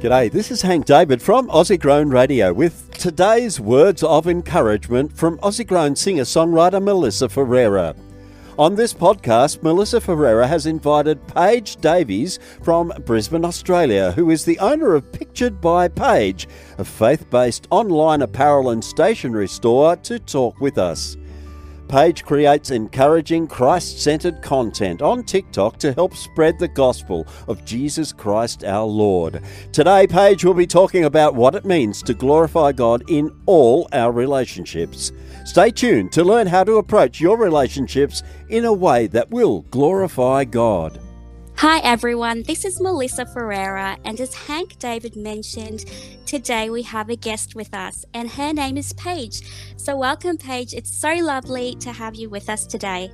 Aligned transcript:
G'day, 0.00 0.32
this 0.32 0.50
is 0.50 0.62
Hank 0.62 0.86
David 0.86 1.20
from 1.20 1.48
Aussie 1.48 1.78
Grown 1.78 2.08
Radio 2.08 2.54
with 2.54 2.90
today's 2.92 3.60
words 3.60 4.02
of 4.02 4.26
encouragement 4.26 5.14
from 5.14 5.36
Aussie 5.40 5.66
Grown 5.66 5.94
singer 5.94 6.22
songwriter 6.22 6.82
Melissa 6.82 7.28
Ferreira. 7.28 7.94
On 8.58 8.74
this 8.74 8.94
podcast, 8.94 9.62
Melissa 9.62 10.00
Ferreira 10.00 10.46
has 10.46 10.64
invited 10.64 11.26
Paige 11.28 11.76
Davies 11.76 12.38
from 12.62 12.94
Brisbane, 13.04 13.44
Australia, 13.44 14.12
who 14.12 14.30
is 14.30 14.42
the 14.42 14.58
owner 14.60 14.94
of 14.94 15.12
Pictured 15.12 15.60
by 15.60 15.86
Paige, 15.86 16.48
a 16.78 16.84
faith 16.84 17.28
based 17.28 17.66
online 17.68 18.22
apparel 18.22 18.70
and 18.70 18.82
stationery 18.82 19.48
store, 19.48 19.96
to 19.96 20.18
talk 20.18 20.58
with 20.62 20.78
us. 20.78 21.18
Paige 21.90 22.24
creates 22.24 22.70
encouraging, 22.70 23.48
Christ 23.48 24.00
centered 24.00 24.42
content 24.42 25.02
on 25.02 25.24
TikTok 25.24 25.76
to 25.78 25.92
help 25.92 26.14
spread 26.14 26.56
the 26.56 26.68
gospel 26.68 27.26
of 27.48 27.64
Jesus 27.64 28.12
Christ 28.12 28.62
our 28.62 28.86
Lord. 28.86 29.42
Today, 29.72 30.06
Paige 30.06 30.44
will 30.44 30.54
be 30.54 30.68
talking 30.68 31.06
about 31.06 31.34
what 31.34 31.56
it 31.56 31.64
means 31.64 32.00
to 32.04 32.14
glorify 32.14 32.70
God 32.70 33.02
in 33.10 33.36
all 33.46 33.88
our 33.92 34.12
relationships. 34.12 35.10
Stay 35.44 35.72
tuned 35.72 36.12
to 36.12 36.22
learn 36.22 36.46
how 36.46 36.62
to 36.62 36.76
approach 36.76 37.20
your 37.20 37.36
relationships 37.36 38.22
in 38.50 38.66
a 38.66 38.72
way 38.72 39.08
that 39.08 39.28
will 39.32 39.62
glorify 39.62 40.44
God. 40.44 41.00
Hi 41.60 41.80
everyone, 41.80 42.42
this 42.44 42.64
is 42.64 42.80
Melissa 42.80 43.26
Ferreira, 43.26 43.98
and 44.06 44.18
as 44.18 44.32
Hank 44.32 44.78
David 44.78 45.14
mentioned, 45.14 45.84
today 46.24 46.70
we 46.70 46.80
have 46.84 47.10
a 47.10 47.16
guest 47.16 47.54
with 47.54 47.74
us, 47.74 48.02
and 48.14 48.30
her 48.30 48.54
name 48.54 48.78
is 48.78 48.94
Paige. 48.94 49.42
So, 49.76 49.94
welcome, 49.94 50.38
Paige. 50.38 50.72
It's 50.72 50.90
so 50.90 51.12
lovely 51.16 51.74
to 51.80 51.92
have 51.92 52.14
you 52.14 52.30
with 52.30 52.48
us 52.48 52.64
today. 52.64 53.12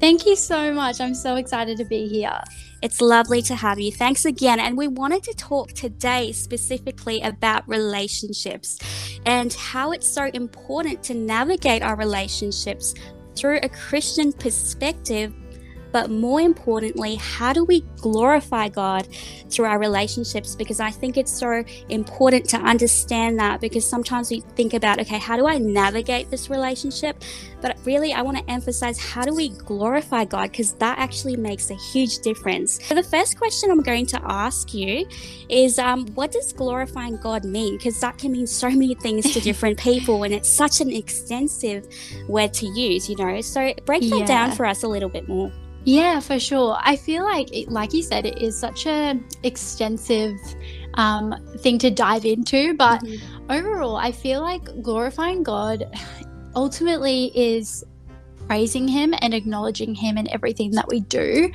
Thank 0.00 0.26
you 0.26 0.36
so 0.36 0.70
much. 0.74 1.00
I'm 1.00 1.14
so 1.14 1.36
excited 1.36 1.78
to 1.78 1.86
be 1.86 2.06
here. 2.06 2.38
It's 2.82 3.00
lovely 3.00 3.40
to 3.40 3.54
have 3.54 3.80
you. 3.80 3.90
Thanks 3.90 4.26
again. 4.26 4.60
And 4.60 4.76
we 4.76 4.88
wanted 4.88 5.22
to 5.22 5.32
talk 5.32 5.72
today 5.72 6.32
specifically 6.32 7.22
about 7.22 7.66
relationships 7.66 8.78
and 9.24 9.50
how 9.54 9.92
it's 9.92 10.06
so 10.06 10.26
important 10.34 11.02
to 11.04 11.14
navigate 11.14 11.80
our 11.82 11.96
relationships 11.96 12.92
through 13.34 13.60
a 13.62 13.68
Christian 13.70 14.30
perspective 14.34 15.32
but 15.92 16.10
more 16.10 16.40
importantly, 16.40 17.16
how 17.16 17.52
do 17.52 17.64
we 17.64 17.80
glorify 18.00 18.68
God 18.68 19.08
through 19.50 19.66
our 19.66 19.78
relationships? 19.78 20.54
Because 20.54 20.80
I 20.80 20.90
think 20.90 21.16
it's 21.16 21.32
so 21.32 21.64
important 21.88 22.48
to 22.50 22.58
understand 22.58 23.38
that 23.38 23.60
because 23.60 23.88
sometimes 23.88 24.30
we 24.30 24.40
think 24.40 24.74
about, 24.74 25.00
okay, 25.00 25.18
how 25.18 25.36
do 25.36 25.46
I 25.46 25.58
navigate 25.58 26.30
this 26.30 26.50
relationship? 26.50 27.22
But 27.60 27.76
really, 27.84 28.12
I 28.12 28.22
want 28.22 28.38
to 28.38 28.50
emphasize 28.50 28.98
how 28.98 29.22
do 29.22 29.34
we 29.34 29.48
glorify 29.48 30.24
God? 30.24 30.50
Because 30.50 30.74
that 30.74 30.98
actually 30.98 31.36
makes 31.36 31.70
a 31.70 31.74
huge 31.74 32.18
difference. 32.18 32.84
So, 32.86 32.94
the 32.94 33.02
first 33.02 33.36
question 33.36 33.70
I'm 33.70 33.82
going 33.82 34.06
to 34.06 34.20
ask 34.24 34.72
you 34.72 35.08
is 35.48 35.78
um, 35.78 36.06
what 36.14 36.30
does 36.30 36.52
glorifying 36.52 37.16
God 37.16 37.44
mean? 37.44 37.76
Because 37.76 37.98
that 38.00 38.16
can 38.16 38.32
mean 38.32 38.46
so 38.46 38.70
many 38.70 38.94
things 38.94 39.32
to 39.32 39.40
different 39.48 39.78
people, 39.78 40.22
and 40.22 40.32
it's 40.32 40.48
such 40.48 40.80
an 40.80 40.92
extensive 40.92 41.86
word 42.28 42.54
to 42.54 42.66
use, 42.66 43.08
you 43.08 43.16
know? 43.16 43.40
So, 43.40 43.74
break 43.84 44.02
that 44.02 44.18
yeah. 44.18 44.26
down 44.26 44.52
for 44.52 44.64
us 44.64 44.84
a 44.84 44.88
little 44.88 45.08
bit 45.08 45.28
more. 45.28 45.50
Yeah, 45.88 46.20
for 46.20 46.38
sure. 46.38 46.76
I 46.78 46.96
feel 46.96 47.24
like, 47.24 47.48
like 47.68 47.94
you 47.94 48.02
said, 48.02 48.26
it 48.26 48.42
is 48.42 48.58
such 48.58 48.84
a 48.84 49.18
extensive 49.42 50.36
um, 50.94 51.34
thing 51.60 51.78
to 51.78 51.90
dive 51.90 52.26
into. 52.26 52.74
But 52.74 53.00
mm-hmm. 53.00 53.50
overall, 53.50 53.96
I 53.96 54.12
feel 54.12 54.42
like 54.42 54.82
glorifying 54.82 55.42
God 55.42 55.84
ultimately 56.54 57.32
is 57.34 57.84
praising 58.46 58.86
Him 58.86 59.14
and 59.22 59.32
acknowledging 59.32 59.94
Him 59.94 60.18
in 60.18 60.28
everything 60.28 60.72
that 60.72 60.88
we 60.88 61.00
do. 61.00 61.50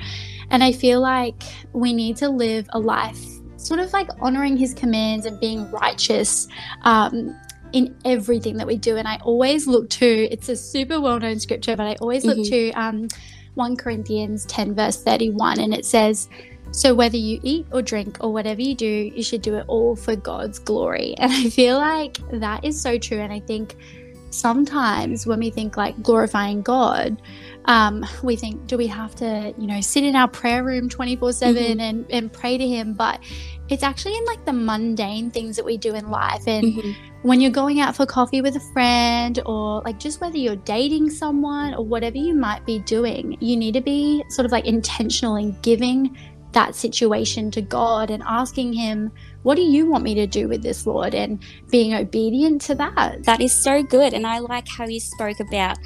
And 0.50 0.64
I 0.64 0.72
feel 0.72 1.00
like 1.00 1.40
we 1.72 1.92
need 1.92 2.16
to 2.16 2.28
live 2.28 2.66
a 2.70 2.78
life 2.80 3.24
sort 3.56 3.78
of 3.78 3.92
like 3.92 4.08
honoring 4.20 4.56
His 4.56 4.74
commands 4.74 5.26
and 5.26 5.38
being 5.38 5.70
righteous. 5.70 6.48
Um, 6.82 7.38
in 7.72 7.92
everything 8.04 8.56
that 8.56 8.68
we 8.68 8.76
do. 8.76 8.96
And 8.96 9.08
I 9.08 9.16
always 9.24 9.66
look 9.66 9.90
to, 9.90 10.06
it's 10.06 10.48
a 10.48 10.54
super 10.54 11.00
well 11.00 11.18
known 11.18 11.40
scripture, 11.40 11.74
but 11.74 11.88
I 11.88 11.96
always 11.96 12.24
look 12.24 12.38
mm-hmm. 12.38 12.52
to 12.52 12.70
um, 12.70 13.08
1 13.54 13.76
Corinthians 13.76 14.44
10, 14.46 14.74
verse 14.74 15.02
31, 15.02 15.60
and 15.60 15.74
it 15.74 15.84
says, 15.84 16.28
So 16.72 16.94
whether 16.94 17.16
you 17.16 17.40
eat 17.42 17.66
or 17.72 17.82
drink 17.82 18.18
or 18.20 18.32
whatever 18.32 18.60
you 18.60 18.74
do, 18.74 18.86
you 18.86 19.22
should 19.22 19.42
do 19.42 19.56
it 19.56 19.64
all 19.68 19.96
for 19.96 20.16
God's 20.16 20.58
glory. 20.58 21.14
And 21.18 21.32
I 21.32 21.48
feel 21.50 21.78
like 21.78 22.18
that 22.30 22.64
is 22.64 22.80
so 22.80 22.98
true. 22.98 23.18
And 23.18 23.32
I 23.32 23.40
think 23.40 23.76
sometimes 24.30 25.26
when 25.26 25.38
we 25.38 25.50
think 25.50 25.76
like 25.76 26.02
glorifying 26.02 26.62
God, 26.62 27.22
um, 27.66 28.04
we 28.22 28.36
think, 28.36 28.66
do 28.66 28.76
we 28.76 28.86
have 28.88 29.14
to, 29.16 29.54
you 29.56 29.66
know, 29.66 29.80
sit 29.80 30.04
in 30.04 30.16
our 30.16 30.28
prayer 30.28 30.64
room 30.64 30.88
24 30.88 31.32
7 31.32 31.54
mm-hmm. 31.54 31.80
and, 31.80 32.06
and 32.10 32.32
pray 32.32 32.58
to 32.58 32.66
Him? 32.66 32.92
But 32.92 33.20
it's 33.68 33.82
actually 33.82 34.16
in 34.16 34.24
like 34.26 34.44
the 34.44 34.52
mundane 34.52 35.30
things 35.30 35.56
that 35.56 35.64
we 35.64 35.76
do 35.76 35.94
in 35.94 36.10
life. 36.10 36.46
And 36.46 36.74
mm-hmm. 36.74 37.26
when 37.26 37.40
you're 37.40 37.50
going 37.50 37.80
out 37.80 37.96
for 37.96 38.04
coffee 38.04 38.42
with 38.42 38.56
a 38.56 38.72
friend, 38.72 39.40
or 39.46 39.80
like 39.82 39.98
just 39.98 40.20
whether 40.20 40.36
you're 40.36 40.56
dating 40.56 41.10
someone 41.10 41.74
or 41.74 41.84
whatever 41.84 42.18
you 42.18 42.34
might 42.34 42.64
be 42.66 42.80
doing, 42.80 43.36
you 43.40 43.56
need 43.56 43.72
to 43.74 43.80
be 43.80 44.22
sort 44.28 44.44
of 44.44 44.52
like 44.52 44.66
intentional 44.66 45.36
in 45.36 45.56
giving 45.62 46.16
that 46.52 46.74
situation 46.74 47.50
to 47.50 47.60
God 47.60 48.10
and 48.10 48.22
asking 48.26 48.72
Him, 48.72 49.10
What 49.42 49.56
do 49.56 49.62
you 49.62 49.86
want 49.86 50.04
me 50.04 50.14
to 50.14 50.26
do 50.26 50.48
with 50.48 50.62
this, 50.62 50.86
Lord? 50.86 51.14
And 51.14 51.42
being 51.70 51.94
obedient 51.94 52.60
to 52.62 52.74
that. 52.76 53.24
That 53.24 53.40
is 53.40 53.62
so 53.62 53.82
good. 53.82 54.14
And 54.14 54.26
I 54.26 54.38
like 54.38 54.68
how 54.68 54.86
you 54.86 55.00
spoke 55.00 55.40
about 55.40 55.78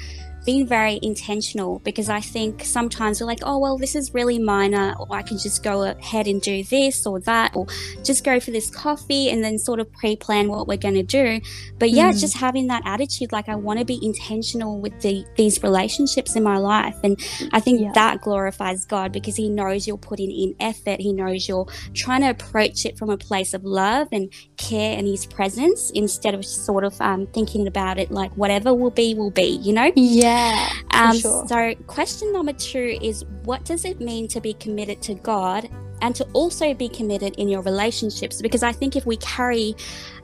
being 0.49 0.65
very 0.65 0.99
intentional 1.03 1.77
because 1.85 2.09
I 2.09 2.21
think 2.21 2.63
sometimes 2.63 3.21
we're 3.21 3.27
like, 3.27 3.41
oh, 3.43 3.59
well, 3.59 3.77
this 3.77 3.95
is 3.95 4.15
really 4.15 4.39
minor, 4.39 4.95
or 4.99 5.15
I 5.15 5.21
can 5.21 5.37
just 5.37 5.61
go 5.61 5.83
ahead 5.83 6.25
and 6.25 6.41
do 6.41 6.63
this 6.63 7.05
or 7.05 7.19
that, 7.19 7.55
or 7.55 7.67
just 8.03 8.23
go 8.23 8.39
for 8.39 8.49
this 8.49 8.67
coffee 8.71 9.29
and 9.29 9.43
then 9.43 9.59
sort 9.59 9.79
of 9.79 9.93
pre 9.93 10.15
plan 10.15 10.49
what 10.49 10.67
we're 10.67 10.83
going 10.87 10.95
to 10.95 11.03
do. 11.03 11.39
But 11.77 11.91
yeah, 11.91 12.11
mm. 12.11 12.19
just 12.19 12.35
having 12.35 12.65
that 12.67 12.81
attitude, 12.83 13.31
like 13.31 13.47
I 13.47 13.53
want 13.53 13.77
to 13.77 13.85
be 13.85 13.99
intentional 14.01 14.81
with 14.81 14.99
the, 15.01 15.23
these 15.35 15.61
relationships 15.61 16.35
in 16.35 16.41
my 16.41 16.57
life. 16.57 16.97
And 17.03 17.19
I 17.53 17.59
think 17.59 17.81
yeah. 17.81 17.91
that 17.93 18.21
glorifies 18.21 18.87
God 18.87 19.11
because 19.11 19.35
He 19.35 19.49
knows 19.49 19.87
you're 19.87 19.97
putting 19.97 20.31
in 20.31 20.55
effort, 20.59 20.99
He 20.99 21.13
knows 21.13 21.47
you're 21.47 21.67
trying 21.93 22.21
to 22.21 22.31
approach 22.31 22.87
it 22.87 22.97
from 22.97 23.11
a 23.11 23.17
place 23.17 23.53
of 23.53 23.63
love 23.63 24.07
and 24.11 24.33
care 24.57 24.97
and 24.97 25.05
His 25.05 25.27
presence 25.27 25.91
instead 25.91 26.33
of 26.33 26.43
sort 26.43 26.85
of 26.85 26.99
um, 27.01 27.27
thinking 27.27 27.67
about 27.67 27.99
it 27.99 28.09
like 28.09 28.31
whatever 28.31 28.73
will 28.73 28.89
be, 28.89 29.13
will 29.13 29.29
be, 29.29 29.59
you 29.61 29.73
know? 29.73 29.91
Yeah. 29.95 30.38
Yeah. 30.39 30.69
Um, 30.91 31.17
sure. 31.17 31.47
So, 31.47 31.75
question 31.87 32.31
number 32.33 32.53
two 32.53 32.97
is 33.01 33.25
what 33.43 33.65
does 33.65 33.85
it 33.85 33.99
mean 33.99 34.27
to 34.29 34.41
be 34.41 34.53
committed 34.53 35.01
to 35.03 35.15
God 35.15 35.69
and 36.01 36.15
to 36.15 36.23
also 36.31 36.73
be 36.73 36.87
committed 36.87 37.35
in 37.35 37.49
your 37.49 37.61
relationships? 37.61 38.41
Because 38.41 38.63
I 38.63 38.71
think 38.71 38.95
if 38.95 39.05
we 39.05 39.17
carry 39.17 39.75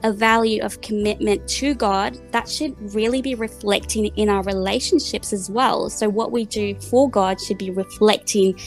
a 0.03 0.11
value 0.11 0.61
of 0.63 0.81
commitment 0.81 1.47
to 1.49 1.73
God, 1.73 2.17
that 2.31 2.47
should 2.47 2.75
really 2.93 3.21
be 3.21 3.35
reflecting 3.35 4.05
in 4.07 4.29
our 4.29 4.43
relationships 4.43 5.33
as 5.33 5.49
well. 5.49 5.89
So, 5.89 6.09
what 6.09 6.31
we 6.31 6.45
do 6.45 6.75
for 6.75 7.09
God 7.09 7.39
should 7.41 7.57
be 7.57 7.69
reflecting 7.69 8.57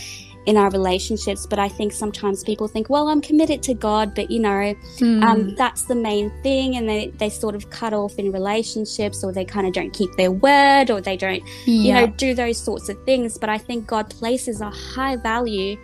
in 0.48 0.56
our 0.56 0.70
relationships. 0.70 1.46
But 1.46 1.58
I 1.58 1.68
think 1.68 1.92
sometimes 1.92 2.42
people 2.42 2.68
think, 2.68 2.88
well, 2.88 3.08
I'm 3.08 3.20
committed 3.20 3.62
to 3.64 3.74
God, 3.74 4.14
but 4.14 4.30
you 4.30 4.40
know, 4.40 4.74
mm. 4.96 5.22
um, 5.22 5.54
that's 5.56 5.82
the 5.82 5.94
main 5.94 6.32
thing. 6.42 6.76
And 6.76 6.88
they, 6.88 7.08
they 7.18 7.28
sort 7.28 7.54
of 7.54 7.68
cut 7.68 7.92
off 7.92 8.18
in 8.18 8.32
relationships 8.32 9.22
or 9.22 9.30
they 9.30 9.44
kind 9.44 9.66
of 9.66 9.74
don't 9.74 9.92
keep 9.92 10.10
their 10.16 10.32
word 10.32 10.90
or 10.90 11.02
they 11.02 11.18
don't, 11.18 11.42
you 11.66 11.92
know, 11.92 12.06
do 12.06 12.34
those 12.34 12.56
sorts 12.56 12.88
of 12.88 12.96
things. 13.04 13.36
But 13.36 13.50
I 13.50 13.58
think 13.58 13.86
God 13.86 14.08
places 14.08 14.62
a 14.62 14.70
high 14.70 15.16
value 15.16 15.76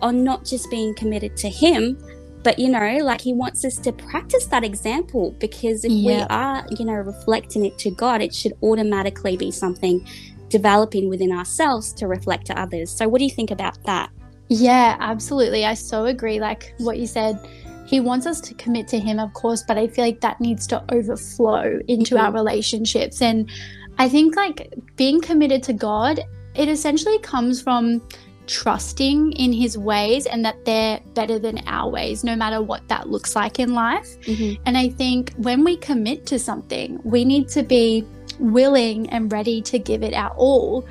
on 0.00 0.24
not 0.24 0.46
just 0.46 0.70
being 0.70 0.94
committed 0.94 1.36
to 1.36 1.50
Him, 1.50 1.98
but 2.42 2.60
you 2.60 2.68
know 2.68 2.98
like 3.02 3.20
he 3.20 3.32
wants 3.32 3.64
us 3.64 3.76
to 3.76 3.92
practice 3.92 4.46
that 4.46 4.62
example 4.62 5.34
because 5.40 5.84
if 5.84 5.90
we 5.90 6.14
are 6.14 6.64
you 6.78 6.84
know 6.84 6.92
reflecting 6.92 7.66
it 7.66 7.76
to 7.76 7.90
god 7.90 8.22
it 8.22 8.32
should 8.32 8.52
automatically 8.62 9.36
be 9.36 9.50
something 9.50 10.06
developing 10.48 11.08
within 11.08 11.32
ourselves 11.32 11.92
to 11.94 12.06
reflect 12.06 12.46
to 12.46 12.60
others. 12.60 12.90
So, 12.90 13.08
what 13.08 13.18
do 13.18 13.24
you 13.24 13.30
think 13.30 13.50
about 13.50 13.82
that? 13.84 14.10
Yeah, 14.48 14.96
absolutely. 15.00 15.64
I 15.64 15.74
so 15.74 16.06
agree. 16.06 16.40
Like 16.40 16.74
what 16.78 16.98
you 16.98 17.06
said, 17.06 17.38
he 17.86 18.00
wants 18.00 18.26
us 18.26 18.40
to 18.42 18.54
commit 18.54 18.88
to 18.88 18.98
him, 18.98 19.18
of 19.18 19.32
course, 19.32 19.62
but 19.66 19.78
I 19.78 19.86
feel 19.86 20.04
like 20.04 20.20
that 20.20 20.40
needs 20.40 20.66
to 20.68 20.82
overflow 20.92 21.80
into 21.88 22.14
mm-hmm. 22.14 22.24
our 22.24 22.32
relationships. 22.32 23.22
And 23.22 23.50
I 23.98 24.08
think 24.08 24.36
like 24.36 24.72
being 24.96 25.20
committed 25.20 25.62
to 25.64 25.72
God, 25.72 26.20
it 26.54 26.68
essentially 26.68 27.18
comes 27.20 27.60
from 27.60 28.02
trusting 28.46 29.32
in 29.32 29.52
his 29.52 29.76
ways 29.76 30.26
and 30.26 30.44
that 30.44 30.64
they're 30.64 31.00
better 31.14 31.38
than 31.38 31.58
our 31.66 31.90
ways, 31.90 32.22
no 32.24 32.36
matter 32.36 32.62
what 32.62 32.86
that 32.88 33.08
looks 33.08 33.34
like 33.34 33.58
in 33.58 33.74
life. 33.74 34.20
Mm-hmm. 34.22 34.62
And 34.66 34.78
I 34.78 34.88
think 34.88 35.32
when 35.36 35.64
we 35.64 35.76
commit 35.76 36.26
to 36.26 36.38
something, 36.38 37.00
we 37.04 37.24
need 37.24 37.48
to 37.48 37.62
be 37.62 38.04
willing 38.38 39.08
and 39.10 39.30
ready 39.32 39.62
to 39.62 39.78
give 39.78 40.02
it 40.02 40.14
our 40.14 40.30
all. 40.36 40.86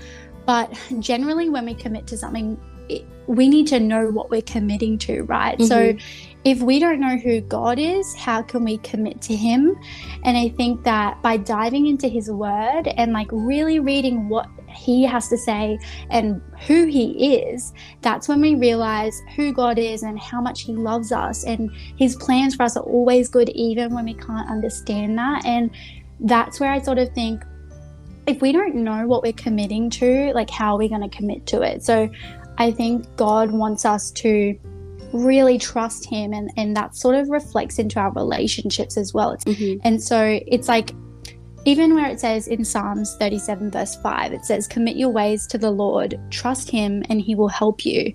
But 0.46 0.78
generally, 1.00 1.50
when 1.50 1.66
we 1.66 1.74
commit 1.74 2.08
to 2.08 2.18
something, 2.18 2.60
it, 2.90 3.06
we 3.28 3.48
need 3.48 3.68
to 3.68 3.80
know 3.80 4.12
what 4.12 4.30
we're 4.30 4.44
committing 4.44 4.98
to, 5.00 5.24
right? 5.24 5.58
Mm-hmm. 5.58 5.66
So, 5.66 5.98
if 6.44 6.62
we 6.62 6.78
don't 6.78 7.00
know 7.00 7.18
who 7.18 7.42
God 7.42 7.80
is, 7.80 8.14
how 8.16 8.44
can 8.44 8.64
we 8.64 8.78
commit 8.78 9.20
to 9.24 9.36
Him? 9.36 9.76
And 10.24 10.38
I 10.38 10.50
think 10.50 10.84
that 10.84 11.20
by 11.24 11.38
diving 11.38 11.88
into 11.88 12.08
His 12.08 12.30
Word 12.30 12.88
and 12.88 13.14
like 13.14 13.28
really 13.32 13.80
reading 13.80 14.30
what 14.30 14.48
he 14.76 15.04
has 15.04 15.28
to 15.30 15.38
say 15.38 15.80
and 16.10 16.42
who 16.68 16.86
he 16.86 17.38
is, 17.38 17.74
that's 18.02 18.28
when 18.28 18.42
we 18.42 18.56
realize 18.56 19.22
who 19.36 19.54
God 19.54 19.80
is 19.80 20.04
and 20.04 20.20
how 20.20 20.42
much 20.42 20.62
he 20.62 20.74
loves 20.74 21.12
us. 21.12 21.44
And 21.44 21.72
his 21.98 22.16
plans 22.16 22.56
for 22.56 22.64
us 22.64 22.78
are 22.78 22.84
always 22.84 23.30
good, 23.30 23.50
even 23.50 23.94
when 23.94 24.06
we 24.06 24.14
can't 24.14 24.50
understand 24.50 25.18
that. 25.18 25.46
And 25.46 25.72
that's 26.20 26.60
where 26.60 26.72
I 26.72 26.80
sort 26.82 26.98
of 26.98 27.14
think 27.14 27.44
if 28.28 28.42
we 28.42 28.52
don't 28.52 28.76
know 28.76 29.06
what 29.06 29.22
we're 29.22 29.34
committing 29.34 29.90
to, 29.92 30.32
like, 30.34 30.50
how 30.50 30.76
are 30.76 30.80
we 30.80 30.90
going 30.90 31.08
to 31.08 31.16
commit 31.16 31.46
to 31.48 31.62
it? 31.62 31.84
So 31.84 32.10
I 32.58 32.72
think 32.72 33.06
God 33.18 33.52
wants 33.52 33.86
us 33.86 34.12
to 34.12 34.58
really 35.14 35.58
trust 35.58 36.06
him 36.06 36.34
and 36.34 36.50
and 36.58 36.76
that 36.76 36.94
sort 36.96 37.16
of 37.16 37.30
reflects 37.30 37.80
into 37.80 38.00
our 38.00 38.12
relationships 38.14 38.98
as 38.98 39.14
well 39.14 39.38
Mhm. 39.46 39.80
and 39.84 40.04
so 40.04 40.40
it's 40.48 40.68
like 40.68 40.92
even 41.66 41.96
where 41.96 42.10
it 42.10 42.20
says 42.20 42.48
in 42.48 42.64
Psalms 42.64 43.16
37, 43.16 43.72
verse 43.72 43.96
5, 43.96 44.34
it 44.34 44.46
says, 44.46 44.68
Commit 44.68 44.96
your 44.98 45.10
ways 45.10 45.48
to 45.48 45.58
the 45.58 45.72
Lord, 45.72 46.20
trust 46.30 46.70
Him, 46.70 47.04
and 47.10 47.20
He 47.20 47.34
will 47.36 47.48
help 47.48 47.86
you. 47.86 48.14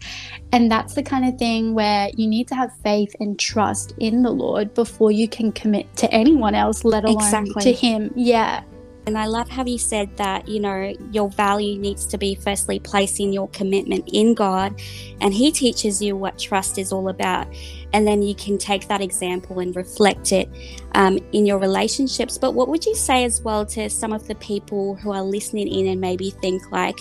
And 0.52 0.70
that's 0.70 0.94
the 0.94 1.02
kind 1.02 1.26
of 1.26 1.38
thing 1.38 1.74
where 1.74 2.10
you 2.16 2.28
need 2.28 2.46
to 2.48 2.54
have 2.54 2.72
faith 2.84 3.14
and 3.18 3.38
trust 3.38 3.92
in 3.98 4.22
the 4.22 4.30
Lord 4.30 4.72
before 4.74 5.10
you 5.10 5.28
can 5.28 5.50
commit 5.52 5.94
to 5.96 6.12
anyone 6.12 6.54
else, 6.54 6.84
let 6.84 7.04
alone 7.04 7.16
Exactly. 7.16 7.62
to 7.64 7.72
Him. 7.72 8.12
Yeah. 8.14 8.62
And 9.06 9.16
I 9.18 9.26
love 9.26 9.48
how 9.48 9.64
you 9.64 9.78
said 9.78 10.16
that, 10.18 10.46
you 10.46 10.60
know, 10.60 10.94
your 11.10 11.30
value 11.30 11.78
needs 11.78 12.06
to 12.06 12.18
be 12.18 12.34
firstly 12.34 12.78
placing 12.78 13.32
your 13.32 13.48
commitment 13.48 14.08
in 14.12 14.34
God, 14.34 14.80
and 15.20 15.32
He 15.32 15.50
teaches 15.50 16.00
you 16.02 16.16
what 16.16 16.38
trust 16.38 16.78
is 16.78 16.92
all 16.92 17.08
about. 17.08 17.46
And 17.92 18.06
then 18.06 18.22
you 18.22 18.34
can 18.34 18.56
take 18.56 18.86
that 18.88 19.00
example 19.00 19.58
and 19.58 19.74
reflect 19.74 20.32
it 20.32 20.48
um, 20.94 21.18
in 21.32 21.44
your 21.44 21.58
relationships. 21.58 22.38
But 22.38 22.52
what 22.52 22.68
would 22.68 22.84
you 22.86 22.94
say 22.94 23.24
as 23.24 23.40
well 23.40 23.66
to 23.66 23.90
some 23.90 24.12
of 24.12 24.28
the 24.28 24.36
people 24.36 24.94
who 24.96 25.10
are 25.10 25.22
listening 25.22 25.66
in 25.66 25.88
and 25.88 26.00
maybe 26.00 26.30
think 26.30 26.70
like, 26.70 26.98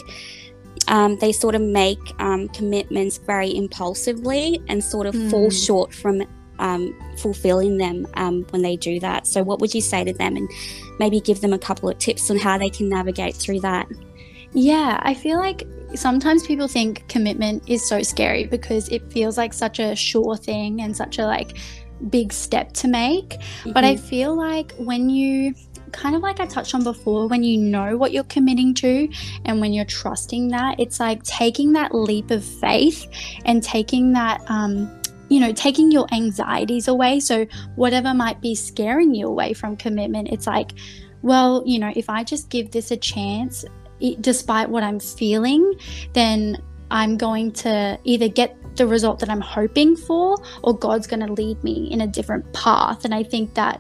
um, 0.88 1.18
they 1.18 1.32
sort 1.32 1.54
of 1.54 1.62
make 1.62 2.00
um, 2.20 2.48
commitments 2.50 3.18
very 3.18 3.56
impulsively 3.56 4.60
and 4.68 4.84
sort 4.84 5.06
of 5.06 5.14
fall 5.30 5.50
Mm. 5.50 5.66
short 5.66 5.94
from 5.94 6.24
um, 6.60 6.96
fulfilling 7.18 7.78
them 7.78 8.08
um, 8.16 8.46
when 8.52 8.62
they 8.62 8.76
do 8.76 9.00
that. 9.00 9.28
So, 9.28 9.44
what 9.44 9.60
would 9.60 9.74
you 9.74 9.82
say 9.82 10.04
to 10.04 10.14
them, 10.14 10.36
and 10.36 10.50
maybe 11.00 11.20
give 11.20 11.42
them 11.42 11.54
a 11.54 11.60
couple 11.60 11.90
of 11.90 11.98
tips 11.98 12.30
on 12.30 12.38
how 12.38 12.58
they 12.58 12.70
can 12.70 12.90
navigate 12.90 13.36
through 13.36 13.62
that? 13.62 13.88
Yeah, 14.54 15.00
I 15.04 15.14
feel 15.14 15.38
like 15.38 15.68
sometimes 15.96 16.46
people 16.46 16.68
think 16.68 17.08
commitment 17.08 17.68
is 17.68 17.88
so 17.88 18.02
scary 18.02 18.46
because 18.46 18.90
it 18.90 19.12
feels 19.12 19.38
like 19.38 19.54
such 19.54 19.80
a 19.80 19.96
sure 19.96 20.38
thing 20.38 20.82
and 20.82 20.96
such 20.96 21.20
a 21.20 21.26
like 21.26 21.58
big 22.10 22.32
step 22.32 22.74
to 22.74 22.88
make. 22.88 23.38
But 23.66 23.84
I 23.84 23.96
feel 23.96 24.36
like 24.36 24.74
when 24.78 25.10
you 25.10 25.54
kind 25.92 26.16
of 26.16 26.22
like 26.22 26.40
I 26.40 26.46
touched 26.46 26.74
on 26.76 26.84
before, 26.84 27.28
when 27.28 27.44
you 27.44 27.58
know 27.58 27.98
what 27.98 28.12
you're 28.12 28.24
committing 28.26 28.74
to 28.76 29.10
and 29.46 29.60
when 29.60 29.74
you're 29.74 29.86
trusting 29.86 30.50
that, 30.50 30.80
it's 30.80 31.00
like 31.00 31.24
taking 31.24 31.74
that 31.74 31.94
leap 31.94 32.32
of 32.32 32.44
faith 32.44 33.06
and 33.46 33.64
taking 33.64 34.14
that 34.14 34.42
um 34.48 34.99
you 35.30 35.40
know, 35.40 35.54
taking 35.54 35.92
your 35.92 36.08
anxieties 36.12 36.88
away. 36.88 37.20
So 37.20 37.46
whatever 37.76 38.14
might 38.14 38.42
be 38.42 38.56
scaring 38.56 39.14
you 39.16 39.28
away 39.28 39.54
from 39.54 39.78
commitment, 39.78 40.30
it's 40.30 40.48
like, 40.48 40.72
well, 41.22 41.64
you 41.66 41.80
know, 41.80 41.92
if 41.96 42.10
I 42.10 42.24
just 42.24 42.50
give 42.50 42.72
this 42.72 42.92
a 42.92 42.98
chance, 42.98 43.66
i- 44.02 44.18
despite 44.20 44.70
what 44.70 44.84
I'm 44.84 45.00
feeling, 45.00 45.74
then 46.14 46.58
I'm 46.92 47.18
going 47.18 47.52
to 47.54 48.00
either 48.04 48.28
get 48.28 48.56
the 48.76 48.88
result 48.88 49.20
that 49.20 49.30
I'm 49.30 49.42
hoping 49.42 49.96
for 49.96 50.38
or 50.64 50.78
God's 50.78 51.06
going 51.06 51.26
to 51.26 51.32
lead 51.32 51.64
me 51.64 51.90
in 51.92 52.02
a 52.02 52.08
different 52.08 52.52
path. 52.54 53.06
And 53.06 53.14
I 53.14 53.24
think 53.24 53.54
that 53.56 53.80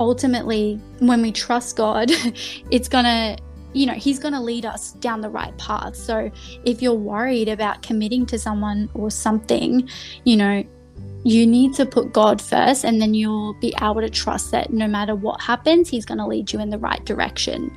ultimately, 0.00 0.80
when 0.98 1.22
we 1.22 1.32
trust 1.32 1.76
God, 1.76 2.10
it's 2.70 2.88
going 2.88 3.04
to 3.04 3.38
you 3.74 3.84
know, 3.84 3.92
he's 3.92 4.18
going 4.18 4.32
to 4.32 4.40
lead 4.40 4.64
us 4.64 4.92
down 4.92 5.20
the 5.20 5.28
right 5.28 5.56
path. 5.58 5.94
So 5.94 6.30
if 6.64 6.80
you're 6.80 6.94
worried 6.94 7.48
about 7.48 7.82
committing 7.82 8.24
to 8.26 8.38
someone 8.38 8.88
or 8.94 9.10
something, 9.10 9.88
you 10.24 10.38
know, 10.38 10.64
you 11.28 11.46
need 11.46 11.74
to 11.74 11.84
put 11.84 12.12
God 12.14 12.40
first, 12.40 12.84
and 12.84 13.00
then 13.02 13.12
you'll 13.12 13.52
be 13.60 13.74
able 13.82 14.00
to 14.00 14.08
trust 14.08 14.50
that 14.52 14.72
no 14.72 14.88
matter 14.88 15.14
what 15.14 15.42
happens, 15.42 15.88
he's 15.90 16.06
going 16.06 16.16
to 16.16 16.26
lead 16.26 16.50
you 16.52 16.58
in 16.58 16.70
the 16.70 16.78
right 16.78 17.04
direction. 17.04 17.70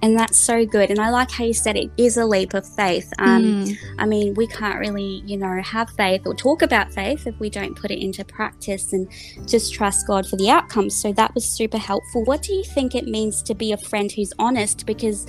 And 0.00 0.18
that's 0.18 0.38
so 0.38 0.64
good. 0.64 0.90
And 0.90 0.98
I 0.98 1.10
like 1.10 1.30
how 1.30 1.44
you 1.44 1.52
said 1.54 1.76
it 1.76 1.90
is 1.98 2.16
a 2.16 2.24
leap 2.24 2.54
of 2.54 2.66
faith. 2.66 3.10
Um, 3.18 3.42
Mm. 3.44 3.76
I 3.98 4.06
mean, 4.06 4.34
we 4.34 4.46
can't 4.46 4.78
really, 4.78 5.22
you 5.26 5.36
know, 5.36 5.60
have 5.62 5.90
faith 5.90 6.22
or 6.26 6.34
talk 6.34 6.62
about 6.62 6.92
faith 6.92 7.26
if 7.26 7.38
we 7.40 7.48
don't 7.50 7.74
put 7.74 7.90
it 7.90 8.02
into 8.02 8.24
practice 8.24 8.92
and 8.92 9.06
just 9.46 9.74
trust 9.74 10.06
God 10.06 10.26
for 10.26 10.36
the 10.36 10.50
outcomes. 10.50 10.94
So 10.94 11.12
that 11.12 11.34
was 11.34 11.46
super 11.46 11.78
helpful. 11.78 12.24
What 12.24 12.42
do 12.42 12.52
you 12.54 12.64
think 12.64 12.94
it 12.94 13.06
means 13.06 13.42
to 13.42 13.54
be 13.54 13.72
a 13.72 13.78
friend 13.78 14.10
who's 14.12 14.32
honest? 14.38 14.84
Because 14.86 15.26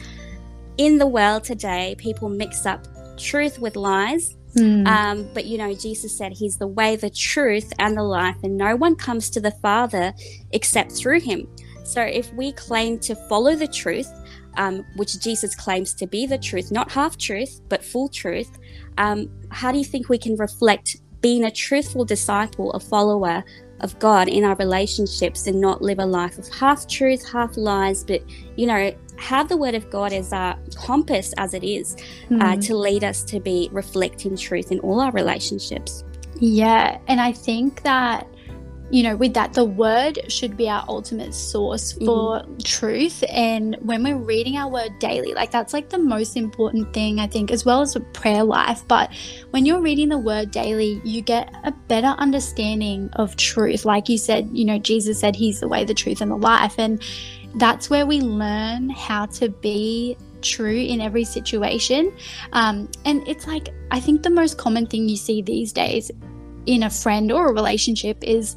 in 0.77 0.97
the 0.97 1.07
world 1.07 1.43
today, 1.43 1.95
people 1.97 2.29
mix 2.29 2.65
up 2.65 2.85
truth 3.17 3.59
with 3.59 3.75
lies. 3.75 4.35
Mm. 4.55 4.87
Um, 4.87 5.29
but 5.33 5.45
you 5.45 5.57
know, 5.57 5.73
Jesus 5.73 6.17
said 6.17 6.31
he's 6.31 6.57
the 6.57 6.67
way, 6.67 6.95
the 6.95 7.09
truth, 7.09 7.71
and 7.79 7.97
the 7.97 8.03
life, 8.03 8.37
and 8.43 8.57
no 8.57 8.75
one 8.75 8.95
comes 8.95 9.29
to 9.31 9.41
the 9.41 9.51
Father 9.51 10.13
except 10.51 10.91
through 10.93 11.19
him. 11.19 11.47
So 11.83 12.01
if 12.01 12.33
we 12.33 12.51
claim 12.53 12.97
to 12.99 13.15
follow 13.27 13.55
the 13.55 13.67
truth, 13.67 14.11
um, 14.57 14.85
which 14.95 15.19
Jesus 15.19 15.55
claims 15.55 15.93
to 15.95 16.07
be 16.07 16.25
the 16.25 16.37
truth, 16.37 16.71
not 16.71 16.91
half 16.91 17.17
truth, 17.17 17.61
but 17.69 17.83
full 17.83 18.09
truth, 18.09 18.57
um, 18.97 19.29
how 19.51 19.71
do 19.71 19.77
you 19.77 19.85
think 19.85 20.09
we 20.09 20.17
can 20.17 20.35
reflect 20.37 20.97
being 21.21 21.43
a 21.43 21.51
truthful 21.51 22.05
disciple, 22.05 22.71
a 22.73 22.79
follower 22.79 23.43
of 23.81 23.97
God 23.99 24.27
in 24.29 24.43
our 24.43 24.55
relationships 24.55 25.47
and 25.47 25.59
not 25.59 25.81
live 25.81 25.99
a 25.99 26.05
life 26.05 26.37
of 26.37 26.47
half 26.47 26.87
truth, 26.87 27.27
half 27.29 27.57
lies, 27.57 28.03
but 28.03 28.21
you 28.57 28.67
know, 28.67 28.93
have 29.17 29.49
the 29.49 29.57
word 29.57 29.75
of 29.75 29.89
God 29.89 30.13
as 30.13 30.33
our 30.33 30.57
compass 30.75 31.33
as 31.37 31.53
it 31.53 31.63
is 31.63 31.95
uh, 32.31 32.35
Mm. 32.35 32.65
to 32.67 32.75
lead 32.75 33.03
us 33.03 33.23
to 33.23 33.39
be 33.39 33.69
reflecting 33.71 34.35
truth 34.37 34.71
in 34.71 34.79
all 34.79 34.99
our 34.99 35.11
relationships. 35.11 36.03
Yeah, 36.39 36.99
and 37.07 37.21
I 37.21 37.31
think 37.31 37.83
that 37.83 38.27
you 38.91 39.01
know, 39.01 39.15
with 39.15 39.33
that, 39.33 39.53
the 39.53 39.65
word 39.65 40.19
should 40.31 40.55
be 40.55 40.69
our 40.69 40.85
ultimate 40.87 41.33
source 41.33 41.93
for 41.93 42.45
truth. 42.63 43.23
And 43.29 43.75
when 43.81 44.03
we're 44.03 44.15
reading 44.15 44.57
our 44.57 44.69
word 44.69 44.99
daily, 44.99 45.33
like 45.33 45.49
that's 45.49 45.73
like 45.73 45.89
the 45.89 45.97
most 45.97 46.37
important 46.37 46.93
thing, 46.93 47.19
I 47.19 47.25
think, 47.25 47.49
as 47.51 47.65
well 47.65 47.81
as 47.81 47.95
a 47.95 47.99
prayer 47.99 48.43
life. 48.43 48.83
But 48.87 49.11
when 49.49 49.65
you're 49.65 49.81
reading 49.81 50.09
the 50.09 50.19
word 50.19 50.51
daily, 50.51 51.01
you 51.03 51.21
get 51.23 51.51
a 51.63 51.71
better 51.71 52.13
understanding 52.19 53.09
of 53.13 53.35
truth. 53.37 53.85
Like 53.85 54.07
you 54.07 54.19
said, 54.19 54.49
you 54.53 54.65
know, 54.65 54.77
Jesus 54.77 55.19
said 55.19 55.35
he's 55.35 55.59
the 55.61 55.67
way, 55.67 55.83
the 55.83 55.95
truth, 55.95 56.21
and 56.21 56.29
the 56.29 56.37
life. 56.37 56.75
And 56.77 57.01
that's 57.57 57.89
where 57.89 58.05
we 58.05 58.21
learn 58.21 58.89
how 58.89 59.25
to 59.27 59.49
be 59.49 60.17
true 60.41 60.75
in 60.75 61.01
every 61.01 61.23
situation. 61.23 62.13
Um, 62.53 62.89
and 63.05 63.27
it's 63.27 63.47
like, 63.47 63.69
I 63.91 63.99
think 63.99 64.23
the 64.23 64.29
most 64.29 64.57
common 64.57 64.85
thing 64.85 65.09
you 65.09 65.17
see 65.17 65.41
these 65.41 65.71
days 65.71 66.11
in 66.65 66.83
a 66.83 66.89
friend 66.89 67.31
or 67.31 67.49
a 67.49 67.53
relationship 67.53 68.23
is 68.23 68.55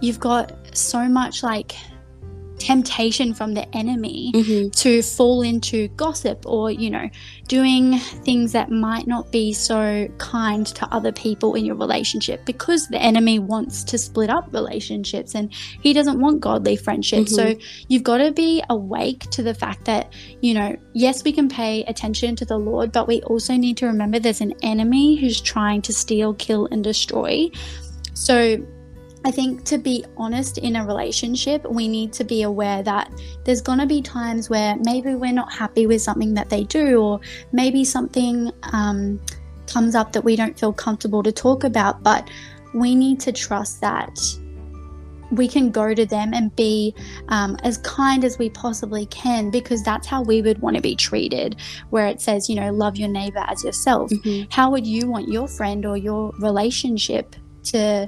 you've 0.00 0.20
got 0.20 0.52
so 0.76 1.08
much 1.08 1.42
like 1.42 1.74
temptation 2.66 3.32
from 3.32 3.54
the 3.54 3.64
enemy 3.76 4.32
Mm-hmm. 4.34 4.70
to 4.70 5.02
fall 5.02 5.42
into 5.42 5.88
gossip 5.88 6.38
or 6.46 6.70
you 6.70 6.90
know 6.90 7.08
doing 7.48 7.98
things 8.26 8.52
that 8.52 8.70
might 8.70 9.06
not 9.06 9.30
be 9.30 9.52
so 9.52 10.08
kind 10.18 10.66
to 10.66 10.84
other 10.96 11.12
people 11.12 11.54
in 11.54 11.64
your 11.64 11.76
relationship 11.76 12.44
because 12.44 12.88
the 12.88 13.00
enemy 13.10 13.38
wants 13.38 13.84
to 13.84 13.96
split 13.98 14.30
up 14.30 14.44
relationships 14.52 15.34
and 15.34 15.52
he 15.80 15.92
doesn't 15.92 16.18
want 16.20 16.40
godly 16.40 16.76
friendships. 16.76 17.34
So 17.34 17.54
you've 17.88 18.02
got 18.02 18.18
to 18.18 18.32
be 18.32 18.62
awake 18.68 19.20
to 19.30 19.42
the 19.42 19.54
fact 19.54 19.84
that 19.84 20.12
you 20.42 20.54
know 20.54 20.76
yes 20.92 21.22
we 21.24 21.32
can 21.32 21.48
pay 21.48 21.84
attention 21.84 22.34
to 22.36 22.44
the 22.44 22.58
lord 22.58 22.90
but 22.92 23.06
we 23.06 23.22
also 23.22 23.54
need 23.54 23.76
to 23.76 23.86
remember 23.86 24.18
there's 24.18 24.40
an 24.40 24.54
enemy 24.62 25.16
who's 25.20 25.40
trying 25.40 25.82
to 25.82 25.92
steal 25.92 26.34
kill 26.34 26.66
and 26.72 26.82
destroy. 26.82 27.48
So 28.14 28.56
I 29.26 29.32
think 29.32 29.64
to 29.64 29.76
be 29.76 30.04
honest 30.16 30.56
in 30.58 30.76
a 30.76 30.86
relationship, 30.86 31.68
we 31.68 31.88
need 31.88 32.12
to 32.12 32.22
be 32.22 32.42
aware 32.42 32.84
that 32.84 33.10
there's 33.44 33.60
going 33.60 33.80
to 33.80 33.86
be 33.86 34.00
times 34.00 34.48
where 34.48 34.76
maybe 34.76 35.16
we're 35.16 35.32
not 35.32 35.52
happy 35.52 35.88
with 35.88 36.00
something 36.00 36.32
that 36.34 36.48
they 36.48 36.62
do, 36.62 37.02
or 37.02 37.20
maybe 37.50 37.84
something 37.84 38.52
um, 38.72 39.20
comes 39.66 39.96
up 39.96 40.12
that 40.12 40.22
we 40.22 40.36
don't 40.36 40.56
feel 40.56 40.72
comfortable 40.72 41.24
to 41.24 41.32
talk 41.32 41.64
about. 41.64 42.04
But 42.04 42.30
we 42.72 42.94
need 42.94 43.18
to 43.20 43.32
trust 43.32 43.80
that 43.80 44.16
we 45.32 45.48
can 45.48 45.72
go 45.72 45.92
to 45.92 46.06
them 46.06 46.32
and 46.32 46.54
be 46.54 46.94
um, 47.26 47.56
as 47.64 47.78
kind 47.78 48.24
as 48.24 48.38
we 48.38 48.48
possibly 48.48 49.06
can 49.06 49.50
because 49.50 49.82
that's 49.82 50.06
how 50.06 50.22
we 50.22 50.40
would 50.40 50.60
want 50.60 50.76
to 50.76 50.82
be 50.82 50.94
treated. 50.94 51.56
Where 51.90 52.06
it 52.06 52.20
says, 52.20 52.48
you 52.48 52.54
know, 52.54 52.70
love 52.72 52.96
your 52.96 53.08
neighbor 53.08 53.44
as 53.48 53.64
yourself 53.64 54.12
Mm-hmm. 54.12 54.52
how 54.52 54.70
would 54.70 54.86
you 54.86 55.08
want 55.08 55.26
your 55.26 55.48
friend 55.48 55.84
or 55.84 55.96
your 55.96 56.30
relationship 56.38 57.34
to 57.64 58.06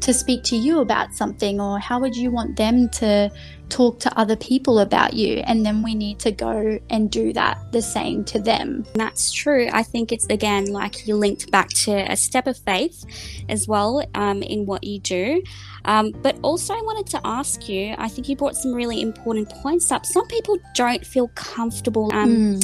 to 0.00 0.14
speak 0.14 0.42
to 0.44 0.56
you 0.56 0.80
about 0.80 1.14
something 1.14 1.60
or 1.60 1.78
how 1.78 1.98
would 1.98 2.16
you 2.16 2.30
want 2.30 2.56
them 2.56 2.88
to 2.90 3.30
talk 3.68 4.00
to 4.00 4.18
other 4.18 4.36
people 4.36 4.78
about 4.78 5.12
you 5.12 5.38
and 5.46 5.64
then 5.64 5.82
we 5.82 5.94
need 5.94 6.18
to 6.18 6.30
go 6.30 6.78
and 6.88 7.10
do 7.10 7.32
that 7.32 7.70
the 7.72 7.82
same 7.82 8.24
to 8.24 8.38
them 8.38 8.86
That's 8.94 9.30
true. 9.32 9.68
I 9.72 9.82
think 9.82 10.12
it's 10.12 10.26
again 10.26 10.66
like 10.66 11.06
you 11.06 11.16
linked 11.16 11.50
back 11.50 11.68
to 11.84 11.92
a 12.10 12.16
step 12.16 12.46
of 12.46 12.56
faith 12.58 13.04
as 13.48 13.68
well 13.68 14.04
um, 14.14 14.42
in 14.42 14.66
what 14.66 14.84
you 14.84 14.98
do. 15.00 15.42
Um, 15.84 16.12
but 16.22 16.38
also, 16.42 16.74
I 16.74 16.80
wanted 16.82 17.06
to 17.12 17.20
ask 17.24 17.68
you 17.68 17.94
I 17.98 18.08
think 18.08 18.28
you 18.28 18.36
brought 18.36 18.56
some 18.56 18.74
really 18.74 19.00
important 19.00 19.48
points 19.50 19.90
up. 19.90 20.04
Some 20.04 20.26
people 20.28 20.58
don't 20.74 21.04
feel 21.04 21.28
comfortable 21.28 22.10
um, 22.14 22.60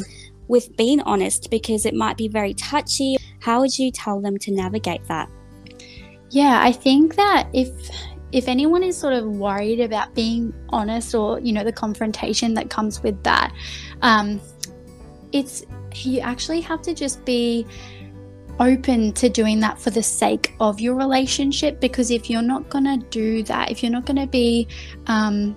with 0.49 0.77
being 0.77 1.01
honest 1.03 1.51
because 1.51 1.87
it 1.87 1.95
might 1.95 2.17
be 2.17 2.29
very 2.29 2.55
touchy. 2.55 3.17
How 3.41 3.61
would 3.61 3.79
you 3.79 3.91
tell 3.91 4.21
them 4.21 4.39
to 4.39 4.51
navigate 4.51 5.05
that? 5.09 5.29
Yeah, 6.35 6.61
I 6.61 6.73
think 6.73 7.15
that 7.15 7.49
if 7.53 7.71
if 8.33 8.49
anyone 8.49 8.83
is 8.83 8.97
sort 8.97 9.13
of 9.13 9.25
worried 9.25 9.79
about 9.79 10.17
being 10.17 10.53
honest 10.71 11.15
or 11.15 11.39
you 11.39 11.53
know 11.53 11.63
the 11.63 11.73
confrontation 11.73 12.55
that 12.55 12.71
comes 12.71 13.05
with 13.05 13.23
that, 13.23 13.55
um, 14.03 14.41
it's 15.31 15.65
you 15.95 16.19
actually 16.19 16.61
have 16.61 16.83
to 16.83 16.93
just 16.93 17.25
be 17.25 17.65
open 18.59 19.13
to 19.13 19.29
doing 19.29 19.61
that 19.61 19.79
for 19.79 19.91
the 19.91 20.03
sake 20.03 20.57
of 20.59 20.81
your 20.81 20.97
relationship 20.97 21.79
because 21.81 22.11
if 22.11 22.29
you're 22.29 22.43
not 22.43 22.69
going 22.69 22.85
to 22.85 22.97
do 23.11 23.45
that 23.45 23.71
if 23.71 23.83
you're 23.83 23.93
not 23.93 24.05
going 24.05 24.17
to 24.17 24.27
be 24.27 24.67
um, 25.09 25.57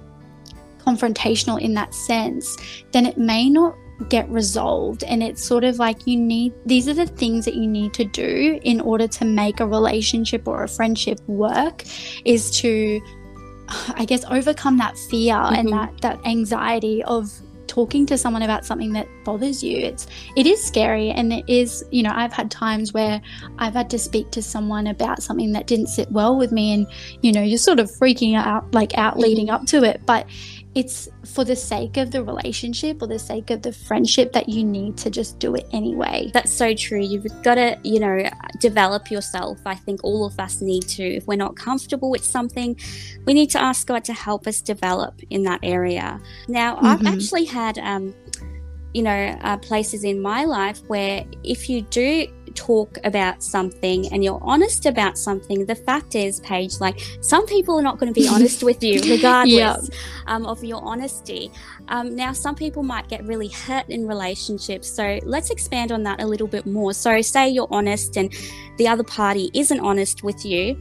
confrontational 0.79 1.61
in 1.61 1.75
that 1.75 1.93
sense 1.93 2.57
then 2.91 3.05
it 3.05 3.17
may 3.17 3.49
not 3.51 3.75
get 4.09 4.29
resolved. 4.29 5.03
And 5.03 5.23
it's 5.23 5.43
sort 5.43 5.63
of 5.63 5.79
like 5.79 6.05
you 6.05 6.17
need 6.17 6.53
these 6.65 6.87
are 6.87 6.93
the 6.93 7.05
things 7.05 7.45
that 7.45 7.55
you 7.55 7.67
need 7.67 7.93
to 7.95 8.05
do 8.05 8.59
in 8.63 8.81
order 8.81 9.07
to 9.07 9.25
make 9.25 9.59
a 9.59 9.67
relationship 9.67 10.47
or 10.47 10.63
a 10.63 10.67
friendship 10.67 11.19
work 11.27 11.83
is 12.25 12.51
to 12.51 13.01
i 13.95 14.05
guess 14.05 14.23
overcome 14.29 14.77
that 14.77 14.97
fear 14.97 15.35
mm-hmm. 15.35 15.55
and 15.55 15.73
that 15.73 15.91
that 16.01 16.25
anxiety 16.25 17.03
of 17.03 17.29
talking 17.67 18.07
to 18.07 18.17
someone 18.17 18.41
about 18.41 18.65
something 18.65 18.93
that 18.93 19.07
bothers 19.23 19.61
you. 19.61 19.77
It's 19.77 20.07
it 20.35 20.47
is 20.47 20.63
scary 20.63 21.11
and 21.11 21.31
it 21.31 21.45
is 21.47 21.85
you 21.91 22.01
know 22.01 22.11
i've 22.15 22.33
had 22.33 22.49
times 22.49 22.93
where 22.93 23.21
i've 23.59 23.73
had 23.73 23.89
to 23.91 23.99
speak 23.99 24.31
to 24.31 24.41
someone 24.41 24.87
about 24.87 25.21
something 25.21 25.51
that 25.51 25.67
didn't 25.67 25.87
sit 25.87 26.11
well 26.11 26.37
with 26.37 26.51
me 26.51 26.73
and 26.73 26.87
you 27.21 27.31
know 27.31 27.41
you're 27.41 27.57
sort 27.57 27.79
of 27.79 27.91
freaking 27.91 28.35
out 28.35 28.73
like 28.73 28.97
out 28.97 29.19
leading 29.19 29.51
up 29.51 29.65
to 29.67 29.83
it. 29.83 30.01
But 30.05 30.25
it's 30.77 31.09
for 31.25 31.43
the 31.43 31.55
sake 31.55 31.97
of 31.97 32.11
the 32.11 32.23
relationship 32.23 33.01
or 33.01 33.07
the 33.07 33.17
sake 33.17 33.49
of 33.49 33.63
the 33.63 33.73
friendship 33.73 34.31
that 34.33 34.47
you 34.47 34.63
need 34.63 34.95
to 34.95 35.09
just 35.09 35.39
do 35.39 35.55
it 35.55 35.65
anyway. 35.71 36.29
That's 36.35 36.51
so 36.51 36.75
true. 36.75 37.01
You've 37.01 37.25
got 37.41 37.55
to, 37.55 37.79
you 37.83 37.99
know, 37.99 38.29
develop 38.59 39.09
yourself. 39.09 39.57
I 39.65 39.73
think 39.73 40.03
all 40.03 40.23
of 40.23 40.39
us 40.39 40.61
need 40.61 40.83
to. 40.89 41.03
If 41.03 41.25
we're 41.25 41.35
not 41.35 41.55
comfortable 41.55 42.11
with 42.11 42.23
something, 42.23 42.79
we 43.25 43.33
need 43.33 43.49
to 43.51 43.59
ask 43.59 43.87
God 43.87 44.05
to 44.05 44.13
help 44.13 44.45
us 44.45 44.61
develop 44.61 45.19
in 45.31 45.41
that 45.43 45.61
area. 45.63 46.21
Now, 46.47 46.75
mm-hmm. 46.75 46.85
I've 46.85 47.05
actually 47.07 47.45
had, 47.45 47.79
um, 47.79 48.13
you 48.93 49.01
know, 49.01 49.35
uh, 49.41 49.57
places 49.57 50.03
in 50.03 50.21
my 50.21 50.45
life 50.45 50.79
where 50.89 51.25
if 51.43 51.71
you 51.71 51.81
do 51.81 52.27
talk 52.57 52.97
about 53.03 53.41
something 53.43 54.11
and 54.11 54.23
you're 54.23 54.39
honest 54.41 54.85
about 54.85 55.17
something, 55.17 55.65
the 55.65 55.75
fact 55.75 56.15
is, 56.15 56.39
Paige, 56.41 56.79
like 56.81 56.99
some 57.21 57.45
people 57.45 57.77
are 57.77 57.81
not 57.81 57.99
going 57.99 58.11
to 58.11 58.19
be 58.19 58.27
honest 58.27 58.63
with 58.63 58.83
you 58.83 58.99
regardless 59.09 59.89
um, 60.25 60.45
of 60.45 60.63
your 60.63 60.83
honesty. 60.83 61.51
Um, 61.89 62.15
now, 62.15 62.33
some 62.33 62.55
people 62.55 62.83
might 62.83 63.07
get 63.07 63.23
really 63.23 63.47
hurt 63.47 63.87
in 63.89 64.07
relationships. 64.07 64.89
So 64.89 65.19
let's 65.23 65.51
expand 65.51 65.91
on 65.91 66.03
that 66.03 66.21
a 66.21 66.25
little 66.25 66.47
bit 66.47 66.65
more. 66.65 66.93
So, 66.93 67.21
say 67.21 67.47
you're 67.47 67.67
honest 67.71 68.17
and 68.17 68.33
the 68.77 68.87
other 68.87 69.03
party 69.03 69.51
isn't 69.53 69.79
honest 69.79 70.23
with 70.23 70.43
you. 70.43 70.75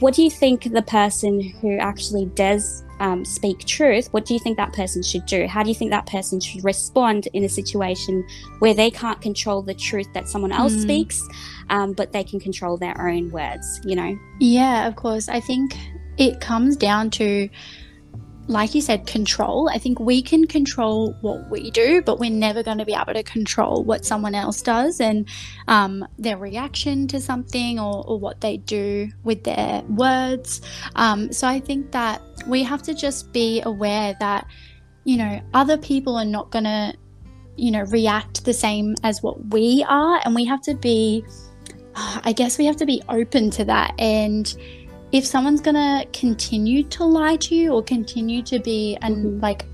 What 0.00 0.14
do 0.14 0.22
you 0.22 0.30
think 0.30 0.72
the 0.72 0.82
person 0.82 1.40
who 1.40 1.78
actually 1.78 2.26
does 2.26 2.82
um, 3.00 3.24
speak 3.24 3.64
truth, 3.66 4.08
what 4.12 4.24
do 4.24 4.34
you 4.34 4.40
think 4.40 4.56
that 4.56 4.72
person 4.72 5.02
should 5.02 5.26
do? 5.26 5.46
How 5.46 5.62
do 5.62 5.68
you 5.68 5.74
think 5.74 5.90
that 5.90 6.06
person 6.06 6.40
should 6.40 6.64
respond 6.64 7.28
in 7.32 7.44
a 7.44 7.48
situation 7.48 8.26
where 8.58 8.74
they 8.74 8.90
can't 8.90 9.20
control 9.20 9.62
the 9.62 9.74
truth 9.74 10.12
that 10.14 10.28
someone 10.28 10.52
else 10.52 10.74
mm. 10.74 10.82
speaks, 10.82 11.22
um, 11.70 11.92
but 11.92 12.12
they 12.12 12.24
can 12.24 12.40
control 12.40 12.76
their 12.76 13.08
own 13.08 13.30
words, 13.30 13.80
you 13.84 13.96
know? 13.96 14.18
Yeah, 14.40 14.86
of 14.86 14.96
course. 14.96 15.28
I 15.28 15.40
think 15.40 15.76
it 16.16 16.40
comes 16.40 16.76
down 16.76 17.10
to 17.10 17.48
like 18.48 18.74
you 18.74 18.80
said, 18.80 19.06
control. 19.06 19.68
I 19.68 19.78
think 19.78 19.98
we 19.98 20.22
can 20.22 20.46
control 20.46 21.16
what 21.20 21.50
we 21.50 21.70
do, 21.70 22.00
but 22.02 22.20
we're 22.20 22.30
never 22.30 22.62
going 22.62 22.78
to 22.78 22.84
be 22.84 22.94
able 22.94 23.14
to 23.14 23.22
control 23.22 23.82
what 23.82 24.04
someone 24.04 24.34
else 24.34 24.62
does 24.62 25.00
and 25.00 25.28
um, 25.66 26.06
their 26.18 26.36
reaction 26.36 27.08
to 27.08 27.20
something 27.20 27.80
or, 27.80 28.04
or, 28.06 28.20
what 28.20 28.40
they 28.40 28.58
do 28.58 29.08
with 29.24 29.42
their 29.44 29.82
words. 29.88 30.60
Um, 30.94 31.32
so 31.32 31.48
I 31.48 31.58
think 31.58 31.90
that 31.92 32.22
we 32.46 32.62
have 32.62 32.82
to 32.82 32.94
just 32.94 33.32
be 33.32 33.62
aware 33.64 34.16
that, 34.20 34.46
you 35.04 35.16
know, 35.16 35.40
other 35.52 35.76
people 35.76 36.16
are 36.16 36.24
not 36.24 36.50
going 36.50 36.64
to, 36.64 36.94
you 37.56 37.72
know, 37.72 37.82
react 37.84 38.44
the 38.44 38.54
same 38.54 38.94
as 39.02 39.22
what 39.22 39.44
we 39.46 39.84
are. 39.88 40.20
And 40.24 40.34
we 40.34 40.44
have 40.44 40.62
to 40.62 40.74
be, 40.74 41.24
I 41.96 42.32
guess 42.32 42.58
we 42.58 42.66
have 42.66 42.76
to 42.76 42.86
be 42.86 43.02
open 43.08 43.50
to 43.50 43.64
that 43.64 43.94
and, 43.98 44.56
if 45.12 45.24
someone's 45.24 45.60
gonna 45.60 46.04
continue 46.12 46.82
to 46.84 47.04
lie 47.04 47.36
to 47.36 47.54
you 47.54 47.72
or 47.72 47.82
continue 47.82 48.42
to 48.42 48.58
be 48.58 48.96
an 49.02 49.16
mm-hmm. 49.16 49.40
like 49.40 49.66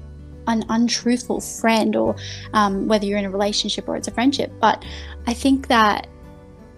an 0.48 0.64
untruthful 0.68 1.40
friend 1.40 1.94
or 1.94 2.16
um, 2.52 2.88
whether 2.88 3.06
you're 3.06 3.18
in 3.18 3.24
a 3.24 3.30
relationship 3.30 3.88
or 3.88 3.96
it's 3.96 4.08
a 4.08 4.10
friendship 4.10 4.52
but 4.60 4.84
i 5.26 5.32
think 5.32 5.68
that 5.68 6.08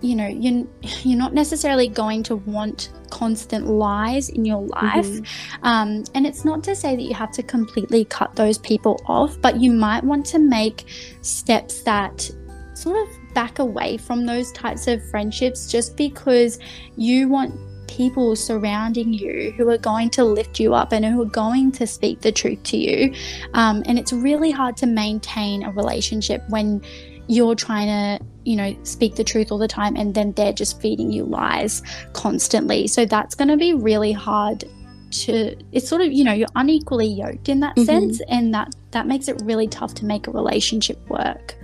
you 0.00 0.14
know 0.14 0.26
you're, 0.26 0.66
you're 1.02 1.18
not 1.18 1.32
necessarily 1.32 1.88
going 1.88 2.22
to 2.22 2.36
want 2.36 2.92
constant 3.10 3.66
lies 3.66 4.28
in 4.28 4.44
your 4.44 4.62
life 4.62 5.06
mm-hmm. 5.06 5.64
um, 5.64 6.04
and 6.14 6.26
it's 6.26 6.44
not 6.44 6.62
to 6.62 6.74
say 6.74 6.94
that 6.94 7.02
you 7.02 7.14
have 7.14 7.32
to 7.32 7.42
completely 7.42 8.04
cut 8.04 8.34
those 8.36 8.58
people 8.58 9.00
off 9.06 9.40
but 9.40 9.60
you 9.60 9.72
might 9.72 10.04
want 10.04 10.26
to 10.26 10.38
make 10.38 10.84
steps 11.22 11.82
that 11.82 12.30
sort 12.74 12.96
of 12.96 13.34
back 13.34 13.60
away 13.60 13.96
from 13.96 14.26
those 14.26 14.52
types 14.52 14.86
of 14.86 15.02
friendships 15.10 15.70
just 15.70 15.96
because 15.96 16.58
you 16.96 17.28
want 17.28 17.54
people 17.94 18.34
surrounding 18.34 19.12
you 19.12 19.54
who 19.56 19.68
are 19.68 19.78
going 19.78 20.10
to 20.10 20.24
lift 20.24 20.58
you 20.58 20.74
up 20.74 20.92
and 20.92 21.04
who 21.04 21.22
are 21.22 21.26
going 21.26 21.70
to 21.70 21.86
speak 21.86 22.20
the 22.22 22.32
truth 22.32 22.60
to 22.64 22.76
you. 22.76 23.14
Um, 23.54 23.84
and 23.86 23.98
it's 23.98 24.12
really 24.12 24.50
hard 24.50 24.76
to 24.78 24.86
maintain 24.86 25.62
a 25.62 25.70
relationship 25.70 26.42
when 26.48 26.82
you're 27.28 27.54
trying 27.54 27.86
to, 27.86 28.24
you 28.44 28.56
know, 28.56 28.76
speak 28.82 29.14
the 29.14 29.22
truth 29.22 29.52
all 29.52 29.58
the 29.58 29.68
time 29.68 29.94
and 29.94 30.12
then 30.12 30.32
they're 30.32 30.52
just 30.52 30.80
feeding 30.80 31.12
you 31.12 31.24
lies 31.24 31.82
constantly. 32.14 32.88
So 32.88 33.06
that's 33.06 33.36
going 33.36 33.48
to 33.48 33.56
be 33.56 33.74
really 33.74 34.12
hard 34.12 34.64
to 35.10 35.56
it's 35.70 35.88
sort 35.88 36.00
of 36.00 36.12
you 36.12 36.24
know 36.24 36.32
you're 36.32 36.48
unequally 36.56 37.06
yoked 37.06 37.48
in 37.48 37.60
that 37.60 37.76
mm-hmm. 37.76 37.84
sense 37.84 38.20
and 38.28 38.52
that 38.52 38.74
that 38.90 39.06
makes 39.06 39.28
it 39.28 39.40
really 39.44 39.68
tough 39.68 39.94
to 39.94 40.04
make 40.04 40.26
a 40.26 40.30
relationship 40.32 40.98
work 41.08 41.54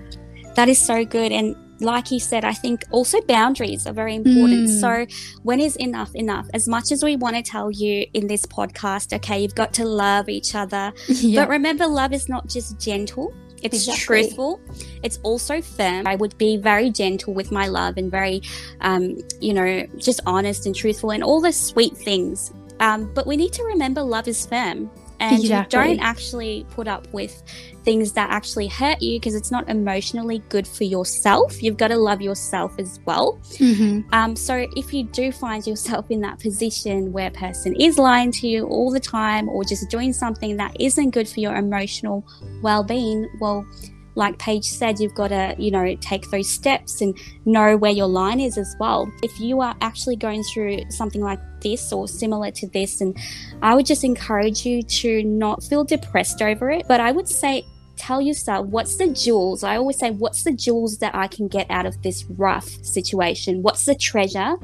that 0.55 0.69
is 0.69 0.81
so 0.81 1.05
good 1.05 1.33
and 1.33 1.57
like 1.81 2.11
you 2.11 2.21
said, 2.21 2.45
I 2.45 2.53
think 2.53 2.85
also 2.91 3.21
boundaries 3.23 3.87
are 3.87 3.93
very 3.93 4.15
important. 4.15 4.69
Mm. 4.69 4.81
So, 4.81 5.07
when 5.43 5.61
is 5.61 5.77
enough 5.77 6.15
enough? 6.15 6.49
As 6.55 6.69
much 6.69 6.93
as 6.93 7.03
we 7.03 7.17
want 7.17 7.37
to 7.37 7.43
tell 7.43 7.71
you 7.71 8.07
in 8.15 8.27
this 8.27 8.45
podcast, 8.47 9.13
okay, 9.15 9.41
you've 9.43 9.55
got 9.55 9.73
to 9.75 9.85
love 9.85 10.29
each 10.29 10.55
other. 10.55 10.93
Yeah. 11.21 11.43
But 11.43 11.51
remember, 11.51 11.87
love 11.87 12.13
is 12.13 12.29
not 12.29 12.49
just 12.49 12.81
gentle. 12.81 13.35
It's 13.63 13.77
exactly. 13.77 14.23
truthful. 14.23 14.61
It's 15.03 15.19
also 15.23 15.61
firm. 15.61 16.07
I 16.07 16.17
would 16.17 16.37
be 16.39 16.57
very 16.57 16.91
gentle 16.91 17.35
with 17.35 17.53
my 17.53 17.67
love 17.67 17.99
and 17.99 18.11
very, 18.11 18.41
um, 18.81 19.19
you 19.41 19.53
know, 19.53 19.87
just 19.99 20.21
honest 20.25 20.65
and 20.65 20.75
truthful 20.75 21.11
and 21.11 21.23
all 21.23 21.41
the 21.41 21.53
sweet 21.53 21.97
things. 21.97 22.53
Um, 22.81 23.13
but 23.13 23.27
we 23.27 23.37
need 23.37 23.53
to 23.53 23.65
remember 23.65 24.03
love 24.03 24.29
is 24.29 24.47
firm 24.47 24.91
and 25.21 25.39
exactly. 25.39 25.79
you 25.79 25.97
don't 25.97 26.01
actually 26.01 26.67
put 26.71 26.89
up 26.89 27.07
with 27.13 27.43
things 27.85 28.13
that 28.13 28.31
actually 28.31 28.69
hurt 28.69 29.01
you 29.01 29.19
because 29.19 29.35
it's 29.35 29.51
not 29.51 29.69
emotionally 29.69 30.43
good 30.49 30.67
for 30.67 30.85
yourself. 30.85 31.63
You've 31.63 31.77
got 31.77 31.89
to 31.89 31.97
love 31.97 32.21
yourself 32.21 32.75
as 32.79 33.01
well. 33.05 33.39
Mm-hmm. 33.53 34.13
Um, 34.13 34.37
so 34.37 34.67
if 34.77 34.93
you 34.93 35.05
do 35.05 35.33
find 35.33 35.67
yourself 35.67 36.11
in 36.11 36.21
that 36.23 36.39
position 36.41 37.13
where 37.13 37.29
a 37.29 37.31
person 37.31 37.75
is 37.77 37.99
lying 37.99 38.33
to 38.33 38.49
you 38.49 38.67
all 38.67 38.91
the 38.91 39.01
time 39.01 39.49
or 39.49 39.65
just 39.65 39.89
doing 39.89 40.13
something 40.13 40.57
that 40.57 40.79
isn't 40.81 41.11
good 41.11 41.29
for 41.29 41.41
your 41.41 41.57
emotional 41.57 42.27
well-being, 42.63 43.29
well, 43.41 43.67
like 44.15 44.39
Paige 44.39 44.65
said, 44.65 44.99
you've 44.99 45.15
got 45.15 45.29
to, 45.29 45.55
you 45.59 45.71
know, 45.71 45.95
take 45.97 46.31
those 46.31 46.49
steps 46.49 47.01
and 47.01 47.17
know 47.45 47.77
where 47.77 47.93
your 47.93 48.07
line 48.07 48.41
is 48.41 48.59
as 48.59 48.75
well. 48.81 49.11
If 49.23 49.41
you 49.41 49.61
are 49.61 49.77
actually 49.81 50.17
going 50.17 50.43
through 50.45 50.91
something 50.91 51.21
like 51.21 51.41
this 51.61 51.93
or 51.93 52.09
similar 52.09 52.51
to 52.53 52.67
this, 52.69 53.01
and 53.01 53.17
I 53.63 53.75
would 53.75 53.87
just 53.87 54.05
encourage 54.05 54.67
you 54.67 54.83
to 54.83 55.23
not 55.25 55.63
feel 55.63 55.85
depressed 55.85 56.43
over 56.43 56.71
it, 56.71 56.87
but 56.89 57.01
I 57.01 57.13
would 57.13 57.29
say 57.29 57.65
tell 57.97 58.21
yourself 58.21 58.67
what's 58.67 58.97
the 58.97 59.09
jewels? 59.09 59.63
I 59.63 59.77
always 59.77 59.99
say 59.99 60.11
what's 60.11 60.43
the 60.43 60.53
jewels 60.53 60.99
that 60.99 61.15
i 61.15 61.27
can 61.27 61.49
get 61.49 61.71
out 61.71 61.85
of 61.85 62.03
this 62.03 62.25
rough 62.25 62.69
situation? 62.83 63.63
What's 63.63 63.85
the 63.85 63.95
treasure 63.95 64.57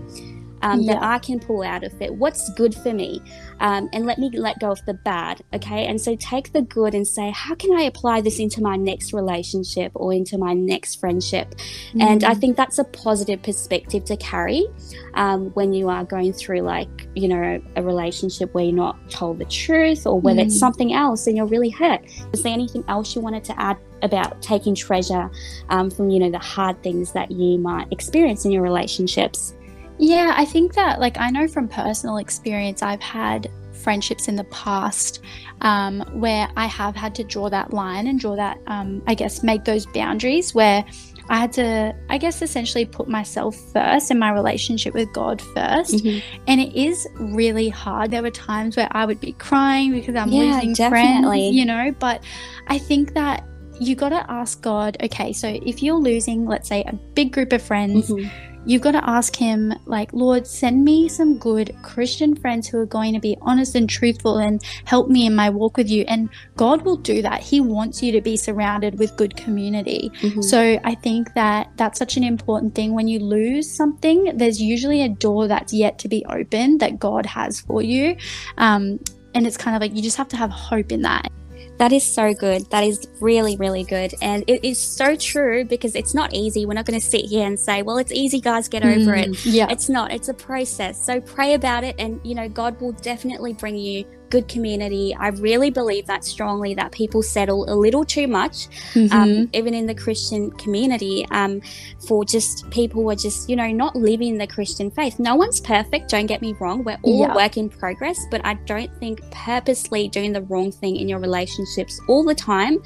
um, 0.63 0.81
yeah. 0.81 0.95
that 0.95 1.03
I 1.03 1.19
can 1.19 1.41
pull 1.41 1.63
out 1.63 1.85
of 1.85 2.01
it. 2.01 2.15
What's 2.15 2.51
good 2.55 2.75
for 2.75 2.93
me? 2.93 3.23
Um, 3.61 3.89
and 3.93 4.07
let 4.07 4.19
me 4.19 4.31
let 4.31 4.59
go 4.61 4.71
of 4.71 4.85
the 4.87 4.95
bad. 4.95 5.43
Okay. 5.55 5.87
And 5.87 6.01
so 6.01 6.17
take 6.17 6.53
the 6.53 6.63
good 6.63 6.95
and 6.95 7.07
say, 7.07 7.31
how 7.31 7.55
can 7.55 7.77
I 7.77 7.83
apply 7.83 8.21
this 8.21 8.39
into 8.39 8.61
my 8.61 8.77
next 8.77 9.13
relationship 9.13 9.93
or 9.95 10.13
into 10.13 10.39
my 10.39 10.53
next 10.53 11.01
friendship? 11.01 11.55
Mm-hmm. 11.55 12.03
And 12.03 12.25
I 12.25 12.35
mm. 12.35 12.41
think 12.41 12.57
that's 12.57 12.79
a 12.79 12.85
positive 12.85 13.43
perspective 13.43 14.05
to 14.07 14.17
carry 14.17 14.67
um, 15.15 15.51
when 15.51 15.73
you 15.73 15.89
are 15.89 16.05
going 16.05 16.33
through, 16.33 16.61
like, 16.61 17.09
you 17.15 17.29
know, 17.29 17.63
a 17.77 17.83
relationship 17.83 18.53
where 18.55 18.65
you're 18.65 18.75
not 18.75 19.11
told 19.11 19.39
the 19.39 19.45
truth 19.47 20.07
or 20.07 20.21
whether 20.21 20.41
mm-hmm. 20.41 20.47
it's 20.47 20.57
mm. 20.57 20.61
something 20.61 20.93
else 20.93 21.27
and 21.27 21.37
you're 21.37 21.47
really 21.47 21.71
hurt. 21.71 22.03
Is 22.33 22.43
there 22.43 22.53
anything 22.53 22.85
else 22.89 23.15
you 23.15 23.23
wanted 23.23 23.45
to 23.45 23.61
add 23.61 23.79
about 24.03 24.43
taking 24.43 24.75
treasure 24.75 25.31
um, 25.71 25.91
from, 25.91 26.11
you 26.11 26.19
know, 26.19 26.31
the 26.31 26.39
hard 26.39 26.83
things 26.83 27.13
that 27.13 27.31
you 27.31 27.59
might 27.59 27.91
experience 27.91 28.45
in 28.45 28.51
your 28.51 28.63
relationships? 28.63 29.55
Yeah, 29.99 30.35
I 30.37 30.45
think 30.45 30.75
that, 30.75 31.00
like, 31.00 31.19
I 31.19 31.31
know 31.31 31.49
from 31.49 31.69
personal 31.69 32.19
experience, 32.19 32.83
I've 32.83 33.00
had 33.00 33.50
friendships 33.73 34.26
in 34.29 34.37
the 34.37 34.45
past 34.45 35.21
um, 35.61 36.00
where 36.12 36.49
I 36.57 36.67
have 36.67 36.97
had 36.97 37.15
to 37.17 37.25
draw 37.25 37.49
that 37.50 37.73
line 37.73 38.07
and 38.07 38.19
draw 38.19 38.37
that, 38.37 38.59
um, 38.67 39.03
I 39.07 39.15
guess, 39.15 39.43
make 39.43 39.65
those 39.65 39.87
boundaries 39.87 40.55
where 40.55 40.85
I 41.29 41.38
had 41.38 41.53
to, 41.55 41.95
I 42.09 42.19
guess, 42.19 42.43
essentially 42.43 42.85
put 42.85 43.09
myself 43.09 43.57
first 43.73 44.11
and 44.11 44.21
my 44.21 44.31
relationship 44.33 44.95
with 44.95 45.12
God 45.12 45.41
1st 45.41 45.95
Mm-hmm. 45.95 46.19
And 46.47 46.61
it 46.61 46.75
is 46.75 47.07
really 47.15 47.69
hard. 47.69 48.11
There 48.11 48.23
were 48.23 48.31
times 48.31 48.76
where 48.76 48.88
I 48.91 49.05
would 49.07 49.21
be 49.21 49.33
crying 49.33 49.93
because 49.93 50.15
I'm 50.15 50.31
Yeah, 50.31 50.55
losing 50.55 50.73
definitely. 50.75 51.41
friends, 51.41 51.57
you 51.57 51.65
know, 51.65 51.95
but 51.99 52.23
I 52.69 52.79
think 52.79 53.15
that 53.15 53.45
you 53.81 53.95
got 53.95 54.09
to 54.11 54.25
ask 54.31 54.62
God, 54.62 54.97
okay, 55.03 55.33
so 55.33 55.49
if 55.49 55.83
you're 55.83 55.99
losing, 55.99 56.47
let's 56.47 56.69
say, 56.69 56.83
a 56.87 56.95
big 57.15 57.33
group 57.33 57.53
of 57.53 57.62
friends, 57.62 58.11
Mhm. 58.11 58.31
You've 58.66 58.82
got 58.82 58.92
to 58.92 59.08
ask 59.08 59.37
him 59.37 59.73
like 59.87 60.12
lord 60.12 60.46
send 60.46 60.85
me 60.85 61.08
some 61.08 61.38
good 61.38 61.75
christian 61.82 62.35
friends 62.35 62.66
who 62.66 62.78
are 62.78 62.87
going 62.87 63.14
to 63.14 63.20
be 63.20 63.37
honest 63.40 63.75
and 63.75 63.88
truthful 63.88 64.38
and 64.38 64.62
help 64.85 65.08
me 65.08 65.26
in 65.26 65.35
my 65.35 65.49
walk 65.49 65.76
with 65.76 65.88
you. 65.88 66.04
And 66.08 66.28
god 66.56 66.82
will 66.82 66.96
do 66.96 67.23
that. 67.23 67.40
He 67.40 67.61
wants 67.61 68.02
you 68.02 68.12
to 68.12 68.20
be 68.20 68.37
surrounded 68.37 68.99
with 68.99 69.16
good 69.16 69.37
community. 69.37 70.11
Mhm. 70.23 70.42
so 70.42 70.78
i 70.85 70.94
think 70.94 71.32
that 71.35 71.70
that's 71.76 71.99
such 71.99 72.16
an 72.16 72.25
important 72.25 72.75
thing. 72.75 72.92
When 72.94 73.08
you 73.08 73.20
lose 73.20 73.70
something 73.70 74.37
there's 74.37 74.61
usually 74.61 75.02
a 75.02 75.08
door 75.08 75.49
that's 75.49 75.73
yet 75.73 75.99
to 76.00 76.08
be 76.08 76.25
opened 76.26 76.80
that 76.80 76.99
god 76.99 77.26
has 77.26 77.61
for 77.61 77.82
you. 77.82 78.16
Um, 78.58 78.99
and 79.35 79.46
it's 79.46 79.56
kind 79.56 79.76
of 79.76 79.82
like 79.82 79.94
you 79.94 80.02
just 80.02 80.16
have 80.16 80.28
to 80.28 80.37
have 80.37 80.50
hope 80.50 80.90
in 80.90 81.02
that 81.02 81.30
That 81.78 81.92
is 81.92 82.04
so 82.04 82.33
good. 82.33 82.68
That 82.71 82.85
is 82.85 83.06
really, 83.21 83.56
really 83.56 83.85
good. 83.85 84.14
And 84.23 84.45
it 84.47 84.64
is 84.64 84.78
so 84.78 85.14
true 85.16 85.64
because 85.64 85.95
it's 85.95 86.14
not 86.14 86.33
easy. 86.33 86.64
We're 86.64 86.75
not 86.75 86.87
going 86.87 86.99
to 86.99 87.06
sit 87.06 87.26
here 87.26 87.47
and 87.47 87.59
say, 87.59 87.83
well, 87.83 87.99
it's 87.99 88.12
easy, 88.12 88.40
guys, 88.40 88.68
get 88.68 88.85
over 88.85 89.14
it. 89.14 89.30
Mm, 89.30 89.40
yeah 89.45 89.66
It's 89.71 89.88
not, 89.88 90.12
it's 90.12 90.28
a 90.28 90.35
process. 90.35 91.04
So 91.04 91.21
pray 91.21 91.54
about 91.54 91.85
it, 91.85 91.97
and 91.99 92.21
you 92.25 92.35
know, 92.35 92.49
God 92.49 92.80
will 92.80 92.92
definitely 92.92 93.52
bring 93.52 93.76
you 93.76 94.04
good 94.30 94.49
community. 94.49 95.14
I 95.18 95.28
really 95.28 95.71
believe 95.71 96.06
that 96.06 96.25
strongly 96.25 96.75
that 96.75 96.92
people 96.92 97.23
settle 97.23 97.64
a 97.73 97.75
little 97.75 98.04
too 98.04 98.26
much, 98.26 98.68
Mhm. 98.95 99.12
um, 99.12 99.50
even 99.52 99.75
in 99.75 99.87
the 99.87 99.95
Christian 99.95 100.50
community, 100.52 101.26
um, 101.30 101.61
for 102.06 102.25
just 102.25 102.68
people 102.71 103.02
who 103.02 103.11
are 103.11 103.16
just, 103.16 103.49
you 103.49 103.56
know, 103.56 103.68
not 103.68 103.95
living 103.97 104.38
the 104.38 104.47
Christian 104.47 104.90
faith. 104.90 105.18
No 105.18 105.37
one's 105.37 105.61
perfect, 105.61 106.11
don't 106.11 106.26
get 106.26 106.42
me 106.42 106.54
wrong. 106.61 106.83
We're 106.85 106.99
all 107.02 107.21
Yeah. 107.21 107.35
work 107.35 107.56
in 107.56 107.68
progress, 107.68 108.18
but 108.30 108.40
I 108.45 108.54
don't 108.66 108.90
think 108.99 109.21
purposely 109.30 110.09
doing 110.09 110.33
the 110.33 110.42
wrong 110.42 110.73
thing 110.73 110.97
in 110.97 111.09
your 111.09 111.18
relationships 111.18 112.00
all 112.09 112.25
the 112.25 112.35
time 112.35 112.78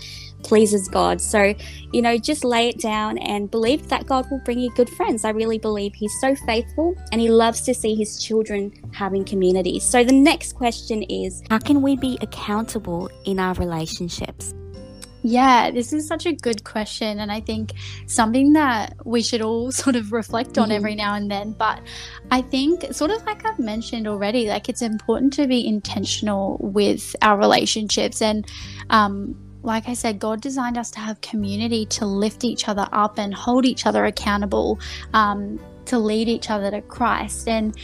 pleases 0.42 0.88
God. 0.88 1.20
So, 1.20 1.54
you 1.92 2.02
know, 2.02 2.18
just 2.18 2.44
lay 2.44 2.68
it 2.68 2.78
down 2.78 3.18
and 3.18 3.50
believe 3.50 3.88
that 3.88 4.06
God 4.06 4.26
will 4.30 4.40
bring 4.44 4.59
you 4.59 4.70
good 4.75 4.88
friends. 4.90 5.25
I 5.25 5.30
really 5.30 5.59
believe 5.59 5.94
He's 5.94 6.14
so 6.20 6.35
faithful 6.35 6.94
and 7.12 7.20
He 7.20 7.28
loves 7.28 7.61
to 7.62 7.75
see 7.75 7.94
His 7.94 8.23
children 8.23 8.73
having 8.92 9.25
community. 9.25 9.78
So, 9.80 10.04
the 10.04 10.12
next 10.12 10.54
question 10.54 11.02
is 11.04 11.42
How 11.50 11.59
can 11.59 11.82
we 11.82 11.97
be 11.97 12.18
accountable 12.20 13.11
in 13.25 13.38
our 13.38 13.54
relationships? 13.54 14.54
Yeah, 15.23 15.70
this 15.70 15.92
is 15.92 16.06
such 16.06 16.25
a 16.26 16.32
good 16.32 16.64
question. 16.64 17.20
And 17.20 17.30
I 17.30 17.40
think 17.40 17.73
something 18.06 18.54
that 18.54 18.94
we 19.04 19.23
should 19.23 19.42
all 19.42 19.70
sort 19.85 19.97
of 19.97 20.12
reflect 20.12 20.59
on 20.59 20.73
every 20.73 20.94
now 20.94 21.14
and 21.14 21.30
then. 21.30 21.52
But 21.52 21.80
I 22.30 22.42
think, 22.42 22.92
sort 22.92 23.11
of 23.11 23.25
like 23.26 23.44
I've 23.44 23.59
mentioned 23.59 24.06
already, 24.06 24.49
like 24.49 24.68
it's 24.68 24.82
important 24.82 25.32
to 25.35 25.47
be 25.47 25.66
intentional 25.66 26.59
with 26.61 27.14
our 27.23 27.37
relationships. 27.37 28.23
And, 28.23 28.47
um, 28.88 29.37
like 29.62 29.88
I 29.88 29.95
said, 29.95 30.19
God 30.19 30.40
designed 30.40 30.79
us 30.79 30.90
to 30.93 31.00
have 31.00 31.21
community 31.21 31.85
to 31.87 32.07
lift 32.07 32.45
each 32.45 32.69
other 32.69 32.87
up 32.93 33.19
and 33.19 33.35
hold 33.35 33.67
each 33.67 33.87
other 33.87 34.05
accountable, 34.07 34.79
um, 35.12 35.61
to 35.87 35.99
lead 35.99 36.29
each 36.29 36.50
other 36.50 36.71
to 36.71 36.81
Christ. 36.83 37.47
And 37.49 37.76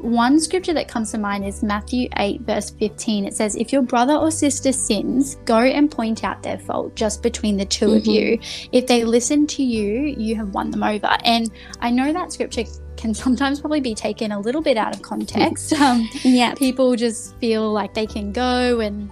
one 0.00 0.40
scripture 0.40 0.72
that 0.72 0.88
comes 0.88 1.10
to 1.12 1.18
mind 1.18 1.44
is 1.44 1.62
Matthew 1.62 2.08
8, 2.16 2.40
verse 2.42 2.70
15. 2.70 3.26
It 3.26 3.34
says, 3.34 3.54
If 3.54 3.70
your 3.72 3.82
brother 3.82 4.14
or 4.14 4.30
sister 4.30 4.72
sins, 4.72 5.36
go 5.44 5.58
and 5.58 5.90
point 5.90 6.24
out 6.24 6.42
their 6.42 6.58
fault 6.58 6.96
just 6.96 7.22
between 7.22 7.58
the 7.58 7.66
2 7.66 7.92
of 7.92 8.02
Mhm. 8.04 8.14
you. 8.14 8.38
If 8.72 8.86
they 8.86 9.04
listen 9.04 9.46
to 9.48 9.62
you, 9.62 10.14
you 10.16 10.36
have 10.36 10.54
won 10.54 10.70
them 10.70 10.82
over. 10.82 11.16
And 11.24 11.50
I 11.80 11.90
know 11.90 12.12
that 12.14 12.32
scripture 12.32 12.64
can 12.96 13.12
sometimes 13.14 13.60
probably 13.60 13.80
be 13.80 13.94
taken 13.94 14.32
a 14.32 14.40
little 14.40 14.62
bit 14.62 14.76
out 14.78 14.94
of 14.94 15.02
context. 15.02 15.72
Um, 15.80 16.08
Yeah. 16.24 16.54
people 16.54 16.96
just 16.96 17.36
feel 17.38 17.70
like 17.70 17.92
they 17.94 18.06
can 18.06 18.32
go 18.32 18.80
and 18.80 19.10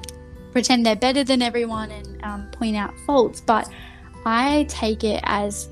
pretend 0.52 0.84
they're 0.84 0.96
better 0.96 1.24
than 1.24 1.42
everyone 1.42 1.90
and 1.90 2.24
um, 2.24 2.50
point 2.52 2.76
out 2.76 2.92
faults. 3.06 3.40
But 3.40 3.68
I 4.24 4.66
take 4.68 5.04
it 5.04 5.20
as 5.24 5.68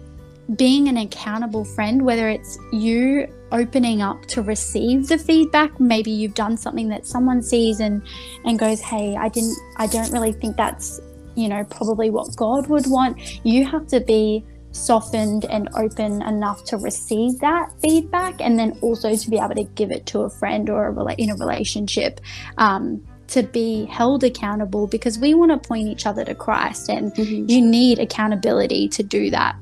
being 0.55 0.89
an 0.89 0.97
accountable 0.97 1.65
friend, 1.65 2.03
whether 2.03 2.29
it's 2.29 2.59
you 2.73 3.27
opening 3.53 4.03
up 4.03 4.27
to 4.27 4.43
receive 4.43 5.09
the 5.09 5.19
feedback, 5.19 5.79
maybe 5.81 6.11
you've 6.11 6.35
done 6.35 6.57
something 6.57 6.89
that 6.89 7.07
someone 7.07 7.43
sees 7.43 7.81
and 7.81 8.03
and 8.45 8.59
goes, 8.59 8.81
"Hey, 8.81 9.17
I 9.17 9.29
didn't, 9.29 9.57
I 9.77 9.87
don't 9.87 10.12
really 10.12 10.33
think 10.33 10.57
that's, 10.57 11.01
you 11.35 11.49
know, 11.49 11.65
probably 11.65 12.11
what 12.11 12.35
God 12.37 12.69
would 12.69 12.87
want." 12.87 13.19
You 13.45 13.67
have 13.67 13.87
to 13.89 14.01
be 14.01 14.45
softened 14.73 15.47
and 15.47 15.69
open 15.75 16.23
enough 16.23 16.62
to 16.65 16.77
receive 16.77 17.39
that 17.41 17.73
feedback, 17.81 18.41
and 18.41 18.59
then 18.59 18.79
also 18.83 19.17
to 19.17 19.31
be 19.31 19.39
able 19.39 19.55
to 19.55 19.65
give 19.75 19.91
it 19.91 20.07
to 20.07 20.21
a 20.21 20.31
friend 20.31 20.71
or 20.71 20.89
a 20.89 21.15
in 21.15 21.31
a 21.31 21.37
relationship. 21.37 22.21
Um, 22.59 23.03
to 23.29 23.43
be 23.43 23.87
held 23.87 24.23
accountable 24.25 24.87
because 24.87 25.19
we 25.19 25.35
want 25.35 25.51
to 25.51 25.69
point 25.69 25.89
each 25.89 26.07
other 26.07 26.25
to 26.25 26.35
Christ 26.35 26.89
and 26.89 27.12
Mhm. 27.15 27.49
you 27.51 27.61
need 27.61 27.99
accountability 27.99 28.89
to 28.89 29.03
do 29.03 29.31
that. 29.31 29.57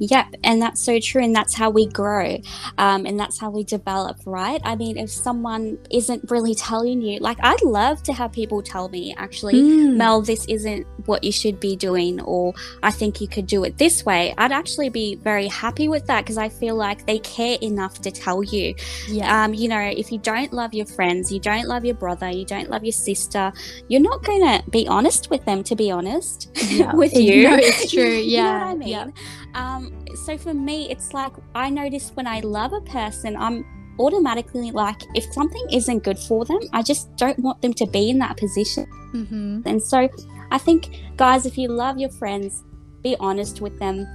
Yep, 0.00 0.26
and 0.44 0.62
that's 0.62 0.80
so 0.82 0.98
true, 0.98 1.22
and 1.22 1.36
that's 1.36 1.54
how 1.54 1.68
we 1.70 1.86
grow, 1.86 2.38
um, 2.78 3.04
and 3.06 3.20
that's 3.20 3.38
how 3.38 3.50
we 3.50 3.64
develop, 3.64 4.16
right? 4.24 4.60
I 4.64 4.74
mean, 4.74 4.96
if 4.96 5.10
someone 5.10 5.76
isn't 5.90 6.30
really 6.30 6.54
telling 6.54 7.02
you, 7.02 7.20
like, 7.20 7.36
I'd 7.42 7.62
love 7.62 8.02
to 8.04 8.12
have 8.14 8.32
people 8.32 8.62
tell 8.62 8.88
me, 8.88 9.14
actually, 9.18 9.54
Mm. 9.60 9.96
Mel, 9.96 10.22
this 10.22 10.46
isn't 10.46 10.86
what 11.06 11.22
you 11.22 11.30
should 11.32 11.60
be 11.60 11.76
doing, 11.76 12.20
or 12.22 12.54
I 12.82 12.90
think 12.90 13.20
you 13.20 13.28
could 13.28 13.46
do 13.46 13.62
it 13.64 13.76
this 13.78 14.04
way. 14.06 14.34
I'd 14.38 14.52
actually 14.52 14.88
be 14.88 15.16
very 15.16 15.48
happy 15.48 15.86
with 15.88 16.06
that 16.06 16.22
because 16.24 16.38
I 16.38 16.48
feel 16.48 16.76
like 16.76 17.06
they 17.06 17.18
care 17.18 17.58
enough 17.60 18.00
to 18.02 18.10
tell 18.10 18.42
you. 18.42 18.74
yeah. 19.08 19.44
Um, 19.44 19.52
you 19.52 19.68
know, 19.68 19.80
if 19.80 20.10
you 20.10 20.18
don't 20.18 20.52
love 20.52 20.72
your 20.72 20.86
friends, 20.86 21.30
you 21.30 21.40
don't 21.40 21.66
love 21.68 21.84
your 21.84 21.94
brother, 21.94 22.30
you 22.30 22.46
don't 22.46 22.70
love 22.70 22.84
your 22.84 22.92
sister, 22.92 23.52
you're 23.88 24.00
not 24.00 24.22
going 24.24 24.40
to 24.40 24.70
be 24.70 24.88
honest 24.88 25.28
with 25.28 25.44
them, 25.44 25.62
to 25.64 25.76
be 25.76 25.90
honest, 25.90 26.48
Yeah. 26.70 26.94
with 27.00 27.12
You 27.20 27.50
No, 27.50 27.56
it's 27.56 27.90
true. 27.92 28.02
you 28.02 28.38
know 28.38 28.42
Yeah, 28.44 28.58
what 28.64 28.70
I 28.70 28.74
mean? 28.76 28.88
yeah. 28.88 29.06
Um, 29.54 30.04
so 30.24 30.38
for 30.38 30.54
me, 30.54 30.90
it's 30.90 31.12
like 31.12 31.32
I 31.54 31.70
notice 31.70 32.10
when 32.14 32.26
I 32.26 32.40
love 32.40 32.72
a 32.72 32.80
person, 32.80 33.36
I'm 33.36 33.64
automatically 33.98 34.70
like, 34.70 35.02
if 35.14 35.32
something 35.32 35.66
isn't 35.70 36.02
good 36.02 36.18
for 36.18 36.44
them, 36.44 36.60
I 36.72 36.82
just 36.82 37.14
don't 37.16 37.38
want 37.38 37.60
them 37.62 37.74
to 37.74 37.86
be 37.86 38.10
in 38.10 38.18
that 38.18 38.36
position. 38.36 38.86
Mm-hmm. 39.12 39.62
And 39.66 39.82
so 39.82 40.08
I 40.50 40.58
think, 40.58 40.96
guys, 41.16 41.46
if 41.46 41.58
you 41.58 41.68
love 41.68 41.98
your 41.98 42.10
friends, 42.10 42.62
be 43.02 43.16
honest 43.20 43.60
with 43.60 43.78
them, 43.78 44.06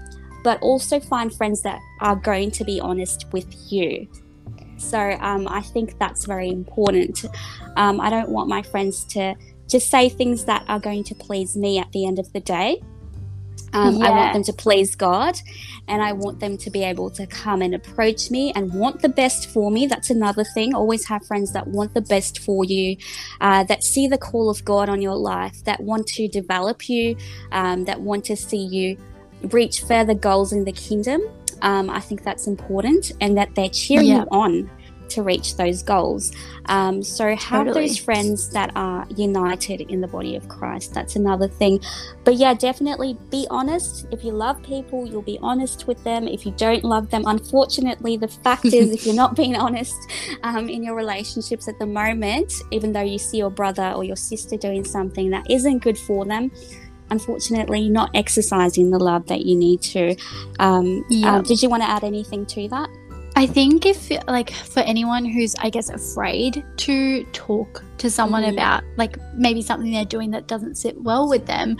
but 0.44 0.62
also 0.62 1.00
find 1.00 1.34
friends 1.34 1.62
that 1.64 1.80
are 2.02 2.16
going 2.16 2.52
to 2.52 2.64
be 2.64 2.80
honest 2.80 3.26
with 3.32 3.72
you. 3.72 4.08
So 4.78 5.00
um, 5.00 5.48
I 5.48 5.62
think 5.62 5.98
that's 6.00 6.26
very 6.26 6.50
important. 6.50 7.26
Um, 7.78 8.00
I 8.00 8.10
don't 8.10 8.30
want 8.30 8.50
my 8.50 8.62
friends 8.62 9.06
to 9.06 9.36
just 9.68 9.90
say 9.90 10.10
things 10.10 10.46
that 10.46 10.64
are 10.68 10.80
going 10.80 11.04
to 11.06 11.16
please 11.16 11.56
me 11.56 11.80
at 11.80 11.92
the 11.92 12.06
end 12.06 12.20
of 12.20 12.32
the 12.34 12.40
day. 12.40 12.82
Um, 13.74 14.02
I 14.02 14.10
want 14.10 14.34
them 14.34 14.44
to 14.44 14.54
please 14.54 14.96
God 14.96 15.36
and 15.90 16.02
I 16.02 16.14
want 16.14 16.40
them 16.40 16.58
to 16.58 16.70
be 16.70 16.84
able 16.84 17.10
to 17.12 17.28
come 17.28 17.62
and 17.62 17.76
approach 17.76 18.32
me 18.32 18.54
and 18.56 18.74
want 18.74 19.02
the 19.02 19.10
best 19.10 19.50
for 19.50 19.70
me. 19.70 19.86
That's 19.86 20.10
another 20.10 20.46
thing. 20.46 20.74
Always 20.74 21.06
have 21.08 21.26
friends 21.26 21.52
that 21.54 21.68
want 21.68 21.94
the 21.94 22.02
best 22.02 22.40
for 22.40 22.64
you, 22.64 22.96
uh, 23.42 23.66
that 23.66 23.84
see 23.84 24.08
the 24.08 24.18
call 24.18 24.50
of 24.50 24.64
God 24.64 24.88
on 24.88 25.02
your 25.02 25.16
life, 25.16 25.62
that 25.66 25.82
want 25.82 26.08
to 26.08 26.28
develop 26.30 26.88
you, 26.88 27.18
um, 27.52 27.84
that 27.86 28.00
want 28.00 28.24
to 28.26 28.38
see 28.38 28.58
you 28.58 28.98
reach 29.52 29.82
further 29.82 30.14
goals 30.14 30.54
in 30.54 30.64
the 30.64 30.72
kingdom. 30.72 31.22
Um, 31.62 31.90
I 31.90 32.00
think 32.00 32.24
that's 32.24 32.48
important 32.48 33.12
and 33.22 33.38
that 33.38 33.56
they're 33.56 33.70
cheering 33.70 34.08
Yeah. 34.08 34.22
you 34.22 34.28
on 34.32 34.70
to 35.16 35.24
reach 35.24 35.58
those 35.58 35.82
goals. 35.84 36.32
Um, 36.68 37.04
so 37.04 37.36
have 37.36 37.66
Totally. 37.68 37.88
those 37.88 37.98
friends 37.98 38.50
that 38.52 38.72
are 38.76 39.06
united 39.16 39.82
in 39.82 40.02
the 40.02 40.08
body 40.08 40.36
of 40.36 40.48
Christ. 40.48 40.94
That's 40.94 41.16
another 41.16 41.48
thing. 41.48 41.80
But 42.24 42.36
yeah, 42.36 42.54
definitely 42.54 43.18
be 43.30 43.48
honest. 43.50 44.08
If 44.12 44.24
you 44.24 44.32
love 44.32 44.62
people, 44.64 45.06
you'll 45.08 45.22
be 45.22 45.40
honest 45.42 45.88
with 45.88 46.04
them. 46.04 46.28
If 46.28 46.46
you 46.46 46.52
don't 46.54 46.84
love 46.84 47.10
them, 47.10 47.24
unfortunately, 47.26 48.18
the 48.18 48.28
fact 48.28 48.66
is, 48.66 48.92
if 48.92 49.06
you're 49.06 49.16
not 49.16 49.36
being 49.42 49.56
honest 49.56 49.96
um, 50.44 50.70
in 50.70 50.84
your 50.84 50.96
relationships 50.96 51.68
at 51.68 51.78
the 51.80 51.86
moment, 51.86 52.54
even 52.72 52.94
though 52.94 53.02
you 53.02 53.18
see 53.18 53.38
your 53.38 53.50
brother 53.52 53.92
or 53.96 54.04
your 54.04 54.16
sister 54.16 54.58
doing 54.58 54.84
something 54.84 55.30
that 55.32 55.50
isn't 55.50 55.80
good 55.80 55.98
for 55.98 56.26
them, 56.26 56.52
unfortunately, 57.12 57.80
you're 57.82 57.94
not 57.94 58.10
exercising 58.16 58.90
the 58.90 58.98
love 59.00 59.28
that 59.28 59.46
you 59.46 59.56
need 59.56 59.82
to. 59.82 60.16
Um, 60.60 61.06
Yeah. 61.10 61.36
um, 61.38 61.44
did 61.44 61.62
you 61.62 61.70
want 61.70 61.84
to 61.84 61.90
add 61.90 62.04
anything 62.04 62.46
to 62.48 62.68
that? 62.70 62.90
I 63.38 63.46
think 63.46 63.86
if 63.86 64.10
like 64.28 64.52
for 64.52 64.80
anyone 64.82 65.26
who's 65.26 65.56
I 65.60 65.70
guess 65.70 65.90
afraid 65.90 66.64
to 66.78 67.24
talk 67.34 67.84
to 67.98 68.10
someone 68.10 68.44
Mhm. 68.44 68.54
about 68.54 68.84
like 68.98 69.18
maybe 69.36 69.62
something 69.62 69.92
they're 69.92 70.06
doing 70.06 70.32
that 70.32 70.48
doesn't 70.48 70.76
sit 70.76 71.02
well 71.02 71.28
with 71.28 71.46
them, 71.46 71.78